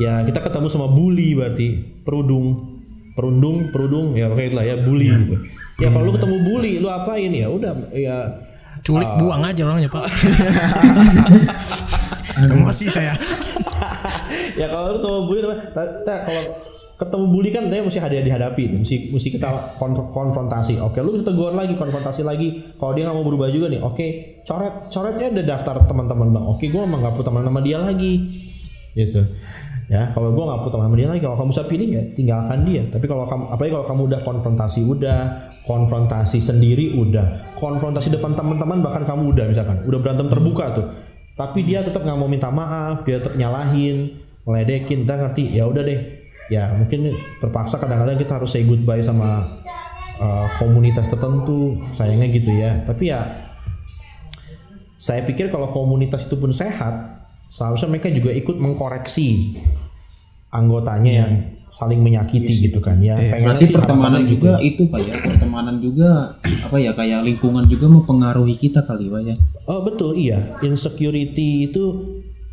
Ya 0.00 0.24
kita 0.24 0.40
ketemu 0.40 0.66
sama 0.72 0.88
bully 0.88 1.36
berarti. 1.36 2.00
Perudung 2.00 2.80
perundung 3.12 3.68
perudung 3.68 4.16
ya 4.16 4.32
pakai 4.32 4.48
itulah 4.48 4.64
ya 4.64 4.80
bully 4.80 5.12
gitu. 5.12 5.36
Ya 5.76 5.92
kalau 5.92 6.08
lu 6.08 6.12
ketemu 6.16 6.36
bully 6.48 6.72
lu 6.80 6.88
apain? 6.88 7.30
Ya 7.30 7.52
udah 7.52 7.76
ya 7.92 8.16
culik 8.80 9.04
uh, 9.04 9.16
buang 9.20 9.44
aja 9.44 9.60
orangnya 9.68 9.92
pak. 9.92 10.04
Emosi 12.40 12.88
saya 12.88 13.12
ya 14.60 14.66
kalau 14.68 14.96
ketemu 14.96 15.18
bully 15.26 15.42
kita 15.72 16.14
kalau 16.26 16.42
ketemu 17.00 17.24
bully 17.32 17.50
kan 17.50 17.64
dia 17.72 17.80
mesti 17.80 17.98
hadir 18.00 18.22
dihadapi 18.24 18.64
mesti 18.76 18.96
mesti 19.12 19.28
kita 19.32 19.48
konfrontasi. 20.12 20.80
Oke 20.84 21.00
lu 21.00 21.20
tegur 21.24 21.52
lagi 21.56 21.74
konfrontasi 21.76 22.22
lagi. 22.22 22.76
Kalau 22.76 22.92
dia 22.92 23.08
nggak 23.08 23.16
mau 23.16 23.26
berubah 23.26 23.48
juga 23.48 23.72
nih 23.72 23.80
oke 23.80 24.06
coret 24.44 24.92
coretnya 24.92 25.26
ada 25.32 25.42
daftar 25.56 25.76
teman-teman 25.88 26.28
bang. 26.34 26.44
Oke 26.44 26.68
gue 26.68 26.80
emang 26.80 27.00
nggak 27.00 27.24
teman 27.24 27.42
nama 27.44 27.60
dia 27.64 27.78
lagi. 27.80 28.14
Gitu. 28.92 29.22
Ya 29.90 30.06
kalau 30.14 30.30
gue 30.30 30.44
nggak 30.44 30.70
teman 30.70 30.86
sama 30.92 30.96
dia 30.96 31.08
lagi. 31.10 31.22
Kalau 31.24 31.36
kamu 31.40 31.48
bisa 31.50 31.64
pilih 31.66 31.88
ya 31.88 32.02
tinggalkan 32.14 32.58
dia. 32.68 32.82
Tapi 32.86 33.04
kalau 33.08 33.24
kamu 33.26 33.44
apalagi 33.50 33.72
kalau 33.74 33.86
kamu 33.88 34.02
udah 34.12 34.20
konfrontasi 34.22 34.80
udah. 34.86 35.20
Konfrontasi 35.64 36.38
sendiri 36.38 36.94
udah. 36.94 37.56
Konfrontasi 37.58 38.12
depan 38.12 38.36
teman-teman 38.36 38.84
bahkan 38.84 39.02
kamu 39.08 39.34
udah 39.34 39.44
misalkan. 39.48 39.82
Udah 39.88 39.98
berantem 39.98 40.28
terbuka 40.28 40.66
tuh 40.76 41.09
tapi 41.40 41.64
dia 41.64 41.80
tetap 41.80 42.04
nggak 42.04 42.18
mau 42.20 42.28
minta 42.28 42.52
maaf 42.52 43.00
dia 43.08 43.16
tetap 43.16 43.32
nyalahin 43.40 44.20
meledekin 44.44 45.08
kita 45.08 45.14
ngerti. 45.16 45.44
Ya 45.56 45.64
udah 45.64 45.80
deh. 45.80 46.00
Ya 46.52 46.74
mungkin 46.76 47.16
terpaksa 47.40 47.80
kadang-kadang 47.80 48.20
kita 48.20 48.36
harus 48.36 48.52
say 48.52 48.66
goodbye 48.66 49.00
sama 49.00 49.46
uh, 50.20 50.46
komunitas 50.60 51.08
tertentu. 51.08 51.80
Sayangnya 51.96 52.28
gitu 52.28 52.52
ya. 52.52 52.84
Tapi 52.84 53.08
ya 53.08 53.48
saya 55.00 55.24
pikir 55.24 55.48
kalau 55.48 55.72
komunitas 55.72 56.28
itu 56.28 56.36
pun 56.36 56.52
sehat 56.52 57.24
seharusnya 57.48 57.88
mereka 57.88 58.12
juga 58.12 58.36
ikut 58.36 58.60
mengkoreksi 58.60 59.56
anggotanya 60.52 61.12
yang 61.24 61.32
saling 61.70 62.02
menyakiti 62.02 62.68
gitu 62.68 62.82
kan 62.82 62.98
ya. 62.98 63.16
Pengennya 63.16 63.56
Berarti 63.56 63.64
sih 63.64 63.74
pertemanan 63.74 64.20
harapannya 64.20 64.30
gitu. 64.34 64.44
juga 64.44 64.52
itu 64.60 64.82
pak 64.90 65.00
ya. 65.06 65.14
Pertemanan 65.22 65.76
juga 65.78 66.10
apa 66.66 66.76
ya 66.82 66.90
kayak 66.92 67.20
lingkungan 67.24 67.64
juga 67.70 67.86
mempengaruhi 67.86 68.54
kita 68.58 68.82
kali 68.84 69.06
pak 69.06 69.22
ya. 69.22 69.34
Oh 69.70 69.80
betul 69.86 70.18
iya. 70.18 70.58
Insecurity 70.60 71.70
itu 71.70 71.84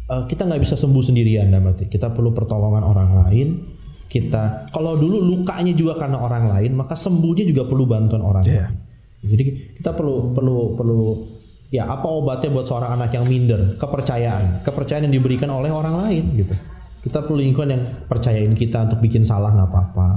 eh, 0.08 0.24
kita 0.30 0.46
nggak 0.46 0.62
bisa 0.62 0.78
sembuh 0.78 1.04
sendirian 1.04 1.50
dah 1.50 1.60
berarti. 1.60 1.90
Kita 1.90 2.14
perlu 2.14 2.32
pertolongan 2.32 2.86
orang 2.86 3.10
lain. 3.26 3.48
Kita 4.08 4.72
kalau 4.72 4.96
dulu 4.96 5.20
lukanya 5.20 5.76
juga 5.76 6.00
karena 6.00 6.24
orang 6.24 6.48
lain 6.48 6.72
maka 6.80 6.96
sembuhnya 6.96 7.44
juga 7.44 7.68
perlu 7.68 7.84
bantuan 7.90 8.24
orang 8.24 8.46
lain. 8.48 8.72
Jadi 9.28 9.44
kita 9.82 9.92
perlu 9.98 10.32
perlu 10.32 10.78
perlu 10.78 11.02
ya 11.68 11.90
apa 11.90 12.08
obatnya 12.08 12.48
buat 12.54 12.64
seorang 12.70 12.96
anak 13.02 13.12
yang 13.18 13.28
minder? 13.28 13.76
Kepercayaan. 13.76 14.64
Kepercayaan 14.64 15.10
yang 15.10 15.16
diberikan 15.20 15.52
oleh 15.52 15.74
orang 15.74 16.06
lain 16.06 16.24
gitu 16.38 16.56
kita 17.08 17.24
perlu 17.24 17.40
lingkungan 17.40 17.70
yang 17.72 17.84
percayain 18.12 18.52
kita 18.52 18.84
untuk 18.92 19.00
bikin 19.00 19.24
salah 19.24 19.56
nggak 19.56 19.72
apa-apa. 19.72 20.08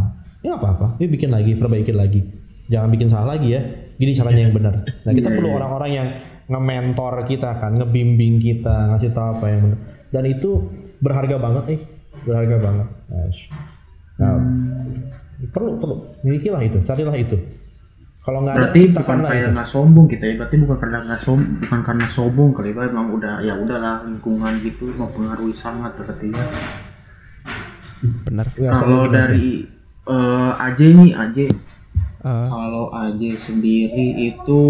Ya 0.43 0.59
nggak 0.59 0.63
apa-apa. 0.67 0.87
Ya 0.99 1.07
bikin 1.07 1.31
lagi 1.31 1.55
perbaikin 1.55 1.95
lagi. 1.95 2.21
Jangan 2.67 2.91
bikin 2.91 3.07
salah 3.07 3.39
lagi 3.39 3.55
ya. 3.55 3.63
Gini 3.95 4.11
caranya 4.19 4.43
yang 4.51 4.55
benar. 4.55 4.75
Nah 5.07 5.13
kita 5.15 5.31
perlu 5.31 5.55
orang-orang 5.55 5.91
yang 5.95 6.09
nge-mentor 6.51 7.23
kita 7.31 7.63
kan 7.63 7.79
ngebimbing 7.79 8.43
kita 8.43 8.91
ngasih 8.91 9.15
tahu 9.15 9.39
apa 9.39 9.47
yang 9.47 9.61
benar. 9.71 9.79
Dan 10.11 10.25
itu 10.27 10.51
berharga 10.99 11.37
banget 11.39 11.65
nih. 11.71 11.81
Berharga 12.27 12.57
banget. 12.59 12.89
Nah, 14.19 14.37
perlu 15.55 15.79
perlu. 15.79 15.97
Milikilah 16.27 16.63
itu 16.67 16.83
carilah 16.83 17.15
itu 17.15 17.39
kalau 18.21 18.39
nggak 18.41 18.53
ada 18.53 18.61
Berarti 18.63 18.81
bukan 18.91 19.17
itu 19.33 19.49
nggak 19.51 19.67
sombong 19.67 20.07
kita 20.07 20.25
ya. 20.25 20.35
Berarti 20.37 20.55
bukan 20.59 20.77
karena 20.79 20.99
nggak 21.03 21.21
som 21.21 21.39
bukan 21.59 21.81
karena 21.81 22.07
sombong 22.07 22.51
kali 22.53 22.71
pak 22.71 22.85
emang 22.87 23.09
udah 23.11 23.35
ya 23.41 23.55
udahlah 23.55 24.05
lingkungan 24.05 24.53
gitu 24.61 24.93
mempengaruhi 24.93 25.53
sangat 25.53 25.93
berarti 25.95 26.29
ya. 26.29 26.45
benar 28.23 28.47
Ya, 28.55 28.73
Kalau 28.73 29.05
dari 29.07 29.65
eh 30.03 30.53
Aje 30.59 30.87
nih 30.91 31.13
Aje 31.13 31.47
Eh, 32.21 32.47
kalau 32.47 32.89
Aje 32.91 33.33
sendiri 33.35 34.13
itu 34.27 34.63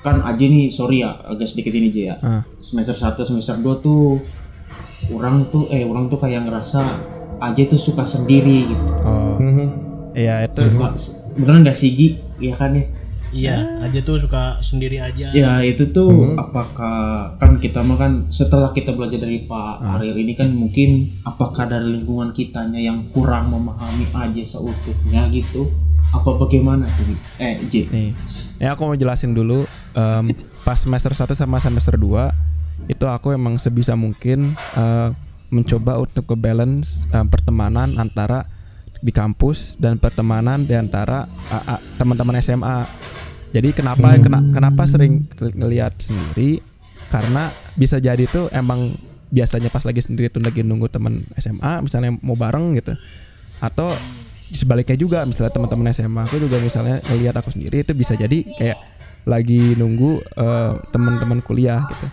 kan 0.00 0.18
Aje 0.20 0.46
nih 0.46 0.66
sorry 0.66 0.98
ya 1.00 1.14
agak 1.20 1.46
sedikit 1.46 1.70
ini 1.70 1.86
aja 1.88 2.02
ya 2.04 2.16
Ah. 2.20 2.42
semester 2.56 2.90
1 2.92 3.20
semester 3.20 3.54
2 3.56 3.78
tuh 3.78 4.18
orang 5.08 5.46
tuh 5.46 5.68
eh 5.68 5.82
orang 5.82 6.06
tuh 6.06 6.18
kayak 6.18 6.42
ngerasa 6.42 6.82
Aje 7.38 7.66
tuh 7.66 7.78
suka 7.78 8.02
sendiri 8.02 8.66
gitu 8.66 8.86
oh 9.00 9.38
Mhm. 9.38 9.89
Iya 10.14 10.46
itu. 10.46 10.60
Suka. 10.60 10.88
Beneran 11.38 11.66
gak 11.66 11.78
sih 11.78 11.90
Gi 11.94 12.08
ya 12.40 12.54
kan 12.56 12.74
ya? 12.74 12.84
Iya, 13.30 13.86
aja 13.86 14.02
tuh 14.02 14.18
suka 14.18 14.58
sendiri 14.58 14.98
aja. 14.98 15.30
ya 15.30 15.62
itu 15.62 15.86
tuh 15.94 16.34
apakah 16.34 17.30
kan 17.38 17.62
kita 17.62 17.78
mah 17.86 17.94
kan 17.94 18.26
setelah 18.26 18.74
kita 18.74 18.90
belajar 18.90 19.22
dari 19.22 19.46
Pak 19.46 19.86
Ariel 19.86 20.18
ini 20.18 20.34
kan 20.34 20.50
mungkin 20.50 21.06
apakah 21.22 21.70
dari 21.70 21.94
lingkungan 21.94 22.34
kitanya 22.34 22.82
yang 22.82 23.06
kurang 23.14 23.54
memahami 23.54 24.02
Aje 24.10 24.42
seutuhnya 24.42 25.30
gitu? 25.30 25.70
Apa 26.10 26.34
bagaimana 26.42 26.90
tuh 26.90 27.14
eh 27.38 27.62
J 27.70 27.86
nih 27.94 28.10
ya 28.58 28.74
aku 28.74 28.82
mau 28.82 28.98
jelasin 28.98 29.30
dulu 29.30 29.62
em, 29.94 30.24
pas 30.66 30.74
semester 30.74 31.14
1 31.14 31.32
sama 31.38 31.62
semester 31.62 31.94
2 31.94 32.90
itu 32.90 33.04
aku 33.06 33.30
emang 33.30 33.62
sebisa 33.62 33.94
mungkin 33.94 34.58
eh, 34.74 35.08
mencoba 35.54 36.02
untuk 36.02 36.26
ke 36.28 36.34
balance 36.34 37.06
eh, 37.14 37.22
pertemanan 37.30 37.94
antara 37.94 38.44
di 39.00 39.10
kampus 39.10 39.80
dan 39.80 39.96
pertemanan 39.96 40.64
di 40.64 40.76
antara 40.76 41.24
teman-teman 41.96 42.36
SMA 42.38 42.84
jadi 43.50 43.74
kenapa 43.74 44.14
kena- 44.22 44.46
kenapa 44.54 44.82
sering 44.86 45.26
ngelihat 45.36 45.98
sendiri? 45.98 46.62
Karena 47.10 47.50
bisa 47.74 47.98
jadi 47.98 48.22
tuh 48.30 48.46
emang 48.54 48.94
biasanya 49.30 49.70
pas 49.70 49.82
lagi 49.82 50.02
sendiri 50.02 50.30
tuh 50.30 50.38
lagi 50.42 50.62
nunggu 50.62 50.86
teman 50.86 51.18
SMA 51.34 51.82
misalnya 51.82 52.14
mau 52.22 52.38
bareng 52.38 52.78
gitu. 52.78 52.94
Atau 53.58 53.90
sebaliknya 54.54 54.94
juga 54.94 55.26
misalnya 55.26 55.50
teman-teman 55.50 55.90
SMA 55.90 56.22
aku 56.22 56.38
juga 56.38 56.62
misalnya 56.62 57.02
ngelihat 57.10 57.34
aku 57.42 57.50
sendiri 57.50 57.82
itu 57.82 57.92
bisa 57.94 58.14
jadi 58.14 58.46
kayak 58.54 58.78
lagi 59.26 59.74
nunggu 59.74 60.22
eh, 60.22 60.72
teman-teman 60.94 61.42
kuliah 61.42 61.82
gitu. 61.90 62.06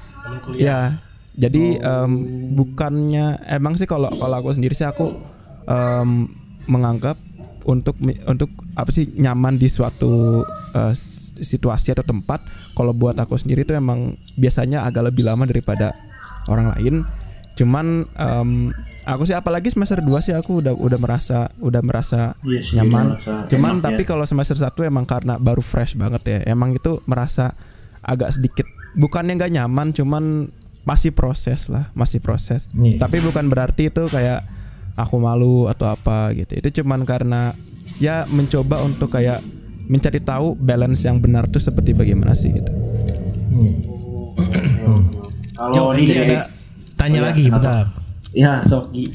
Ya 0.58 0.98
jadi 1.38 1.78
em, 1.78 2.12
bukannya 2.58 3.46
emang 3.46 3.78
sih 3.78 3.86
kalau 3.86 4.10
kalau 4.10 4.42
aku 4.42 4.58
sendiri 4.58 4.74
sih 4.74 4.90
aku 4.90 5.14
em, 5.70 6.26
menganggap 6.68 7.16
untuk 7.64 7.96
untuk 8.24 8.48
apa 8.74 8.90
sih 8.90 9.10
nyaman 9.14 9.56
di 9.56 9.68
suatu 9.68 10.44
s- 10.90 11.36
situasi 11.38 11.92
atau 11.92 12.02
tempat 12.02 12.40
kalau 12.74 12.92
buat 12.92 13.14
aku 13.14 13.36
sendiri 13.36 13.62
itu 13.62 13.72
emang 13.72 14.00
biasanya 14.34 14.84
agak 14.84 15.08
lebih 15.08 15.24
lama 15.24 15.44
daripada 15.44 15.92
orang 16.46 16.72
lain 16.72 16.96
cuman 17.54 18.06
em, 18.08 18.52
aku 19.04 19.24
sih 19.24 19.34
apalagi 19.34 19.68
semester 19.68 19.98
2 19.98 20.08
sih 20.22 20.32
aku 20.32 20.62
udah 20.62 20.74
udah 20.74 20.98
merasa 20.98 21.38
udah 21.60 21.82
merasa 21.82 22.22
Iya 22.42 22.62
sih, 22.62 22.76
nyaman 22.76 23.06
merasa 23.14 23.34
cuman 23.48 23.74
enak 23.74 23.84
tapi 23.84 24.02
ya. 24.02 24.08
kalau 24.08 24.24
semester 24.24 24.56
1 24.56 24.66
emang 24.84 25.06
karena 25.06 25.36
baru 25.36 25.60
fresh 25.60 25.94
banget 25.94 26.22
ya 26.24 26.40
emang 26.48 26.72
itu 26.72 27.02
merasa 27.04 27.58
agak 28.00 28.30
sedikit 28.32 28.66
bukannya 28.94 29.36
nggak 29.36 29.54
nyaman 29.54 29.88
cuman 29.92 30.24
masih 30.84 31.12
proses 31.12 31.68
lah 31.68 31.90
masih 31.94 32.18
proses 32.18 32.66
Iya. 32.72 32.98
tapi 33.00 33.20
bukan 33.20 33.46
berarti 33.46 33.90
itu 33.90 34.06
kayak 34.06 34.46
aku 34.98 35.16
malu 35.16 35.70
atau 35.70 35.88
apa 35.88 36.34
gitu. 36.34 36.58
Itu 36.58 36.82
cuman 36.82 37.06
karena 37.06 37.54
ya 37.98 38.26
mencoba 38.28 38.82
untuk 38.82 39.08
kayak 39.10 39.40
mencari 39.88 40.20
tahu 40.20 40.54
balance 40.54 41.06
yang 41.06 41.18
benar 41.18 41.48
tuh 41.48 41.62
seperti 41.62 41.94
bagaimana 41.94 42.34
sih 42.34 42.52
gitu. 42.52 42.72
Kalau 45.54 45.74
Coba 45.74 45.92
ini 45.96 46.04
jadi 46.04 46.20
dari- 46.20 46.36
ada 46.36 46.42
tanya 46.94 47.16
Oh, 47.16 47.24
ya, 47.24 47.28
lagi 47.28 47.44
kenapa? 47.44 47.58
bentar. 47.58 47.86
ya 48.32 48.52
Soki 48.62 49.06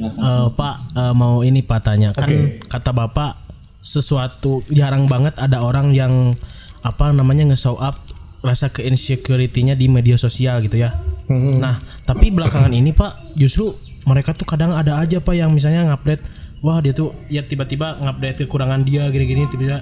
Eh, 0.00 0.48
Pak 0.50 0.96
eh, 0.96 1.12
mau 1.12 1.44
ini 1.44 1.60
Pak 1.60 1.80
tanya. 1.82 2.16
Kan 2.16 2.32
kata 2.62 2.88
Bapak 2.90 3.36
sesuatu 3.80 4.64
jarang 4.66 5.04
banget 5.04 5.36
ada 5.36 5.60
orang 5.60 5.92
yang 5.92 6.32
apa 6.80 7.12
namanya 7.12 7.44
nge-show 7.46 7.76
up 7.76 8.00
rasa 8.40 8.68
ke 8.68 8.80
insecurity-nya 8.80 9.76
di 9.76 9.92
media 9.92 10.16
sosial 10.16 10.64
gitu 10.64 10.80
ya. 10.80 10.96
Nah, 11.28 11.76
tapi 12.02 12.32
belakangan 12.32 12.72
ini 12.72 12.90
Pak 12.90 13.36
justru 13.36 13.76
mereka 14.08 14.32
tuh 14.32 14.48
kadang 14.48 14.72
ada 14.72 14.96
aja 15.00 15.20
Pak 15.20 15.34
yang 15.36 15.50
misalnya 15.52 15.84
ngupdate 15.92 16.22
wah 16.64 16.80
dia 16.80 16.92
tuh 16.92 17.16
ya 17.28 17.44
tiba-tiba 17.44 18.00
ngupdate 18.00 18.44
kekurangan 18.44 18.84
dia 18.84 19.08
gini-gini 19.08 19.48
tiba-tiba 19.48 19.80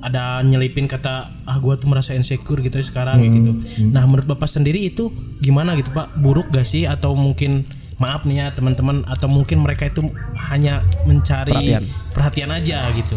ada 0.00 0.40
nyelipin 0.40 0.88
kata 0.88 1.44
ah 1.44 1.56
gua 1.60 1.76
tuh 1.76 1.92
merasa 1.92 2.16
insecure 2.16 2.64
gitu 2.64 2.80
sekarang 2.80 3.20
gitu. 3.20 3.52
Nah, 3.92 4.08
menurut 4.08 4.24
Bapak 4.24 4.48
sendiri 4.48 4.88
itu 4.88 5.12
gimana 5.44 5.76
gitu 5.76 5.92
Pak? 5.92 6.16
Buruk 6.16 6.48
gak 6.48 6.64
sih 6.64 6.88
atau 6.88 7.12
mungkin 7.12 7.68
maaf 8.00 8.24
nih 8.24 8.40
ya 8.40 8.46
teman-teman 8.56 9.04
atau 9.04 9.28
mungkin 9.28 9.60
mereka 9.60 9.92
itu 9.92 10.00
hanya 10.48 10.80
mencari 11.04 11.52
Perhatian. 11.52 11.84
perhatian, 12.16 12.48
aja 12.48 12.88
gitu. 12.96 13.16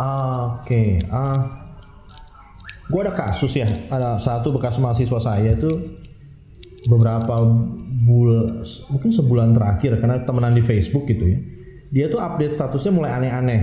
Ah, 0.00 0.56
Oke, 0.64 0.96
ah, 1.12 1.44
gue 2.88 3.00
ada 3.04 3.12
kasus 3.12 3.52
ya. 3.52 3.68
Ada 3.92 4.16
satu 4.16 4.56
bekas 4.56 4.80
mahasiswa 4.80 5.20
saya 5.20 5.52
itu 5.52 5.68
beberapa 6.88 7.36
bul, 8.08 8.64
mungkin 8.88 9.10
sebulan 9.12 9.52
terakhir 9.52 10.00
karena 10.00 10.24
temenan 10.24 10.56
di 10.56 10.64
Facebook 10.64 11.04
gitu 11.04 11.28
ya. 11.28 11.38
Dia 11.88 12.06
tuh 12.08 12.20
update 12.20 12.52
statusnya 12.52 12.92
mulai 12.92 13.12
aneh-aneh, 13.12 13.60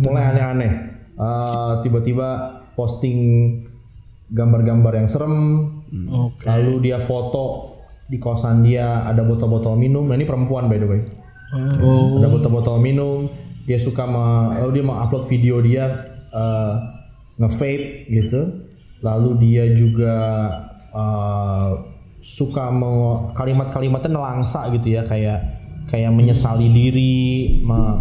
mulai 0.00 0.24
aneh-aneh. 0.32 0.72
Ah, 1.20 1.84
tiba-tiba 1.84 2.60
posting 2.72 3.16
gambar-gambar 4.32 5.04
yang 5.04 5.08
serem, 5.08 5.36
Oke. 6.08 6.48
lalu 6.48 6.88
dia 6.88 6.96
foto 6.96 7.76
di 8.08 8.16
kosan 8.16 8.64
dia 8.64 9.04
ada 9.04 9.20
botol-botol 9.24 9.76
minum. 9.76 10.08
Nah 10.08 10.16
ini 10.16 10.24
perempuan 10.24 10.68
by 10.68 10.78
the 10.80 10.88
way. 10.88 11.00
Oh 11.84 12.16
ada 12.16 12.28
botol-botol 12.32 12.80
minum. 12.80 13.28
Dia 13.68 13.76
suka 13.76 14.08
ma 14.08 14.56
lalu 14.56 14.80
dia 14.80 14.84
mau 14.84 14.96
upload 15.00 15.24
video 15.28 15.60
dia 15.60 16.04
eh, 16.32 16.74
nge-vape 17.40 18.08
gitu. 18.08 18.40
Lalu 19.04 19.30
dia 19.40 19.64
juga 19.76 20.14
eh, 20.92 21.68
suka 22.18 22.70
mau 22.70 23.28
kalimat-kalimatnya 23.32 24.10
nelangsa 24.12 24.70
gitu 24.70 24.92
ya 24.92 25.02
kayak 25.02 25.42
kayak 25.84 26.08
menyesali 26.08 26.68
diri 26.68 27.18
me- 27.60 27.98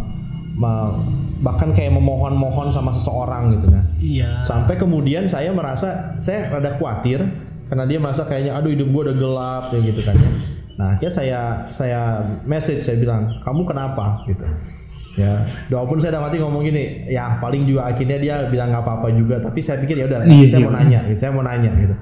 me- 0.53 0.93
bahkan 1.41 1.73
kayak 1.73 1.89
memohon-mohon 1.89 2.69
sama 2.69 2.93
seseorang 2.93 3.49
gitu 3.51 3.65
nah 3.67 3.81
Iya. 3.97 4.29
sampai 4.41 4.77
kemudian 4.77 5.25
saya 5.25 5.49
merasa 5.49 6.13
saya 6.17 6.51
rada 6.51 6.77
khawatir 6.77 7.17
karena 7.65 7.83
dia 7.83 7.97
merasa 7.97 8.21
kayaknya 8.23 8.53
aduh 8.53 8.69
hidup 8.69 8.87
gue 8.87 9.01
udah 9.09 9.15
gelap 9.15 9.63
ya 9.71 9.79
gitu 9.81 10.01
kan 10.01 10.13
ya. 10.13 10.31
Nah 10.71 10.87
akhirnya 10.93 11.11
saya 11.11 11.39
saya 11.69 11.99
message 12.43 12.81
saya 12.81 12.97
bilang 12.97 13.31
kamu 13.39 13.63
kenapa 13.63 14.21
gitu 14.23 14.45
ya 15.13 15.43
walaupun 15.69 15.97
saya 15.97 16.13
dalam 16.13 16.25
hati 16.25 16.37
ngomong 16.37 16.63
gini 16.63 17.07
ya 17.07 17.37
paling 17.37 17.63
juga 17.63 17.89
akhirnya 17.89 18.17
dia 18.17 18.35
bilang 18.45 18.69
nggak 18.69 18.81
apa-apa 18.81 19.07
juga 19.11 19.39
tapi 19.39 19.59
saya 19.59 19.77
pikir 19.77 19.97
ya 19.97 20.05
udah 20.05 20.19
Iya, 20.23 20.45
saya 20.47 20.59
iya. 20.59 20.63
mau 20.63 20.73
nanya 20.73 20.99
gitu 21.05 21.17
saya 21.17 21.31
mau 21.31 21.43
nanya 21.43 21.71
gitu 21.75 21.95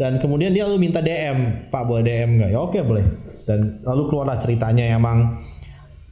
dan 0.00 0.16
kemudian 0.16 0.56
dia 0.56 0.64
lalu 0.64 0.88
minta 0.88 1.04
DM 1.04 1.68
Pak 1.68 1.82
boleh 1.84 2.00
DM 2.00 2.40
nggak? 2.40 2.50
Ya 2.56 2.58
oke 2.64 2.80
boleh. 2.80 3.04
Dan 3.44 3.84
lalu 3.84 4.08
keluarlah 4.08 4.40
ceritanya 4.40 4.96
emang 4.96 5.36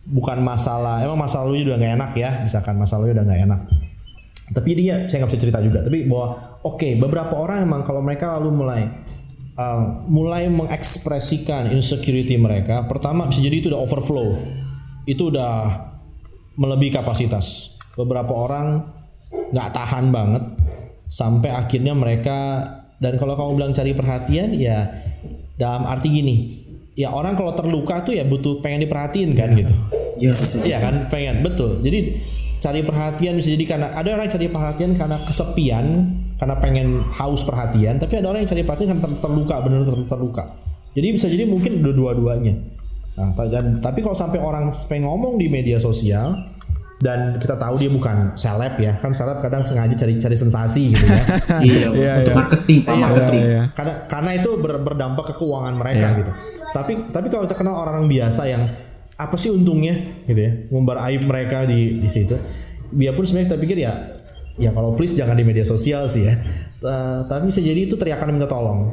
bukan 0.05 0.45
masalah 0.45 1.01
emang 1.01 1.16
masa 1.16 1.41
lalunya 1.41 1.72
udah 1.72 1.78
nggak 1.80 1.95
enak 1.97 2.12
ya 2.16 2.30
misalkan 2.45 2.76
masa 2.76 3.01
lalunya 3.01 3.16
udah 3.16 3.24
nggak 3.24 3.41
enak. 3.49 3.61
Tapi 4.53 4.70
dia 4.76 5.09
saya 5.09 5.24
nggak 5.24 5.32
bisa 5.32 5.41
cerita 5.41 5.64
juga 5.64 5.80
tapi 5.80 6.05
bahwa 6.05 6.61
oke 6.68 7.01
beberapa 7.01 7.32
orang 7.41 7.64
emang 7.64 7.80
kalau 7.80 8.05
mereka 8.05 8.36
lalu 8.36 8.61
mulai 8.61 8.84
uh, 9.57 10.05
mulai 10.05 10.53
mengekspresikan 10.53 11.72
insecurity 11.72 12.36
mereka, 12.36 12.84
pertama 12.84 13.24
bisa 13.24 13.41
jadi 13.41 13.57
itu 13.57 13.72
udah 13.72 13.80
overflow, 13.80 14.28
itu 15.09 15.32
udah 15.32 15.89
melebihi 16.61 16.93
kapasitas. 16.93 17.72
Beberapa 17.97 18.36
orang 18.36 18.84
nggak 19.49 19.70
tahan 19.72 20.12
banget 20.12 20.45
sampai 21.09 21.51
akhirnya 21.57 21.97
mereka 21.97 22.39
dan 22.99 23.15
kalau 23.19 23.39
kamu 23.39 23.51
bilang 23.59 23.73
cari 23.75 23.93
perhatian 23.95 24.55
ya 24.55 24.91
dalam 25.59 25.87
arti 25.87 26.09
gini 26.11 26.37
ya 26.99 27.15
orang 27.15 27.39
kalau 27.39 27.55
terluka 27.55 28.03
tuh 28.03 28.19
ya 28.19 28.27
butuh 28.27 28.59
pengen 28.59 28.91
diperhatiin 28.91 29.31
kan 29.39 29.55
gitu. 29.55 29.75
Iya, 30.19 30.35
betul. 30.35 30.59
Iya 30.67 30.79
kan? 30.83 30.95
Pengen 31.07 31.47
betul. 31.47 31.79
Jadi 31.79 32.19
cari 32.59 32.83
perhatian 32.83 33.39
bisa 33.39 33.55
jadi 33.55 33.65
karena 33.71 33.87
ada 33.95 34.19
orang 34.19 34.27
yang 34.27 34.35
cari 34.35 34.47
perhatian 34.51 34.91
karena 34.99 35.17
kesepian 35.23 35.87
karena 36.43 36.55
pengen 36.59 37.07
haus 37.15 37.47
perhatian 37.47 38.03
tapi 38.03 38.19
ada 38.19 38.35
orang 38.35 38.43
yang 38.43 38.51
cari 38.51 38.63
perhatian 38.67 38.89
karena 38.99 39.03
ter- 39.07 39.21
terluka 39.23 39.57
benar 39.63 39.87
ter- 39.87 40.11
terluka. 40.11 40.45
Jadi 40.99 41.07
bisa 41.15 41.27
jadi 41.31 41.47
mungkin 41.47 41.79
dua-duanya. 41.87 42.55
Nah, 43.19 43.35
tapi 43.79 43.99
kalau 44.03 44.15
sampai 44.15 44.43
orang 44.43 44.75
pengen 44.91 45.07
ngomong 45.07 45.39
di 45.39 45.47
media 45.47 45.79
sosial 45.79 46.35
dan 46.99 47.19
kita 47.37 47.55
tahu 47.55 47.79
dia 47.79 47.87
bukan 47.89 48.35
seleb 48.35 48.75
ya 48.77 48.99
kan 48.99 49.11
seleb 49.11 49.39
kadang 49.39 49.63
sengaja 49.63 49.95
cari 49.95 50.15
cari 50.15 50.35
sensasi 50.35 50.91
gitu 50.91 51.05
ya 51.05 51.23
Iya, 51.61 51.87
Iya, 51.89 52.13
untuk 52.19 52.27
iya. 52.27 52.35
marketing, 52.37 52.79
Pak, 52.81 52.91
Iya, 52.91 53.03
marketing. 53.05 53.43
iya. 53.45 53.63
karena 53.71 53.93
karena 54.05 54.31
itu 54.35 54.51
ber- 54.57 54.83
berdampak 54.83 55.25
ke 55.25 55.35
keuangan 55.35 55.75
mereka 55.75 56.07
Iya. 56.07 56.19
gitu. 56.19 56.33
Tapi 56.69 56.93
tapi 57.09 57.27
kalau 57.29 57.43
kita 57.45 57.55
kenal 57.55 57.75
orang 57.77 58.05
biasa 58.05 58.43
yang 58.45 58.63
apa 59.15 59.35
sih 59.35 59.49
untungnya 59.49 59.95
gitu 60.25 60.39
ya, 60.39 60.53
ngumbar 60.69 60.99
aib 61.05 61.23
mereka 61.23 61.65
di 61.65 61.99
di 61.99 62.07
situ. 62.07 62.35
Biarpun 62.89 63.23
sebenarnya 63.23 63.49
kita 63.49 63.59
pikir 63.59 63.79
ya 63.79 63.93
ya 64.57 64.71
kalau 64.71 64.91
please 64.93 65.13
jangan 65.13 65.35
di 65.35 65.43
media 65.43 65.63
sosial 65.63 66.05
sih 66.05 66.25
ya. 66.25 66.35
Ta- 66.77 67.25
tapi 67.25 67.49
bisa 67.49 67.59
jadi 67.59 67.79
itu 67.81 67.95
teriakan 67.95 68.33
minta 68.33 68.47
tolong. 68.47 68.91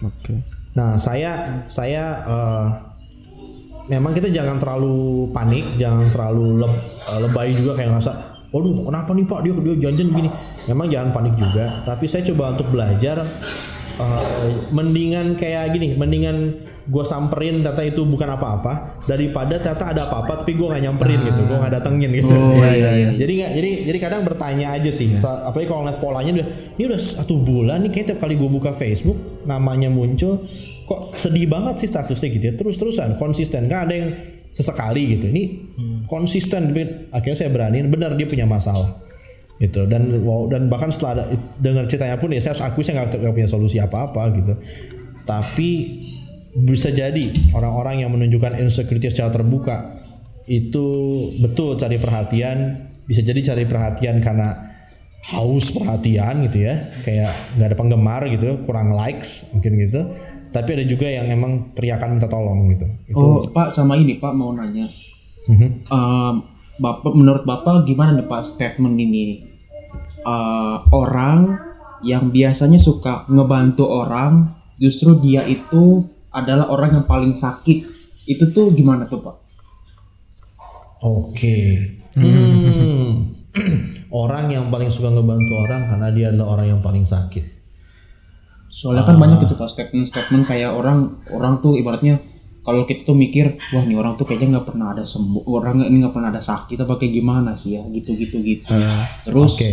Oke. 0.00 0.40
Nah, 0.70 0.94
saya 0.94 1.64
saya 1.64 2.04
eh, 2.22 2.66
memang 3.88 4.12
kita 4.12 4.28
jangan 4.28 4.56
terlalu 4.56 4.96
panik, 5.30 5.76
jangan 5.76 6.06
terlalu 6.06 6.60
leb- 6.60 6.82
eh, 6.94 7.18
lebay 7.20 7.48
juga 7.50 7.72
kayak 7.74 7.88
ngerasa, 7.90 8.12
waduh 8.48 8.72
kenapa 8.82 9.10
nih 9.10 9.24
pak 9.24 9.40
dia 9.42 9.52
dia 9.56 9.74
janjian 9.82 10.08
gini. 10.10 10.30
Memang 10.66 10.86
jangan 10.86 11.10
panik 11.10 11.34
juga, 11.34 11.64
tapi 11.82 12.04
saya 12.04 12.22
coba 12.24 12.52
untuk 12.52 12.68
belajar. 12.68 13.24
eh, 13.98 14.22
mendingan 14.70 15.34
kayak 15.34 15.72
gini, 15.72 15.92
mendingan 15.92 16.36
gue 16.84 17.04
samperin 17.04 17.60
ternyata 17.60 17.82
itu 17.82 18.00
bukan 18.02 18.30
apa-apa 18.30 18.96
daripada 19.02 19.58
ternyata 19.58 19.84
ada 19.86 20.02
apa-apa 20.06 20.40
tapi 20.40 20.54
gue 20.54 20.64
nggak 20.64 20.82
nyamperin 20.82 21.20
gitu, 21.22 21.40
gue 21.44 21.56
nggak 21.58 21.72
datengin 21.74 22.10
gitu. 22.14 22.32
Oh, 22.32 22.56
iya, 22.56 22.90
iya. 22.94 23.08
Jadi 23.14 23.32
nggak, 23.34 23.50
jadi 23.52 23.70
jadi 23.84 23.98
kadang 23.98 24.22
bertanya 24.22 24.66
aja 24.72 24.88
sih. 24.88 25.10
Sa- 25.12 25.44
Apalagi 25.44 25.66
kalau 25.66 25.82
ngeliat 25.82 25.98
polanya 25.98 26.30
udah, 26.32 26.46
ini 26.74 26.84
udah 26.86 27.00
satu 27.00 27.34
bulan 27.38 27.82
nih 27.82 27.90
kayak 27.90 28.06
tiap 28.06 28.18
kali 28.18 28.34
gue 28.34 28.48
buka 28.48 28.70
Facebook 28.72 29.18
namanya 29.44 29.88
muncul, 29.88 30.40
kok 30.88 31.12
sedih 31.20 31.44
banget 31.44 31.84
sih 31.84 31.88
statusnya 31.92 32.28
gitu 32.32 32.44
ya. 32.48 32.54
Terus 32.56 32.80
terusan 32.80 33.20
konsisten, 33.20 33.68
kan 33.68 33.84
ada 33.84 33.94
yang 33.94 34.08
sesekali 34.56 35.20
gitu. 35.20 35.28
Ini 35.28 35.42
konsisten, 36.08 36.72
tapi 36.72 37.12
akhirnya 37.12 37.36
saya 37.36 37.50
beraniin. 37.52 37.92
Benar 37.92 38.16
dia 38.16 38.24
punya 38.24 38.48
masalah. 38.48 38.96
Gitu. 39.60 39.84
Dan 39.90 40.24
wow 40.24 40.48
dan 40.48 40.70
bahkan 40.72 40.88
setelah 40.88 41.20
ada, 41.20 41.24
dengar 41.58 41.84
ceritanya 41.90 42.16
pun 42.16 42.30
ya 42.30 42.40
saya 42.40 42.54
harus 42.54 42.64
akui 42.64 42.86
saya 42.86 43.02
nggak 43.02 43.20
nggak 43.20 43.34
punya 43.36 43.48
solusi 43.50 43.76
apa-apa 43.82 44.22
gitu. 44.38 44.54
Tapi 45.28 45.70
bisa 46.56 46.88
jadi 46.88 47.52
orang-orang 47.52 48.06
yang 48.06 48.10
menunjukkan 48.14 48.56
insecurity 48.64 49.12
secara 49.12 49.28
terbuka 49.28 50.00
itu 50.48 50.86
betul 51.44 51.76
cari 51.76 52.00
perhatian. 52.00 52.88
Bisa 53.04 53.20
jadi 53.20 53.40
cari 53.52 53.64
perhatian 53.68 54.22
karena 54.24 54.48
haus 55.34 55.74
perhatian 55.74 56.48
gitu 56.48 56.64
ya. 56.64 56.78
Kayak 57.04 57.34
nggak 57.58 57.66
ada 57.74 57.76
penggemar 57.76 58.22
gitu 58.30 58.62
kurang 58.64 58.94
likes 58.94 59.52
mungkin 59.52 59.74
gitu 59.76 60.00
tapi 60.48 60.78
ada 60.78 60.84
juga 60.84 61.06
yang 61.08 61.28
emang 61.28 61.72
teriakan 61.76 62.16
minta 62.16 62.28
tolong 62.30 62.68
gitu 62.72 62.86
itu 63.08 63.18
Oh, 63.18 63.44
Pak 63.48 63.72
sama 63.72 63.96
ini 63.96 64.16
Pak 64.16 64.32
mau 64.32 64.52
nanya. 64.52 64.88
Mhm. 65.48 65.88
Em, 65.88 66.34
Bapak 66.78 67.12
menurut 67.16 67.42
Bapak 67.42 67.82
gimana 67.88 68.14
nih 68.14 68.26
Pak 68.28 68.42
statement 68.46 68.94
ini? 68.94 69.42
Eh, 70.22 70.76
orang 70.94 71.58
yang 72.06 72.30
biasanya 72.30 72.78
suka 72.78 73.26
ngebantu 73.26 73.88
orang 73.88 74.54
justru 74.78 75.18
dia 75.18 75.42
itu 75.42 76.06
adalah 76.30 76.70
orang 76.70 77.02
yang 77.02 77.06
paling 77.08 77.34
sakit. 77.34 77.82
Itu 78.28 78.52
tuh 78.54 78.70
gimana 78.76 79.08
tuh 79.10 79.24
Pak? 79.24 79.36
Oke. 81.02 81.58
Hmm. 82.14 83.34
orang 84.22 84.52
yang 84.52 84.70
paling 84.70 84.90
suka 84.92 85.10
ngebantu 85.10 85.52
orang 85.66 85.82
karena 85.90 86.08
dia 86.14 86.26
adalah 86.30 86.58
orang 86.58 86.78
yang 86.78 86.80
paling 86.84 87.02
sakit. 87.02 87.57
Soalnya 88.68 89.04
kan 89.04 89.16
banyak 89.16 89.48
gitu 89.48 89.56
Pak 89.56 89.68
statement-statement 89.72 90.44
kayak 90.44 90.76
orang 90.76 91.24
orang 91.32 91.58
tuh 91.64 91.80
ibaratnya 91.80 92.20
kalau 92.68 92.84
kita 92.84 93.00
tuh 93.08 93.16
mikir 93.16 93.56
wah 93.72 93.80
nih 93.80 93.96
orang 93.96 94.20
tuh 94.20 94.28
kayaknya 94.28 94.60
nggak 94.60 94.68
pernah 94.68 94.92
ada 94.92 95.00
sembuh 95.00 95.40
orang 95.48 95.88
ini 95.88 96.04
nggak 96.04 96.12
pernah 96.12 96.28
ada 96.28 96.42
sakit 96.44 96.84
apa 96.84 97.00
kayak 97.00 97.16
gimana 97.16 97.56
sih 97.56 97.80
ya 97.80 97.82
gitu 97.88 98.12
gitu 98.12 98.44
gitu 98.44 98.76
terus 99.24 99.56
Oke. 99.56 99.70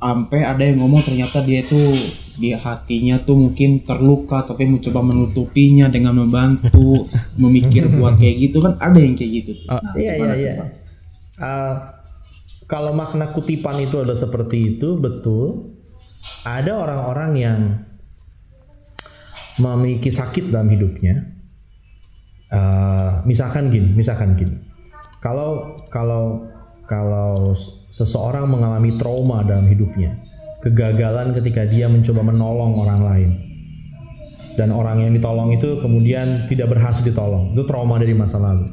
sampai 0.00 0.40
ada 0.40 0.62
yang 0.64 0.80
ngomong 0.80 1.04
ternyata 1.04 1.44
dia 1.44 1.60
tuh 1.60 2.00
di 2.38 2.54
hatinya 2.54 3.18
tuh 3.26 3.34
mungkin 3.34 3.82
terluka 3.82 4.46
tapi 4.46 4.62
mencoba 4.64 5.02
menutupinya 5.02 5.90
dengan 5.90 6.22
membantu 6.22 7.02
memikir 7.42 7.90
buat 7.90 8.14
kayak 8.14 8.36
gitu 8.48 8.62
kan 8.62 8.78
ada 8.78 8.96
yang 8.96 9.18
kayak 9.18 9.32
gitu 9.42 9.50
tuh. 9.58 9.68
Nah, 9.74 9.92
Iya 9.98 10.12
iya 10.14 10.30
tuh, 10.30 10.38
iya. 10.38 10.52
Pak? 10.54 10.68
Uh, 11.38 11.74
kalau 12.70 12.94
makna 12.94 13.34
kutipan 13.34 13.82
itu 13.82 13.98
adalah 13.98 14.16
seperti 14.16 14.78
itu 14.78 14.94
betul. 14.96 15.74
Ada 16.46 16.78
orang-orang 16.78 17.32
yang 17.34 17.60
memiliki 19.58 20.10
sakit 20.10 20.54
dalam 20.54 20.70
hidupnya. 20.70 21.22
Uh, 22.48 23.20
misalkan 23.28 23.68
gini, 23.68 23.92
misalkan 23.92 24.32
gini. 24.32 24.56
Kalau 25.20 25.76
kalau 25.92 26.48
kalau 26.88 27.52
seseorang 27.92 28.48
mengalami 28.48 28.96
trauma 28.96 29.44
dalam 29.44 29.68
hidupnya, 29.68 30.16
kegagalan 30.64 31.36
ketika 31.36 31.68
dia 31.68 31.90
mencoba 31.90 32.24
menolong 32.24 32.72
orang 32.80 33.00
lain, 33.04 33.30
dan 34.56 34.74
orang 34.74 34.98
yang 35.04 35.12
ditolong 35.12 35.52
itu 35.54 35.78
kemudian 35.78 36.48
tidak 36.48 36.72
berhasil 36.72 37.04
ditolong, 37.04 37.52
itu 37.52 37.62
trauma 37.68 38.00
dari 38.00 38.16
masa 38.16 38.40
lalu. 38.40 38.66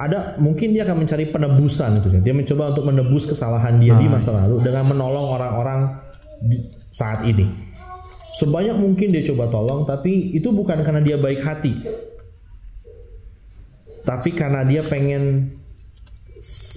Ada 0.00 0.40
mungkin 0.40 0.72
dia 0.72 0.88
akan 0.88 1.04
mencari 1.04 1.28
penebusan 1.28 2.00
gitu 2.00 2.08
ya. 2.16 2.20
Dia 2.24 2.34
mencoba 2.34 2.72
untuk 2.72 2.88
menebus 2.88 3.28
kesalahan 3.28 3.76
dia 3.76 3.92
di 4.00 4.08
masa 4.08 4.32
lalu 4.32 4.64
dengan 4.64 4.88
menolong 4.88 5.26
orang-orang 5.36 5.80
saat 6.90 7.22
ini. 7.28 7.46
Sebanyak 8.32 8.80
mungkin 8.80 9.12
dia 9.12 9.20
coba 9.28 9.52
tolong, 9.52 9.84
tapi 9.84 10.32
itu 10.32 10.48
bukan 10.56 10.80
karena 10.80 11.04
dia 11.04 11.20
baik 11.20 11.44
hati, 11.44 11.84
tapi 14.08 14.32
karena 14.32 14.64
dia 14.64 14.80
pengen 14.80 15.52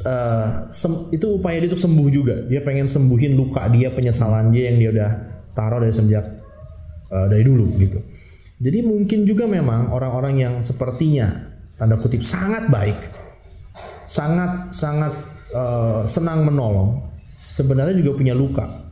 eh, 0.06 0.49
sem- 0.68 1.16
itu 1.16 1.26
upaya 1.39 1.64
dia 1.64 1.72
untuk 1.72 1.80
sembuh 1.80 2.08
juga. 2.12 2.36
Dia 2.45 2.60
pengen 2.60 2.91
sembuhin 2.91 3.39
luka 3.39 3.72
dia, 3.72 3.88
penyesalan 3.88 4.51
dia 4.51 4.68
yang 4.68 4.78
dia 4.84 4.89
udah 4.93 5.12
taruh 5.56 5.80
dari 5.80 5.95
semenjak 5.95 6.28
eh, 7.10 7.26
dari 7.32 7.43
dulu 7.47 7.66
gitu. 7.80 8.03
Jadi 8.60 8.80
mungkin 8.84 9.24
juga 9.24 9.47
memang 9.47 9.95
orang-orang 9.95 10.36
yang 10.36 10.53
sepertinya 10.60 11.56
tanda 11.80 11.95
kutip 11.95 12.20
sangat 12.20 12.68
baik, 12.68 12.99
sangat 14.12 14.76
sangat 14.76 15.16
eh, 15.56 16.03
senang 16.03 16.43
menolong, 16.43 16.99
sebenarnya 17.47 17.95
juga 17.95 18.20
punya 18.20 18.36
luka. 18.36 18.85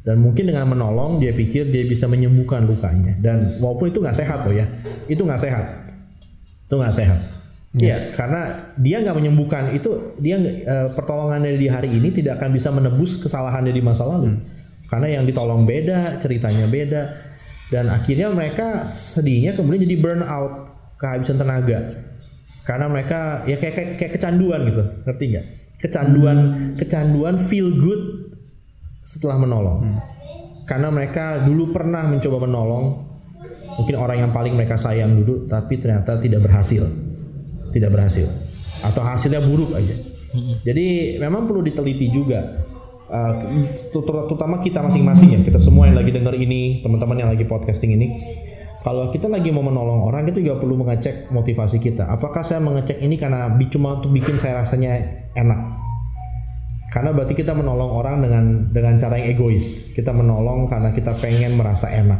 Dan 0.00 0.16
mungkin 0.24 0.48
dengan 0.48 0.64
menolong 0.64 1.20
dia 1.20 1.28
pikir 1.28 1.68
dia 1.68 1.84
bisa 1.84 2.08
menyembuhkan 2.08 2.64
lukanya. 2.64 3.20
Dan 3.20 3.44
walaupun 3.60 3.92
itu 3.92 4.00
nggak 4.00 4.16
sehat 4.16 4.48
loh 4.48 4.54
ya, 4.56 4.64
itu 5.12 5.20
nggak 5.20 5.40
sehat, 5.40 5.64
itu 6.64 6.74
nggak 6.74 6.94
sehat. 6.94 7.20
Iya, 7.70 8.16
karena 8.18 8.66
dia 8.80 8.98
nggak 8.98 9.14
menyembuhkan 9.14 9.70
itu 9.76 10.18
dia 10.18 10.40
nggak- 10.40 10.58
eh, 10.66 10.88
pertolongannya 10.96 11.54
di 11.54 11.70
hari 11.70 11.92
ini 11.92 12.10
tidak 12.10 12.42
akan 12.42 12.50
bisa 12.50 12.74
menebus 12.74 13.20
kesalahannya 13.22 13.70
di 13.70 13.82
masa 13.84 14.08
lalu. 14.08 14.40
Karena 14.90 15.20
yang 15.20 15.22
ditolong 15.28 15.62
beda, 15.68 16.18
ceritanya 16.18 16.66
beda, 16.66 17.02
dan 17.70 17.86
akhirnya 17.94 18.26
mereka 18.34 18.82
sedihnya 18.82 19.54
kemudian 19.54 19.86
jadi 19.86 19.96
burn 20.02 20.26
out, 20.26 20.74
kehabisan 20.98 21.38
tenaga. 21.38 21.94
Karena 22.66 22.90
mereka 22.90 23.46
ya 23.46 23.54
kayak 23.54 23.74
kayak, 23.76 23.90
kayak 24.02 24.12
kecanduan 24.18 24.66
gitu, 24.66 24.82
ngerti 25.06 25.24
nggak? 25.30 25.46
Kecanduan, 25.80 26.38
kecanduan 26.74 27.38
feel 27.38 27.70
good 27.70 28.29
setelah 29.02 29.36
menolong. 29.40 30.00
Karena 30.68 30.88
mereka 30.92 31.42
dulu 31.42 31.74
pernah 31.74 32.06
mencoba 32.06 32.46
menolong, 32.46 32.84
mungkin 33.80 33.96
orang 33.98 34.28
yang 34.28 34.30
paling 34.30 34.54
mereka 34.54 34.78
sayang 34.78 35.18
dulu, 35.18 35.50
tapi 35.50 35.80
ternyata 35.80 36.20
tidak 36.22 36.46
berhasil 36.46 36.86
tidak 37.70 37.90
berhasil 37.94 38.26
atau 38.82 39.02
hasilnya 39.02 39.40
buruk 39.42 39.74
aja. 39.74 39.94
Jadi 40.62 41.18
memang 41.18 41.50
perlu 41.50 41.62
diteliti 41.62 42.06
juga, 42.10 42.62
uh, 43.10 43.34
ter- 43.90 44.26
terutama 44.30 44.62
kita 44.62 44.78
masing-masing 44.78 45.34
ya, 45.34 45.40
kita 45.42 45.58
semua 45.58 45.90
yang 45.90 45.98
lagi 45.98 46.14
dengar 46.14 46.34
ini, 46.38 46.82
teman-teman 46.86 47.18
yang 47.18 47.30
lagi 47.34 47.42
podcasting 47.42 47.98
ini, 47.98 48.06
kalau 48.86 49.10
kita 49.10 49.26
lagi 49.26 49.50
mau 49.50 49.66
menolong 49.66 50.06
orang, 50.06 50.22
kita 50.30 50.38
juga 50.38 50.62
perlu 50.62 50.78
mengecek 50.78 51.34
motivasi 51.34 51.82
kita. 51.82 52.06
Apakah 52.06 52.46
saya 52.46 52.62
mengecek 52.62 53.02
ini 53.02 53.18
karena 53.18 53.50
cuma 53.74 53.98
untuk 53.98 54.14
bikin 54.14 54.38
saya 54.38 54.62
rasanya 54.62 55.02
enak? 55.34 55.89
Karena 56.90 57.14
berarti 57.14 57.38
kita 57.38 57.54
menolong 57.54 57.90
orang 57.94 58.16
dengan 58.18 58.44
dengan 58.74 58.94
cara 58.98 59.14
yang 59.22 59.38
egois. 59.38 59.94
Kita 59.94 60.10
menolong 60.10 60.66
karena 60.66 60.90
kita 60.90 61.14
pengen 61.14 61.54
merasa 61.54 61.86
enak. 61.86 62.18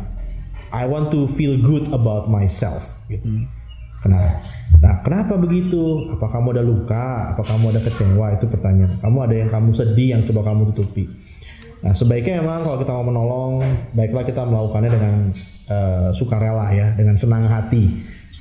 I 0.71 0.87
want 0.87 1.11
to 1.11 1.27
feel 1.27 1.59
good 1.59 1.91
about 1.91 2.31
myself 2.31 3.03
gitu. 3.11 3.51
Kenapa? 4.01 4.41
Nah, 4.81 4.95
kenapa 5.05 5.35
begitu? 5.37 6.09
Apa 6.14 6.31
kamu 6.33 6.57
ada 6.57 6.62
luka? 6.64 7.35
Apa 7.37 7.43
kamu 7.45 7.75
ada 7.75 7.81
kecewa? 7.85 8.27
Itu 8.39 8.49
pertanyaan. 8.49 8.97
Kamu 9.03 9.18
ada 9.21 9.35
yang 9.35 9.51
kamu 9.53 9.71
sedih 9.77 10.09
yang 10.16 10.23
coba 10.25 10.55
kamu 10.55 10.73
tutupi. 10.73 11.05
Nah, 11.85 11.93
sebaiknya 11.93 12.41
memang 12.41 12.64
kalau 12.64 12.79
kita 12.81 12.93
mau 12.97 13.05
menolong, 13.05 13.53
baiklah 13.93 14.25
kita 14.25 14.45
melakukannya 14.45 14.91
dengan 14.93 15.14
uh, 15.68 16.09
sukarela 16.16 16.73
ya, 16.73 16.97
dengan 16.97 17.16
senang 17.16 17.45
hati. 17.45 17.89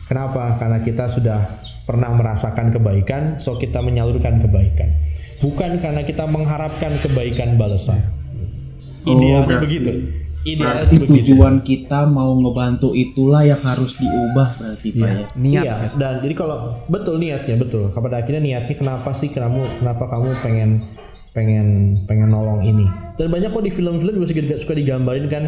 Kenapa? 0.07 0.55
Karena 0.59 0.79
kita 0.79 1.11
sudah 1.11 1.39
pernah 1.83 2.13
merasakan 2.15 2.71
kebaikan, 2.71 3.41
so 3.41 3.55
kita 3.59 3.83
menyalurkan 3.83 4.39
kebaikan. 4.39 4.95
Bukan 5.39 5.79
karena 5.79 6.03
kita 6.03 6.23
mengharapkan 6.25 6.91
kebaikan 6.99 7.55
balasan. 7.55 7.99
Idealnya 9.01 9.47
berarti- 9.47 9.63
begitu. 9.63 9.91
Idealnya 10.41 10.79
Berarti 10.79 10.95
begitu. 10.97 11.35
tujuan 11.35 11.55
kita 11.59 11.99
mau 12.05 12.31
ngebantu 12.33 12.91
itulah 12.93 13.43
yang 13.43 13.59
harus 13.59 13.91
diubah 13.93 14.55
berarti 14.55 14.87
Pak 14.93 15.03
ya. 15.03 15.25
Niat. 15.35 15.63
Iya, 15.63 15.75
dan 15.95 16.13
jadi 16.19 16.31
kalau 16.33 16.57
betul 16.85 17.19
niatnya 17.19 17.55
betul. 17.55 17.91
Pada 17.91 18.15
akhirnya 18.17 18.39
niatnya 18.39 18.71
kenapa 18.73 19.11
sih 19.11 19.27
kamu 19.27 19.79
kenapa 19.79 20.07
kamu 20.07 20.27
pengen 20.39 20.69
pengen 21.31 21.99
pengen 22.09 22.29
nolong 22.33 22.61
ini. 22.65 22.85
Dan 23.19 23.29
banyak 23.29 23.51
kok 23.51 23.63
di 23.67 23.71
film-film 23.71 24.15
juga 24.15 24.27
suka, 24.31 24.41
suka 24.63 24.73
digambarin 24.79 25.27
kan 25.27 25.43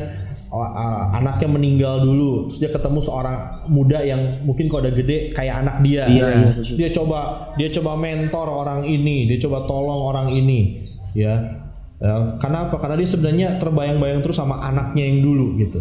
anaknya 1.15 1.47
meninggal 1.47 2.03
dulu, 2.03 2.51
terus 2.51 2.59
dia 2.59 2.71
ketemu 2.71 2.99
seorang 2.99 3.37
muda 3.71 4.03
yang 4.03 4.19
mungkin 4.43 4.67
kalau 4.67 4.83
udah 4.83 4.93
gede 4.93 5.31
kayak 5.31 5.63
anak 5.63 5.75
dia. 5.79 6.03
Iya, 6.11 6.27
iya, 6.35 6.49
Terus 6.59 6.71
dia 6.75 6.89
coba 6.91 7.51
dia 7.55 7.71
coba 7.71 7.95
mentor 7.95 8.47
orang 8.51 8.83
ini, 8.83 9.31
dia 9.31 9.39
coba 9.47 9.63
tolong 9.63 9.99
orang 10.03 10.27
ini, 10.35 10.83
ya. 11.15 11.39
Ya, 12.01 12.33
karena 12.41 12.65
apa? 12.65 12.81
Karena 12.81 12.97
dia 12.97 13.09
sebenarnya 13.13 13.47
terbayang-bayang 13.61 14.25
terus 14.25 14.41
sama 14.41 14.57
anaknya 14.57 15.05
yang 15.05 15.21
dulu 15.21 15.53
gitu 15.61 15.79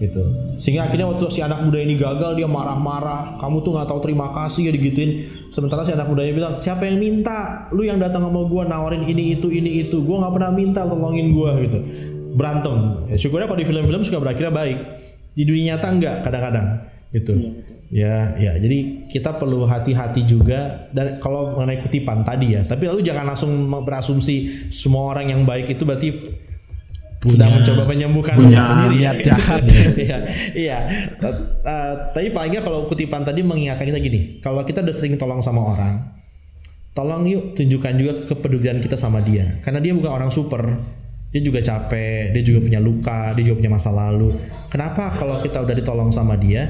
gitu. 0.00 0.24
Sehingga 0.56 0.88
akhirnya 0.88 1.12
waktu 1.12 1.28
si 1.28 1.44
anak 1.44 1.60
muda 1.60 1.76
ini 1.76 2.00
gagal 2.00 2.32
dia 2.32 2.48
marah-marah. 2.48 3.36
Kamu 3.36 3.60
tuh 3.60 3.76
nggak 3.76 3.88
tahu 3.92 4.00
terima 4.00 4.32
kasih 4.32 4.72
ya 4.72 4.72
digituin. 4.72 5.28
Sementara 5.52 5.84
si 5.84 5.92
anak 5.92 6.08
mudanya 6.08 6.32
bilang 6.32 6.54
siapa 6.56 6.88
yang 6.88 6.96
minta? 6.96 7.68
Lu 7.76 7.84
yang 7.84 8.00
datang 8.00 8.24
sama 8.24 8.48
gua 8.48 8.64
nawarin 8.64 9.04
ini 9.04 9.36
itu 9.36 9.52
ini 9.52 9.84
itu. 9.84 10.00
Gua 10.00 10.24
nggak 10.24 10.32
pernah 10.40 10.50
minta 10.56 10.88
tolongin 10.88 11.36
gua 11.36 11.60
gitu. 11.60 11.78
Berantem. 12.32 13.06
Ya, 13.12 13.16
syukurnya 13.20 13.44
kalau 13.44 13.60
di 13.60 13.68
film-film 13.68 14.00
suka 14.00 14.18
berakhirnya 14.18 14.52
baik. 14.56 14.78
Di 15.36 15.44
dunia 15.44 15.76
nyata 15.76 15.86
enggak 15.92 16.16
kadang-kadang. 16.24 16.66
Gitu. 17.12 17.32
Ya 17.92 18.40
ya. 18.40 18.56
Jadi 18.56 19.04
kita 19.12 19.36
perlu 19.36 19.68
hati-hati 19.68 20.24
juga. 20.24 20.88
Dan 20.96 21.20
kalau 21.20 21.60
mengenai 21.60 21.84
kutipan 21.84 22.24
tadi 22.24 22.56
ya 22.56 22.64
tapi 22.64 22.88
lalu 22.88 23.04
jangan 23.04 23.36
langsung 23.36 23.52
berasumsi 23.84 24.64
semua 24.72 25.12
orang 25.12 25.28
yang 25.28 25.44
baik 25.44 25.76
itu 25.76 25.84
berarti 25.84 26.08
sedang 27.20 27.60
mencoba 27.60 27.84
menyembuhkan 27.84 28.36
orang 28.40 28.64
sendiri. 28.64 28.96
ya. 29.04 29.12
niat 29.12 29.18
jahat. 29.28 29.60
iya. 30.00 30.18
Iya. 30.56 30.78
Uh, 31.20 31.26
uh, 31.68 31.92
tapi 32.16 32.32
paling 32.32 32.56
nggak 32.56 32.64
kalau 32.64 32.88
kutipan 32.88 33.28
tadi 33.28 33.44
mengingatkan 33.44 33.84
kita 33.84 34.00
gini 34.00 34.40
kalau 34.40 34.64
kita 34.64 34.80
udah 34.80 34.94
sering 34.96 35.20
tolong 35.20 35.44
sama 35.44 35.60
orang 35.60 36.20
tolong 36.96 37.22
yuk 37.28 37.54
tunjukkan 37.54 37.92
juga 37.96 38.12
kepedulian 38.24 38.80
kita 38.80 38.96
sama 38.96 39.20
dia. 39.20 39.60
Karena 39.60 39.78
dia 39.84 39.92
bukan 39.92 40.10
orang 40.10 40.30
super 40.32 40.64
dia 41.30 41.38
juga 41.46 41.62
capek 41.62 42.34
dia 42.34 42.42
juga 42.42 42.58
punya 42.58 42.82
luka 42.82 43.30
dia 43.38 43.44
juga 43.46 43.56
punya 43.62 43.72
masa 43.72 43.92
lalu. 43.92 44.32
Kenapa 44.72 45.14
kalau 45.14 45.38
kita 45.44 45.60
udah 45.62 45.76
ditolong 45.76 46.10
sama 46.10 46.34
dia 46.40 46.66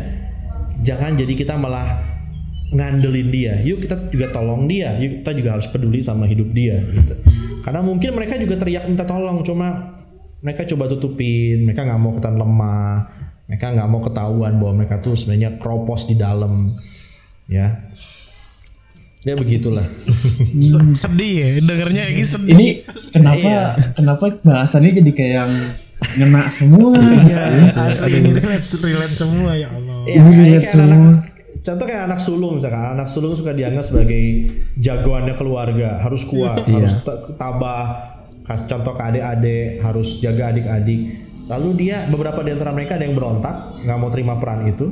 jangan 0.83 1.15
jadi 1.15 1.33
kita 1.33 1.55
malah 1.57 1.87
ngandelin 2.75 3.29
dia. 3.31 3.55
Yuk 3.63 3.87
kita 3.87 4.11
juga 4.11 4.35
tolong 4.35 4.67
dia 4.67 4.99
yuk 4.99 5.23
kita 5.23 5.33
juga 5.39 5.51
harus 5.57 5.71
peduli 5.71 6.03
sama 6.03 6.27
hidup 6.27 6.51
dia 6.51 6.83
gitu. 6.91 7.15
Karena 7.63 7.81
mungkin 7.87 8.19
mereka 8.19 8.35
juga 8.35 8.61
teriak 8.61 8.91
minta 8.91 9.07
tolong 9.07 9.47
cuma 9.47 10.00
mereka 10.41 10.64
coba 10.66 10.84
tutupin 10.86 11.62
mereka 11.62 11.84
nggak 11.84 11.97
mau 11.97 12.11
kelihatan 12.12 12.36
lemah 12.36 12.95
mereka 13.45 13.66
nggak 13.70 13.88
mau 13.88 14.01
ketahuan 14.01 14.53
bahwa 14.57 14.72
mereka 14.76 14.99
tuh 14.99 15.12
sebenarnya 15.12 15.57
kropos 15.57 16.07
di 16.07 16.14
dalam 16.14 16.74
ya. 17.47 17.82
Ya 19.20 19.34
begitulah. 19.34 19.84
Sedih 20.95 21.32
ya 21.34 21.47
dengernya 21.61 22.09
lagi 22.09 22.24
sedih. 22.24 22.55
Ini 22.55 22.66
kenapa 23.11 23.51
kenapa 23.93 24.24
bahasannya 24.41 24.97
jadi 24.97 25.11
kayak 25.12 25.34
yang 25.36 25.53
ngena 26.16 26.49
semua? 26.49 26.97
Ya, 27.26 27.43
asli. 27.84 28.16
Ini 28.16 28.32
relate, 28.32 28.64
relate 28.80 29.12
semua 29.12 29.53
ya 29.53 29.68
Allah. 29.68 29.99
Ya, 30.07 30.14
Ini 30.16 30.30
lihat 30.30 30.62
kayak 30.62 30.70
semua. 30.70 30.88
anak- 30.88 31.26
contoh 31.61 31.84
kayak 31.84 32.03
anak 32.09 32.20
sulung 32.22 32.53
misalkan. 32.57 32.80
Anak 32.97 33.09
sulung 33.11 33.34
suka 33.34 33.53
dianggap 33.53 33.84
sebagai 33.84 34.22
jagoannya 34.78 35.34
keluarga 35.34 36.01
harus 36.01 36.22
kuat 36.24 36.64
harus 36.64 36.93
ta- 37.03 37.20
tabah 37.36 37.84
contoh 38.57 38.93
ke 38.97 39.03
adik-adik 39.03 39.67
harus 39.83 40.19
jaga 40.19 40.51
adik-adik. 40.51 41.01
Lalu 41.51 41.69
dia 41.83 42.07
beberapa 42.07 42.47
di 42.47 42.55
antara 42.55 42.71
mereka 42.71 42.95
ada 42.95 43.05
yang 43.07 43.19
berontak 43.19 43.83
nggak 43.83 43.99
mau 43.99 44.11
terima 44.11 44.39
peran 44.39 44.67
itu. 44.71 44.87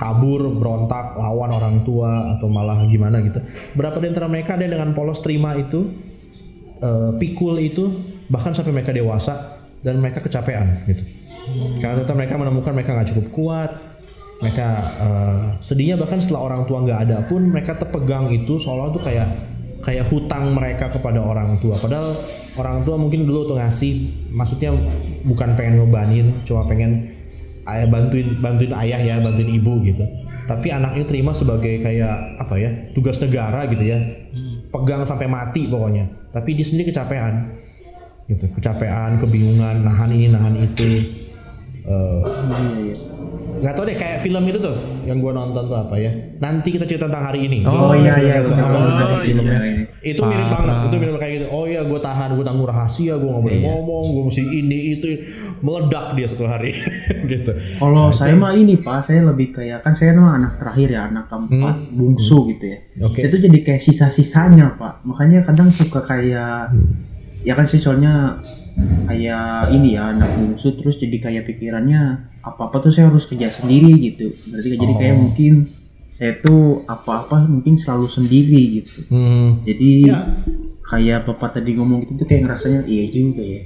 Kabur 0.00 0.56
berontak 0.56 1.12
lawan 1.20 1.52
orang 1.52 1.84
tua 1.84 2.32
atau 2.36 2.48
malah 2.48 2.88
gimana 2.88 3.20
gitu. 3.20 3.36
Beberapa 3.76 4.00
di 4.00 4.08
antara 4.08 4.32
mereka 4.32 4.56
ada 4.56 4.64
yang 4.64 4.80
dengan 4.80 4.90
polos 4.96 5.20
terima 5.20 5.52
itu 5.60 5.92
eh, 6.80 7.10
pikul 7.20 7.60
itu 7.60 8.00
bahkan 8.32 8.56
sampai 8.56 8.72
mereka 8.72 8.96
dewasa 8.96 9.60
dan 9.84 10.00
mereka 10.00 10.24
kecapean 10.24 10.88
gitu. 10.88 11.04
Karena 11.84 12.00
ternyata 12.00 12.16
mereka 12.16 12.34
menemukan 12.40 12.72
mereka 12.72 12.90
nggak 12.96 13.08
cukup 13.12 13.26
kuat 13.36 13.70
mereka 14.40 14.68
eh, 14.96 15.40
sedihnya 15.60 16.00
bahkan 16.00 16.16
setelah 16.16 16.48
orang 16.48 16.62
tua 16.64 16.80
nggak 16.80 17.00
ada 17.04 17.18
pun 17.28 17.44
mereka 17.44 17.76
terpegang 17.76 18.32
itu 18.32 18.56
seolah 18.56 18.88
tuh 18.88 19.04
kayak 19.04 19.28
kayak 19.84 20.08
hutang 20.08 20.52
mereka 20.56 20.88
kepada 20.92 21.20
orang 21.20 21.60
tua. 21.60 21.76
Padahal 21.76 22.12
orang 22.60 22.84
tua 22.84 23.00
mungkin 23.00 23.24
dulu 23.24 23.48
tuh 23.48 23.56
ngasih 23.56 23.92
maksudnya 24.36 24.76
bukan 25.24 25.56
pengen 25.56 25.80
ngebanin 25.80 26.26
cuma 26.44 26.68
pengen 26.68 27.16
ayah 27.64 27.88
bantuin 27.88 28.28
bantuin 28.44 28.72
ayah 28.84 29.00
ya 29.00 29.14
bantuin 29.24 29.48
ibu 29.48 29.80
gitu. 29.88 30.04
Tapi 30.44 30.68
anak 30.74 30.98
ini 30.98 31.04
terima 31.06 31.30
sebagai 31.30 31.78
kayak 31.78 32.42
apa 32.42 32.54
ya 32.58 32.70
tugas 32.92 33.16
negara 33.22 33.64
gitu 33.70 33.86
ya. 33.86 33.98
Pegang 34.68 35.06
sampai 35.06 35.30
mati 35.30 35.66
pokoknya. 35.70 36.10
Tapi 36.34 36.58
dia 36.58 36.66
sendiri 36.66 36.90
kecapean. 36.90 37.54
Gitu 38.26 38.46
kecapean 38.54 39.18
kebingungan 39.22 39.82
nahan 39.86 40.10
ini 40.10 40.26
nahan 40.30 40.54
itu. 40.58 40.90
Eh, 41.86 42.22
nggak 43.60 43.74
tahu 43.76 43.84
deh 43.84 43.96
kayak 43.96 44.18
film 44.18 44.42
itu 44.44 44.58
tuh 44.58 44.76
yang 45.04 45.20
gua 45.20 45.32
nonton 45.32 45.68
tuh 45.68 45.76
apa 45.76 45.94
ya. 45.96 46.10
Nanti 46.40 46.68
kita 46.72 46.84
cerita 46.84 47.06
tentang 47.06 47.28
hari 47.28 47.44
ini. 47.44 47.62
Oh 47.64 47.92
iya 47.92 48.16
iya 48.16 48.34
Itu- 48.40 48.50
betul. 48.50 48.64
Oh, 48.64 48.72
banget 48.72 48.96
iya. 48.96 49.18
filmnya. 49.22 49.60
itu 50.00 50.16
mirip 50.24 50.48
banget 50.48 50.74
itu 50.88 50.96
mirip 50.96 51.14
kayak 51.16 51.32
gitu. 51.36 51.46
Oh 51.52 51.64
iya 51.68 51.84
gue 51.84 52.00
tahan 52.00 52.32
gue 52.32 52.40
tanggung 52.40 52.64
rahasia 52.64 53.20
gue 53.20 53.28
nggak 53.28 53.44
boleh 53.44 53.60
ngomong 53.60 54.04
gue 54.16 54.22
mesti 54.32 54.42
ini 54.48 54.78
itu 54.96 55.08
meledak 55.60 56.16
dia 56.16 56.26
satu 56.26 56.48
hari. 56.48 56.72
Gitu. 57.30 57.52
Kalau 57.78 58.10
saya 58.10 58.34
mah 58.34 58.56
ini 58.56 58.80
pak, 58.80 59.06
saya 59.06 59.22
lebih 59.22 59.54
kayak 59.54 59.84
kan 59.84 59.94
saya 59.94 60.16
mah 60.16 60.34
anak 60.34 60.58
terakhir 60.58 60.88
ya, 60.90 61.00
anak 61.06 61.30
keempat, 61.30 61.76
bungsu 61.94 62.50
gitu 62.50 62.64
ya. 62.64 62.78
Oke. 63.06 63.22
Saya 63.22 63.28
tuh 63.30 63.40
jadi 63.44 63.58
kayak 63.62 63.82
sisa-sisanya 63.84 64.74
pak. 64.74 65.04
Makanya 65.06 65.46
kadang 65.46 65.70
suka 65.70 66.02
kayak, 66.02 66.74
ya 67.46 67.52
kan 67.54 67.68
sih 67.68 67.78
soalnya 67.78 68.34
kayak 69.06 69.70
ini 69.70 69.94
ya 69.94 70.10
anak 70.10 70.26
bungsu 70.34 70.74
terus 70.74 70.96
jadi 70.96 71.16
kayak 71.20 71.44
pikirannya 71.46 72.29
apa 72.40 72.60
apa 72.66 72.76
tuh 72.78 72.88
saya 72.88 73.08
harus 73.08 73.24
kerja 73.24 73.46
sendiri 73.46 73.92
gitu. 74.02 74.28
Berarti 74.48 74.68
jadi 74.74 74.94
kayak 74.96 75.16
mungkin 75.16 75.52
saya 76.10 76.32
tuh 76.36 76.84
apa-apa 76.84 77.44
mungkin 77.46 77.74
selalu 77.74 78.06
sendiri 78.06 78.60
gitu. 78.78 79.08
hmm. 79.08 79.64
Jadi 79.64 79.90
Ya. 80.04 80.20
kayak 80.84 81.24
bapak 81.24 81.54
tadi 81.54 81.72
ngomong 81.72 82.02
gitu 82.02 82.18
tuh 82.18 82.26
kayak 82.26 82.44
ngerasanya 82.44 82.84
iya 82.84 83.04
juga 83.06 83.40
ya. 83.40 83.62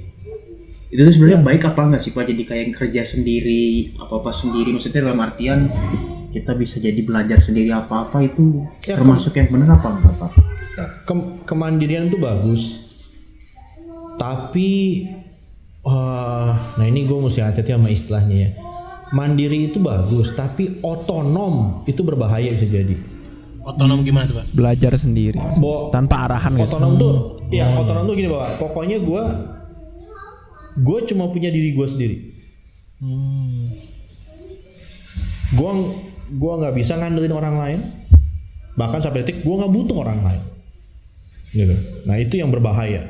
Itu 0.87 1.01
tuh 1.01 1.11
sebenarnya 1.11 1.41
baik 1.41 1.61
apa 1.65 1.81
enggak 1.83 2.01
sih 2.01 2.11
pak? 2.11 2.23
Jadi 2.23 2.43
kayak 2.43 2.65
kerja 2.75 3.01
sendiri, 3.03 3.65
apa-apa 3.97 4.31
sendiri. 4.31 4.71
Maksudnya 4.71 5.01
dalam 5.01 5.19
artian 5.19 5.67
kita 6.29 6.51
bisa 6.53 6.77
jadi 6.77 6.99
belajar 6.99 7.39
sendiri 7.39 7.71
apa-apa 7.71 8.19
itu 8.21 8.63
Ya, 8.83 8.95
termasuk 8.95 9.33
yang 9.33 9.47
benar 9.49 9.75
apa 9.75 9.87
enggak 9.89 10.15
pak? 10.17 10.31
Kem- 11.03 11.39
kemandirian 11.43 12.07
itu 12.07 12.17
bagus 12.17 12.83
tapi 14.15 14.71
eh, 15.81 16.49
nah 16.51 16.85
ini 16.85 17.03
gue 17.03 17.17
mesti 17.17 17.39
hati-hati 17.39 17.71
sama 17.71 17.87
istilahnya 17.87 18.35
ya 18.37 18.49
mandiri 19.11 19.69
itu 19.69 19.77
bagus 19.77 20.31
tapi 20.31 20.79
otonom 20.79 21.85
itu 21.85 22.01
berbahaya 22.01 22.49
bisa 22.49 22.65
jadi. 22.65 22.95
Otonom 23.61 24.01
gimana 24.01 24.25
tuh 24.25 24.37
pak? 24.37 24.45
Belajar 24.51 24.93
sendiri. 24.93 25.41
Bo- 25.57 25.89
Tanpa 25.89 26.25
arahan 26.25 26.53
gitu. 26.53 26.69
otonom 26.69 26.93
tuh 26.95 27.13
ya 27.49 27.65
otonom 27.75 28.05
tuh 28.05 28.13
gini 28.13 28.29
bapak. 28.29 28.57
Pokoknya 28.57 28.97
gue 28.97 29.23
gue 30.75 30.99
cuma 31.07 31.29
punya 31.29 31.49
diri 31.49 31.71
gue 31.71 31.87
sendiri. 31.87 32.17
Gue 35.51 35.71
gue 36.27 36.53
nggak 36.57 36.75
bisa 36.75 36.93
ngandelin 36.95 37.31
orang 37.31 37.55
lain. 37.57 37.79
Bahkan 38.75 38.99
sampai 38.99 39.23
detik 39.23 39.41
gue 39.41 39.55
nggak 39.55 39.71
butuh 39.71 39.97
orang 39.99 40.19
lain. 40.21 40.41
Gitu. 41.49 41.75
Nah 42.05 42.15
itu 42.17 42.35
yang 42.35 42.51
berbahaya. 42.51 43.07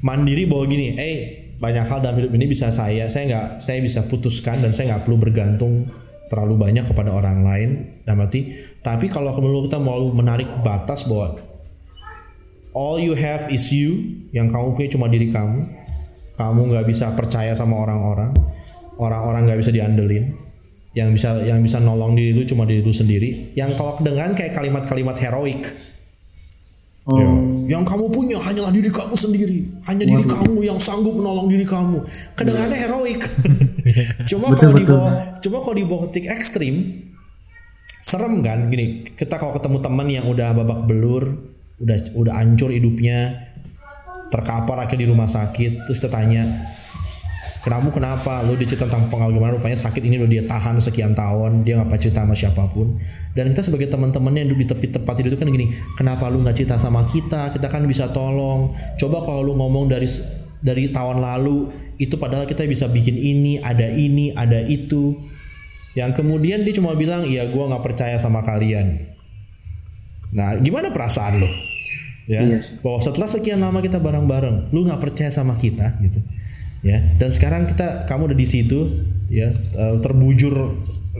Mandiri 0.00 0.44
bahwa 0.44 0.64
gini 0.66 0.92
eh 0.92 1.45
banyak 1.56 1.84
hal 1.88 1.98
dalam 2.04 2.16
hidup 2.20 2.32
ini 2.36 2.46
bisa 2.52 2.68
saya 2.68 3.08
saya 3.08 3.24
nggak 3.32 3.46
saya 3.64 3.80
bisa 3.80 4.04
putuskan 4.04 4.60
dan 4.60 4.76
saya 4.76 4.96
nggak 4.96 5.08
perlu 5.08 5.16
bergantung 5.16 5.88
terlalu 6.26 6.58
banyak 6.58 6.84
kepada 6.90 7.14
orang 7.14 7.46
lain. 7.46 7.70
Dalam 8.04 8.26
arti 8.28 8.52
tapi 8.84 9.08
kalau 9.08 9.32
kemudian 9.32 9.66
kita 9.66 9.80
mau 9.80 9.98
menarik 10.12 10.46
batas 10.60 11.08
bahwa 11.08 11.40
all 12.76 13.00
you 13.00 13.16
have 13.16 13.48
is 13.48 13.72
you 13.72 14.20
yang 14.36 14.52
kamu 14.52 14.76
punya 14.76 14.88
cuma 14.92 15.06
diri 15.08 15.32
kamu. 15.32 15.64
Kamu 16.36 16.60
nggak 16.68 16.84
bisa 16.84 17.08
percaya 17.16 17.56
sama 17.56 17.80
orang-orang. 17.80 18.36
Orang-orang 19.00 19.48
nggak 19.48 19.60
bisa 19.64 19.72
diandelin. 19.72 20.36
Yang 20.92 21.08
bisa 21.16 21.28
yang 21.44 21.64
bisa 21.64 21.80
nolong 21.80 22.12
diri 22.12 22.36
lu 22.36 22.44
cuma 22.44 22.68
diri 22.68 22.84
lu 22.84 22.92
sendiri. 22.92 23.56
Yang 23.56 23.80
kalau 23.80 23.96
kedengaran 23.96 24.36
kayak 24.36 24.52
kalimat-kalimat 24.52 25.16
heroik. 25.16 25.64
Oh. 27.08 27.16
Ya. 27.16 27.55
Yang 27.66 27.84
kamu 27.90 28.04
punya 28.14 28.38
hanyalah 28.38 28.70
diri 28.70 28.90
kamu 28.90 29.14
sendiri. 29.18 29.58
Hanya 29.90 30.06
diri 30.06 30.24
kamu 30.24 30.62
yang 30.62 30.78
sanggup 30.78 31.18
menolong 31.18 31.50
diri 31.50 31.66
kamu. 31.66 31.98
Kedengarannya 32.38 32.78
heroik. 32.78 33.20
cuma 34.30 34.54
kalau 34.54 34.74
dibawa, 34.78 35.10
cuma 35.42 35.56
kalau 35.62 35.76
dibawa 35.76 35.98
ke 36.06 36.08
titik 36.14 36.30
ekstrim, 36.30 36.74
serem 38.02 38.38
kan? 38.46 38.70
Gini, 38.70 39.02
kita 39.18 39.34
kalau 39.36 39.58
ketemu 39.58 39.78
teman 39.82 40.06
yang 40.06 40.26
udah 40.30 40.54
babak 40.54 40.86
belur, 40.86 41.24
udah 41.82 41.98
udah 42.14 42.32
hancur 42.38 42.70
hidupnya, 42.70 43.34
terkapar 44.30 44.86
akhirnya 44.86 45.06
di 45.06 45.10
rumah 45.10 45.26
sakit, 45.26 45.90
terus 45.90 45.98
kita 45.98 46.14
tanya, 46.14 46.46
kamu 47.66 47.90
kenapa? 47.90 48.46
Lu 48.46 48.54
dicerita 48.54 48.86
tentang 48.86 49.10
pengalaman 49.10 49.58
rupanya 49.58 49.74
sakit 49.74 49.98
ini 50.06 50.22
udah 50.22 50.30
dia 50.30 50.44
tahan 50.46 50.78
sekian 50.78 51.18
tahun 51.18 51.66
dia 51.66 51.74
nggak 51.78 51.88
pernah 51.90 52.02
cerita 52.02 52.20
sama 52.22 52.34
siapa 52.38 52.62
pun. 52.70 52.94
Dan 53.34 53.50
kita 53.50 53.66
sebagai 53.66 53.90
teman-temannya 53.90 54.46
yang 54.46 54.50
duduk 54.54 54.62
di 54.62 54.68
tepi 54.70 54.86
tempat 54.94 55.14
itu 55.18 55.34
kan 55.34 55.50
gini 55.50 55.74
kenapa 55.98 56.30
lu 56.30 56.46
nggak 56.46 56.56
cerita 56.56 56.78
sama 56.78 57.02
kita? 57.10 57.50
Kita 57.50 57.66
kan 57.66 57.82
bisa 57.90 58.06
tolong. 58.14 58.70
Coba 58.94 59.26
kalau 59.26 59.42
lu 59.42 59.52
ngomong 59.58 59.90
dari 59.90 60.06
dari 60.62 60.94
tahun 60.94 61.18
lalu 61.20 61.74
itu 61.98 62.14
padahal 62.16 62.46
kita 62.46 62.62
bisa 62.70 62.86
bikin 62.86 63.18
ini 63.18 63.58
ada 63.58 63.90
ini 63.90 64.30
ada 64.30 64.62
itu. 64.62 65.18
Yang 65.98 66.22
kemudian 66.22 66.62
dia 66.62 66.74
cuma 66.78 66.94
bilang 66.94 67.26
iya 67.26 67.50
gua 67.50 67.66
nggak 67.74 67.82
percaya 67.82 68.16
sama 68.22 68.46
kalian. 68.46 68.94
Nah 70.30 70.54
gimana 70.62 70.94
perasaan 70.94 71.42
lo 71.42 71.50
ya 72.26 72.42
Iya 72.42 72.58
bahwa 72.82 72.98
setelah 72.98 73.30
sekian 73.30 73.62
lama 73.62 73.78
kita 73.78 74.02
bareng-bareng 74.02 74.74
lu 74.74 74.82
nggak 74.82 74.98
percaya 74.98 75.30
sama 75.30 75.54
kita 75.54 75.94
gitu 76.02 76.18
ya 76.86 77.02
dan 77.18 77.28
sekarang 77.34 77.66
kita 77.66 78.06
kamu 78.06 78.30
udah 78.30 78.38
di 78.38 78.46
situ 78.46 78.86
ya 79.26 79.50
eh, 79.50 79.94
terbujur 79.98 80.54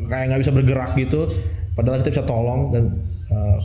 kayak 0.06 0.30
nggak 0.30 0.40
bisa 0.46 0.52
bergerak 0.54 0.94
gitu 0.94 1.26
padahal 1.74 2.06
kita 2.06 2.22
bisa 2.22 2.24
tolong 2.24 2.70
dan 2.70 2.84
eh, 3.34 3.58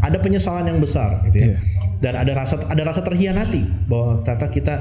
ada 0.00 0.16
penyesalan 0.20 0.68
yang 0.68 0.78
besar 0.80 1.24
gitu 1.28 1.56
ya. 1.56 1.58
Dan 1.96 2.12
ada 2.12 2.28
rasa 2.36 2.60
ada 2.68 2.82
rasa 2.84 3.00
terhianati 3.00 3.64
bahwa 3.88 4.20
ternyata 4.20 4.52
kita 4.52 4.74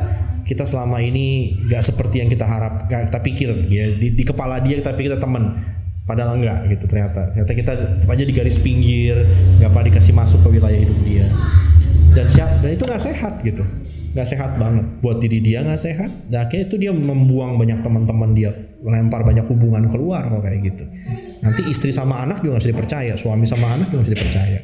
kita 0.44 0.68
selama 0.68 1.00
ini 1.00 1.56
nggak 1.64 1.84
seperti 1.88 2.20
yang 2.20 2.28
kita 2.28 2.44
harap 2.44 2.92
nggak 2.92 3.08
kita 3.08 3.20
pikir. 3.24 3.50
Ya 3.72 3.88
di, 3.96 4.12
di 4.12 4.24
kepala 4.28 4.60
dia 4.60 4.84
kita 4.84 4.92
pikir 5.00 5.16
kita 5.16 5.24
teman 5.24 5.56
padahal 6.04 6.36
enggak 6.36 6.68
gitu 6.76 6.92
ternyata. 6.92 7.32
Ternyata 7.32 7.54
kita 7.56 7.72
aja 8.04 8.24
di 8.28 8.34
garis 8.36 8.60
pinggir 8.60 9.24
nggak 9.64 9.72
pernah 9.72 9.88
dikasih 9.88 10.12
masuk 10.12 10.44
ke 10.44 10.60
wilayah 10.60 10.76
hidup 10.76 11.00
dia 11.08 11.28
dan 12.16 12.26
siap 12.32 12.50
dan 12.64 12.72
itu 12.72 12.84
nggak 12.88 13.04
sehat 13.04 13.34
gitu. 13.44 13.64
Nggak 14.16 14.28
sehat 14.32 14.52
banget. 14.56 14.86
Buat 15.04 15.20
diri 15.20 15.44
dia 15.44 15.60
nggak 15.62 15.82
sehat 15.82 16.12
dan 16.32 16.48
akhirnya 16.48 16.66
itu 16.72 16.76
dia 16.80 16.92
membuang 16.96 17.60
banyak 17.60 17.84
teman-teman 17.84 18.32
dia 18.32 18.56
melempar 18.80 19.28
banyak 19.28 19.44
hubungan 19.52 19.92
keluar 19.92 20.24
kalau 20.32 20.40
kayak 20.40 20.64
gitu. 20.64 20.88
Nanti 21.44 21.62
istri 21.68 21.92
sama 21.92 22.24
anak 22.24 22.40
juga 22.42 22.64
bisa 22.64 22.72
dipercaya 22.72 23.14
suami 23.20 23.44
sama 23.44 23.76
anak 23.76 23.92
juga 23.92 24.02
bisa 24.08 24.14
dipercaya. 24.16 24.60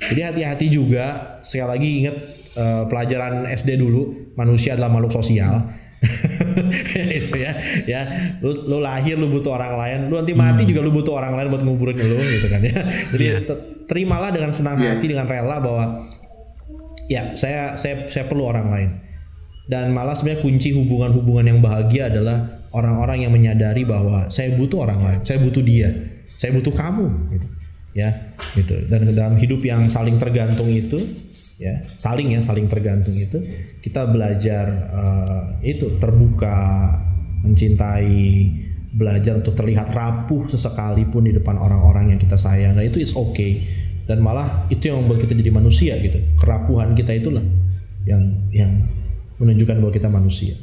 Jadi 0.00 0.20
hati-hati 0.22 0.66
juga. 0.70 1.36
Sekali 1.42 1.68
lagi 1.68 1.88
ingat 2.06 2.16
eh, 2.56 2.82
pelajaran 2.86 3.50
SD 3.50 3.76
dulu 3.76 4.32
manusia 4.38 4.78
adalah 4.78 4.88
makhluk 4.88 5.12
sosial. 5.12 5.66
Itu 7.20 7.36
ya 7.36 7.52
ya. 7.84 8.00
Lu, 8.40 8.54
lu 8.54 8.78
lahir 8.80 9.18
lu 9.18 9.28
butuh 9.28 9.58
orang 9.58 9.74
lain. 9.76 9.98
Lu 10.08 10.16
nanti 10.16 10.32
mati 10.32 10.62
juga 10.64 10.80
lu 10.80 10.94
butuh 10.94 11.18
orang 11.18 11.36
lain 11.36 11.46
buat 11.52 11.62
nguburin 11.66 11.98
lu 11.98 12.16
gitu 12.38 12.46
kan 12.46 12.62
ya. 12.62 12.80
Jadi 13.12 13.24
te- 13.44 13.62
terimalah 13.90 14.30
dengan 14.30 14.54
senang 14.54 14.78
hati 14.78 15.10
dengan 15.10 15.26
rela 15.26 15.58
bahwa 15.60 15.84
ya 17.10 17.34
saya 17.34 17.74
saya 17.74 18.06
saya 18.06 18.30
perlu 18.30 18.46
orang 18.46 18.70
lain. 18.70 18.90
Dan 19.70 19.94
malah 19.94 20.18
sebenarnya 20.18 20.42
kunci 20.42 20.74
hubungan-hubungan 20.74 21.46
yang 21.46 21.60
bahagia 21.62 22.10
adalah 22.10 22.66
orang-orang 22.74 23.26
yang 23.26 23.32
menyadari 23.34 23.82
bahwa 23.82 24.30
saya 24.30 24.54
butuh 24.54 24.86
orang 24.86 25.00
lain 25.02 25.20
saya 25.26 25.38
butuh 25.42 25.62
dia 25.62 25.90
saya 26.38 26.54
butuh 26.54 26.74
kamu 26.74 27.06
gitu. 27.34 27.46
Ya 27.90 28.10
gitu. 28.54 28.74
Dan 28.86 29.10
dalam 29.14 29.34
hidup 29.34 29.60
yang 29.66 29.82
saling 29.90 30.16
tergantung 30.22 30.70
itu 30.70 30.98
ya 31.60 31.76
saling 32.00 32.32
ya 32.32 32.40
saling 32.40 32.70
tergantung 32.70 33.12
itu 33.12 33.36
kita 33.84 34.08
belajar 34.08 34.66
eh, 34.70 35.42
itu 35.74 35.98
terbuka 36.00 36.88
mencintai 37.44 38.22
belajar 38.90 39.38
untuk 39.38 39.54
terlihat 39.54 39.94
rapuh 39.94 40.50
sesekali 40.50 41.06
pun 41.06 41.22
di 41.22 41.34
depan 41.34 41.54
orang-orang 41.58 42.14
yang 42.14 42.18
kita 42.18 42.34
sayang. 42.34 42.74
Dan 42.74 42.90
itu 42.90 43.02
is 43.02 43.14
okay 43.14 43.62
dan 44.04 44.18
malah 44.18 44.46
itu 44.66 44.86
yang 44.86 45.00
membuat 45.00 45.20
kita 45.20 45.32
jadi 45.34 45.50
manusia 45.50 45.92
gitu 45.96 46.18
kerapuhan 46.36 46.92
kita 46.92 47.12
itulah 47.12 47.42
yang 48.02 48.22
yang 48.50 48.70
menunjukkan 49.36 49.76
bahwa 49.76 49.90
kita 49.90 50.06
manusia 50.06 50.54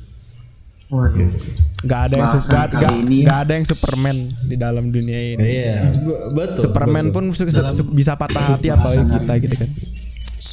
Waduh. 0.87 1.19
gitu 1.19 1.37
sih 1.41 1.53
Gak 1.79 2.09
ada 2.09 2.15
yang 2.15 2.25
Bahasan 2.25 2.41
su- 2.41 2.49
gak, 2.73 2.93
ini 2.97 3.17
ya. 3.19 3.25
gak 3.27 3.39
ada 3.39 3.51
yang 3.53 3.65
Superman 3.65 4.17
di 4.41 4.55
dalam 4.55 4.85
dunia 4.87 5.19
ini. 5.27 5.41
iya 5.43 5.93
be- 5.93 6.31
betul 6.33 6.61
Superman 6.63 7.05
betul. 7.05 7.13
pun 7.13 7.23
su- 7.31 7.45
su- 7.45 7.91
bisa 7.91 8.15
patah 8.15 8.55
hati 8.55 8.67
apalagi 8.67 9.05
kita 9.13 9.33
gitu 9.37 9.55
kan. 9.57 9.69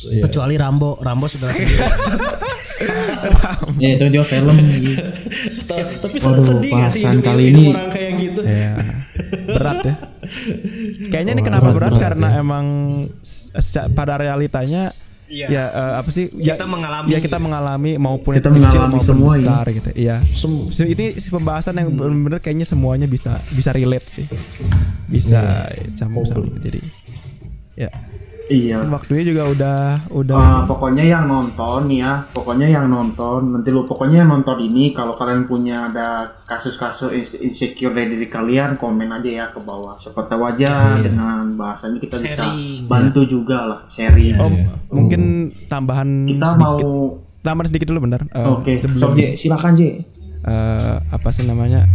Iya. 0.05 0.22
Kecuali 0.22 0.55
Rambo, 0.55 0.99
Rambo 0.99 1.24
sudah 1.26 1.49
Ya 3.76 3.89
itu 3.95 4.05
dia 4.07 4.22
film 4.22 4.53
gitu. 4.74 5.01
Ta- 5.68 5.89
tapi 6.03 6.16
sedih 6.18 6.70
gak 6.72 6.91
sih 6.91 7.05
kali 7.18 7.45
ini- 7.49 7.70
orang 7.70 7.89
kayak 7.89 8.12
gitu 8.20 8.41
Ya. 8.45 8.74
Berat 9.48 9.78
ya. 9.82 9.94
Kayaknya 11.06 11.32
ini 11.32 11.42
Oh, 11.42 11.46
kenapa 11.46 11.68
berat, 11.68 11.74
berat, 11.74 11.92
berat 11.92 12.02
karena 12.02 12.28
emang 12.36 12.66
s- 13.18 13.50
s- 13.50 13.88
pada 13.90 14.14
realitanya 14.16 14.90
Iya. 15.24 15.46
ya 15.48 15.64
eh, 15.66 15.92
apa 15.98 16.08
sih? 16.08 16.28
Ya, 16.36 16.54
Kita 16.54 16.66
mengalami 16.66 17.08
ya 17.08 17.18
kita 17.18 17.38
mengalami 17.38 17.96
maupun 17.96 18.34
Kita 18.34 18.44
itu 18.44 18.50
kecil 18.52 18.64
mengalami 18.66 18.92
maupun 18.92 19.06
semua 19.06 19.32
ini. 19.34 19.40
besar 19.42 19.64
gitu. 19.70 19.88
Iya. 19.94 20.16
Sem- 20.68 20.90
ini 20.90 21.06
pembahasan 21.16 21.74
yang 21.74 21.88
benar-benar 21.90 22.38
kayaknya 22.38 22.66
semuanya 22.66 23.06
bisa 23.06 23.32
bisa 23.50 23.70
relate 23.70 24.04
sih. 24.04 24.26
Bisa 25.06 25.64
campur 25.94 26.24
sama 26.24 26.50
jadi 26.58 26.80
ya 27.74 27.90
Iya. 28.47 28.84
waktunya 28.86 29.24
juga 29.24 29.42
udah 29.47 29.78
udah 30.12 30.36
Eh, 30.36 30.62
pokoknya 30.66 31.01
yang 31.03 31.24
nonton 31.24 31.88
ya, 31.88 32.20
pokoknya 32.28 32.68
yang 32.68 32.86
nonton 32.86 33.40
nanti 33.51 33.68
lu 33.68 33.82
pokoknya 33.82 34.20
yang 34.20 34.30
nonton 34.30 34.61
ini 34.61 34.92
kalau 34.92 35.14
kalian 35.14 35.45
punya 35.45 35.88
ada 35.88 36.09
kasus-kasus 36.45 37.09
ins- 37.11 37.38
insecure 37.38 37.90
dari 37.90 38.12
diri 38.12 38.28
kalian 38.28 38.76
komen 38.76 39.09
aja 39.11 39.30
ya 39.34 39.47
ke 39.49 39.59
bawah. 39.59 39.97
Siapa 39.97 40.24
tahu 40.24 40.45
aja 40.47 40.70
dengan 40.99 41.55
bahasa 41.55 41.88
ini 41.88 41.97
kita 41.99 42.16
bisa 42.18 42.45
Sharing. 42.45 42.84
bantu 42.84 43.24
juga 43.24 43.59
lah 43.64 43.80
sharing. 43.88 44.36
oh, 44.36 44.51
mungkin 44.92 45.20
tambahan 45.64 46.09
kita 46.26 46.45
sedikit 46.51 46.84
mau 46.84 47.16
tambahan 47.40 47.68
sedikit 47.68 47.88
dulu 47.88 48.01
bentar 48.03 48.20
Eh, 48.26 48.45
Oke, 48.47 48.72
sebelum 48.76 48.99
Sob 48.99 49.12
J, 49.14 49.34
silakan 49.34 49.72
J. 49.72 49.82
eh, 50.42 50.95
apa 51.01 51.28
sih 51.30 51.42
namanya 51.42 51.88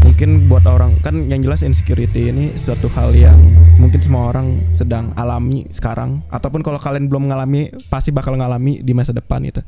mungkin 0.00 0.46
buat 0.46 0.62
orang 0.64 0.94
kan 1.00 1.26
yang 1.26 1.42
jelas 1.42 1.60
insecurity 1.60 2.30
ini 2.30 2.54
suatu 2.54 2.86
hal 2.88 3.10
yang 3.12 3.34
mungkin 3.76 4.00
semua 4.00 4.32
orang 4.32 4.72
sedang 4.72 5.12
alami 5.14 5.68
sekarang 5.72 6.24
ataupun 6.32 6.64
kalau 6.64 6.80
kalian 6.80 7.12
belum 7.12 7.28
mengalami 7.28 7.68
pasti 7.92 8.08
bakal 8.10 8.36
ngalami 8.36 8.80
di 8.80 8.92
masa 8.96 9.12
depan 9.12 9.44
itu. 9.44 9.60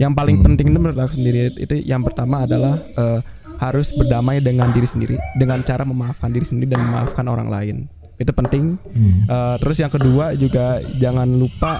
Yang 0.00 0.12
paling 0.16 0.36
penting 0.40 0.72
itu 0.72 0.78
menurut 0.80 0.98
aku 0.98 1.12
sendiri 1.20 1.52
itu 1.56 1.74
yang 1.84 2.00
pertama 2.00 2.44
adalah 2.48 2.74
eh, 2.76 3.20
harus 3.60 3.94
berdamai 3.94 4.42
dengan 4.42 4.72
diri 4.74 4.88
sendiri 4.88 5.14
dengan 5.38 5.62
cara 5.62 5.86
memaafkan 5.86 6.32
diri 6.32 6.42
sendiri 6.48 6.72
dan 6.72 6.80
memaafkan 6.82 7.24
orang 7.28 7.48
lain. 7.52 7.76
Itu 8.16 8.32
penting. 8.32 8.80
Eh, 9.28 9.56
terus 9.60 9.76
yang 9.78 9.92
kedua 9.92 10.32
juga 10.34 10.80
jangan 10.98 11.28
lupa 11.28 11.78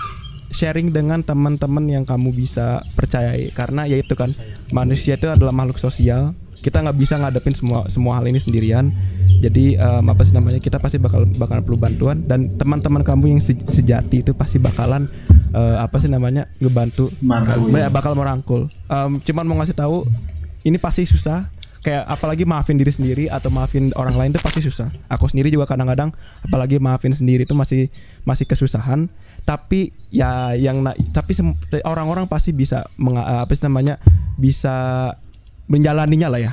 sharing 0.52 0.92
dengan 0.92 1.24
teman-teman 1.24 1.88
yang 1.88 2.04
kamu 2.04 2.36
bisa 2.36 2.84
percayai. 2.94 3.48
Karena 3.56 3.88
ya 3.88 3.96
itu 3.96 4.12
kan 4.12 4.28
manusia 4.76 5.16
itu 5.16 5.26
adalah 5.32 5.50
makhluk 5.56 5.80
sosial. 5.80 6.36
Kita 6.62 6.78
nggak 6.78 6.94
bisa 6.94 7.18
ngadepin 7.18 7.56
semua 7.56 7.90
semua 7.90 8.22
hal 8.22 8.30
ini 8.30 8.38
sendirian 8.38 8.86
jadi 9.42 9.64
em, 9.74 10.04
apa 10.06 10.22
sih 10.22 10.30
namanya 10.30 10.56
kita 10.56 10.78
pasti 10.78 10.96
bakal 10.96 11.26
bakal 11.34 11.58
perlu 11.60 11.76
bantuan. 11.76 12.22
Dan 12.22 12.54
teman-teman 12.54 13.02
kamu 13.02 13.24
yang 13.28 13.40
se- 13.40 13.58
sejati 13.58 14.22
itu 14.22 14.32
pasti 14.32 14.56
bakalan 14.56 15.10
eh, 15.50 15.76
apa 15.76 15.98
sih 15.98 16.06
namanya 16.06 16.46
ngebantu. 16.56 17.10
Merangkul. 17.18 17.68
bakal- 17.68 17.90
bakal 17.90 18.12
merangkul. 18.14 18.60
Em, 18.86 19.18
cuman 19.20 19.44
mau 19.44 19.58
ngasih 19.58 19.74
tahu 19.74 20.06
ini 20.62 20.78
pasti 20.78 21.02
susah. 21.02 21.50
Kayak 21.82 22.06
apalagi 22.06 22.46
maafin 22.46 22.78
diri 22.78 22.88
sendiri 22.88 23.26
atau 23.26 23.50
maafin 23.50 23.90
orang 23.94 24.14
lain 24.14 24.30
itu 24.30 24.38
pasti 24.38 24.62
susah. 24.62 24.86
Aku 25.10 25.26
sendiri 25.26 25.50
juga 25.50 25.66
kadang-kadang 25.66 26.14
apalagi 26.40 26.78
maafin 26.78 27.10
sendiri 27.10 27.42
itu 27.42 27.52
masih 27.52 27.90
masih 28.22 28.46
kesusahan. 28.46 29.10
Tapi 29.42 29.90
ya 30.08 30.54
yang 30.54 30.78
na- 30.80 30.94
tapi 31.10 31.34
orang-orang 31.82 32.30
pasti 32.30 32.54
bisa 32.54 32.86
menga- 32.94 33.42
apa 33.42 33.50
sih 33.50 33.66
namanya 33.66 33.98
bisa 34.38 35.10
menjalaninya 35.66 36.28
lah 36.28 36.40
ya 36.40 36.52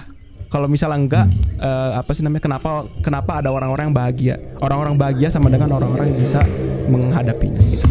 kalau 0.49 0.65
misalnya 0.65 0.97
enggak 0.97 1.25
eh, 1.55 1.91
apa 1.95 2.11
sih 2.11 2.21
namanya 2.21 2.43
kenapa 2.43 2.69
kenapa 2.99 3.31
ada 3.37 3.49
orang-orang 3.49 3.89
yang 3.89 3.95
bahagia 3.95 4.35
orang-orang 4.59 4.93
bahagia 4.95 5.29
sama 5.29 5.47
dengan 5.47 5.69
orang-orang 5.71 6.09
yang 6.09 6.19
bisa 6.19 6.41
menghadapinya 6.85 7.61
gitu 7.63 7.87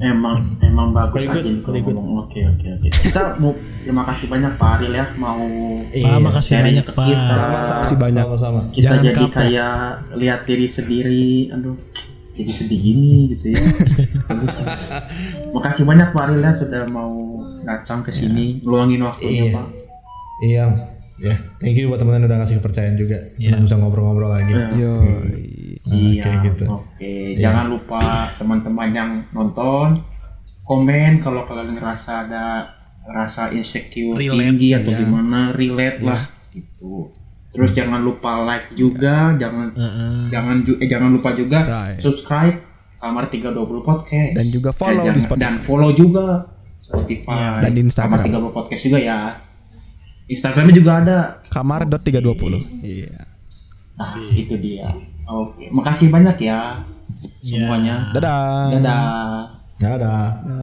Emang 0.00 0.32
emang 0.60 0.96
bagus 0.96 1.28
Very 1.28 1.60
good, 1.60 1.68
aja 1.68 1.84
good. 1.84 1.92
ngomong. 1.92 2.24
Oke 2.24 2.40
oke 2.40 2.66
oke. 2.72 2.88
Kita 3.04 3.36
mau 3.36 3.52
terima 3.76 4.08
kasih 4.08 4.32
banyak 4.32 4.52
Pak 4.56 4.70
Ariel 4.78 4.94
ya 4.96 5.06
mau 5.14 5.44
Pak, 5.84 6.16
makasih 6.24 6.48
sharing 6.48 6.64
banyak 6.72 6.84
ke 6.86 6.92
Pak. 6.94 7.04
kita. 7.04 7.20
sama-sama 7.28 7.68
Makasih 7.68 7.96
banyak. 7.98 8.22
sama-sama 8.24 8.60
Kita 8.70 8.80
Jangan 8.86 9.02
jadi 9.02 9.20
kapok. 9.20 9.34
kayak 9.36 9.74
lihat 10.16 10.40
diri 10.46 10.66
sendiri. 10.66 11.26
Aduh, 11.52 11.76
jadi 12.32 12.48
sedih 12.50 12.80
gini 12.80 13.10
gitu 13.28 13.46
ya. 13.50 13.60
Makasih 15.54 15.84
banyak 15.84 16.08
Pak 16.08 16.22
Ariel 16.22 16.42
ya 16.42 16.52
sudah 16.54 16.82
mau 16.88 17.12
datang 17.60 18.00
ke 18.00 18.10
sini, 18.10 18.62
luangin 18.62 19.04
waktunya 19.04 19.42
Iya. 19.42 19.52
Pak. 19.52 19.66
Iya, 20.40 20.64
Ya, 21.20 21.36
thank 21.60 21.76
you 21.76 21.92
buat 21.92 22.00
teman-teman 22.00 22.32
udah 22.32 22.40
kasih 22.40 22.56
kepercayaan 22.58 22.96
juga. 22.96 23.20
Senang 23.36 23.68
bisa 23.68 23.76
ngobrol-ngobrol 23.76 24.32
lagi. 24.32 24.56
Yo. 24.72 25.04
Iya, 25.84 26.24
Oke, 26.24 26.30
gitu. 26.48 26.64
Oke, 26.66 27.12
jangan 27.36 27.68
lupa 27.68 28.00
teman-teman 28.34 28.88
yang 28.88 29.10
nonton 29.30 30.00
komen 30.62 31.20
kalau 31.20 31.44
kalian 31.44 31.76
ngerasa 31.76 32.24
ada 32.24 32.72
rasa 33.02 33.50
insecure 33.50 34.16
tinggi 34.16 34.72
atau 34.72 34.92
gimana 34.94 35.52
relate 35.52 36.00
lah 36.00 36.24
gitu. 36.50 37.12
Terus 37.50 37.74
jangan 37.74 38.00
lupa 38.00 38.40
like 38.40 38.72
juga, 38.72 39.36
jangan 39.36 39.76
jangan 40.30 40.56
ju- 40.62 40.78
eh, 40.78 40.86
jangan 40.86 41.10
lupa 41.10 41.34
juga 41.34 41.58
Subscribe. 41.60 41.98
subscribe 42.00 42.56
Kamar 42.96 43.24
320 43.26 43.80
Podcast 43.82 44.32
Dan 44.32 44.46
juga 44.48 44.70
follow 44.70 44.92
Eh, 44.94 45.04
di 45.10 45.10
jangan- 45.10 45.20
Spotify. 45.26 45.42
dan 45.42 45.54
follow 45.58 45.90
juga 45.90 46.24
Spotify 46.78 47.60
Dan 47.60 47.72
di 47.72 47.80
Instagram. 47.82 48.12
Kamar 48.14 48.24
30 48.24 48.52
Podcast 48.54 48.82
juga 48.82 48.98
ya. 48.98 49.18
Instagramnya 50.30 50.74
juga 50.78 50.92
ada. 51.02 51.18
Kamar.320. 51.50 52.62
Iya. 52.86 53.26
Nah, 53.98 54.14
itu 54.30 54.54
dia. 54.62 54.88
Oke, 55.26 55.66
makasih 55.74 56.08
banyak 56.08 56.38
ya 56.38 56.78
semuanya. 57.42 58.14
Dadah. 58.14 58.70
Dadah. 58.78 59.02
Dadah. 59.82 60.62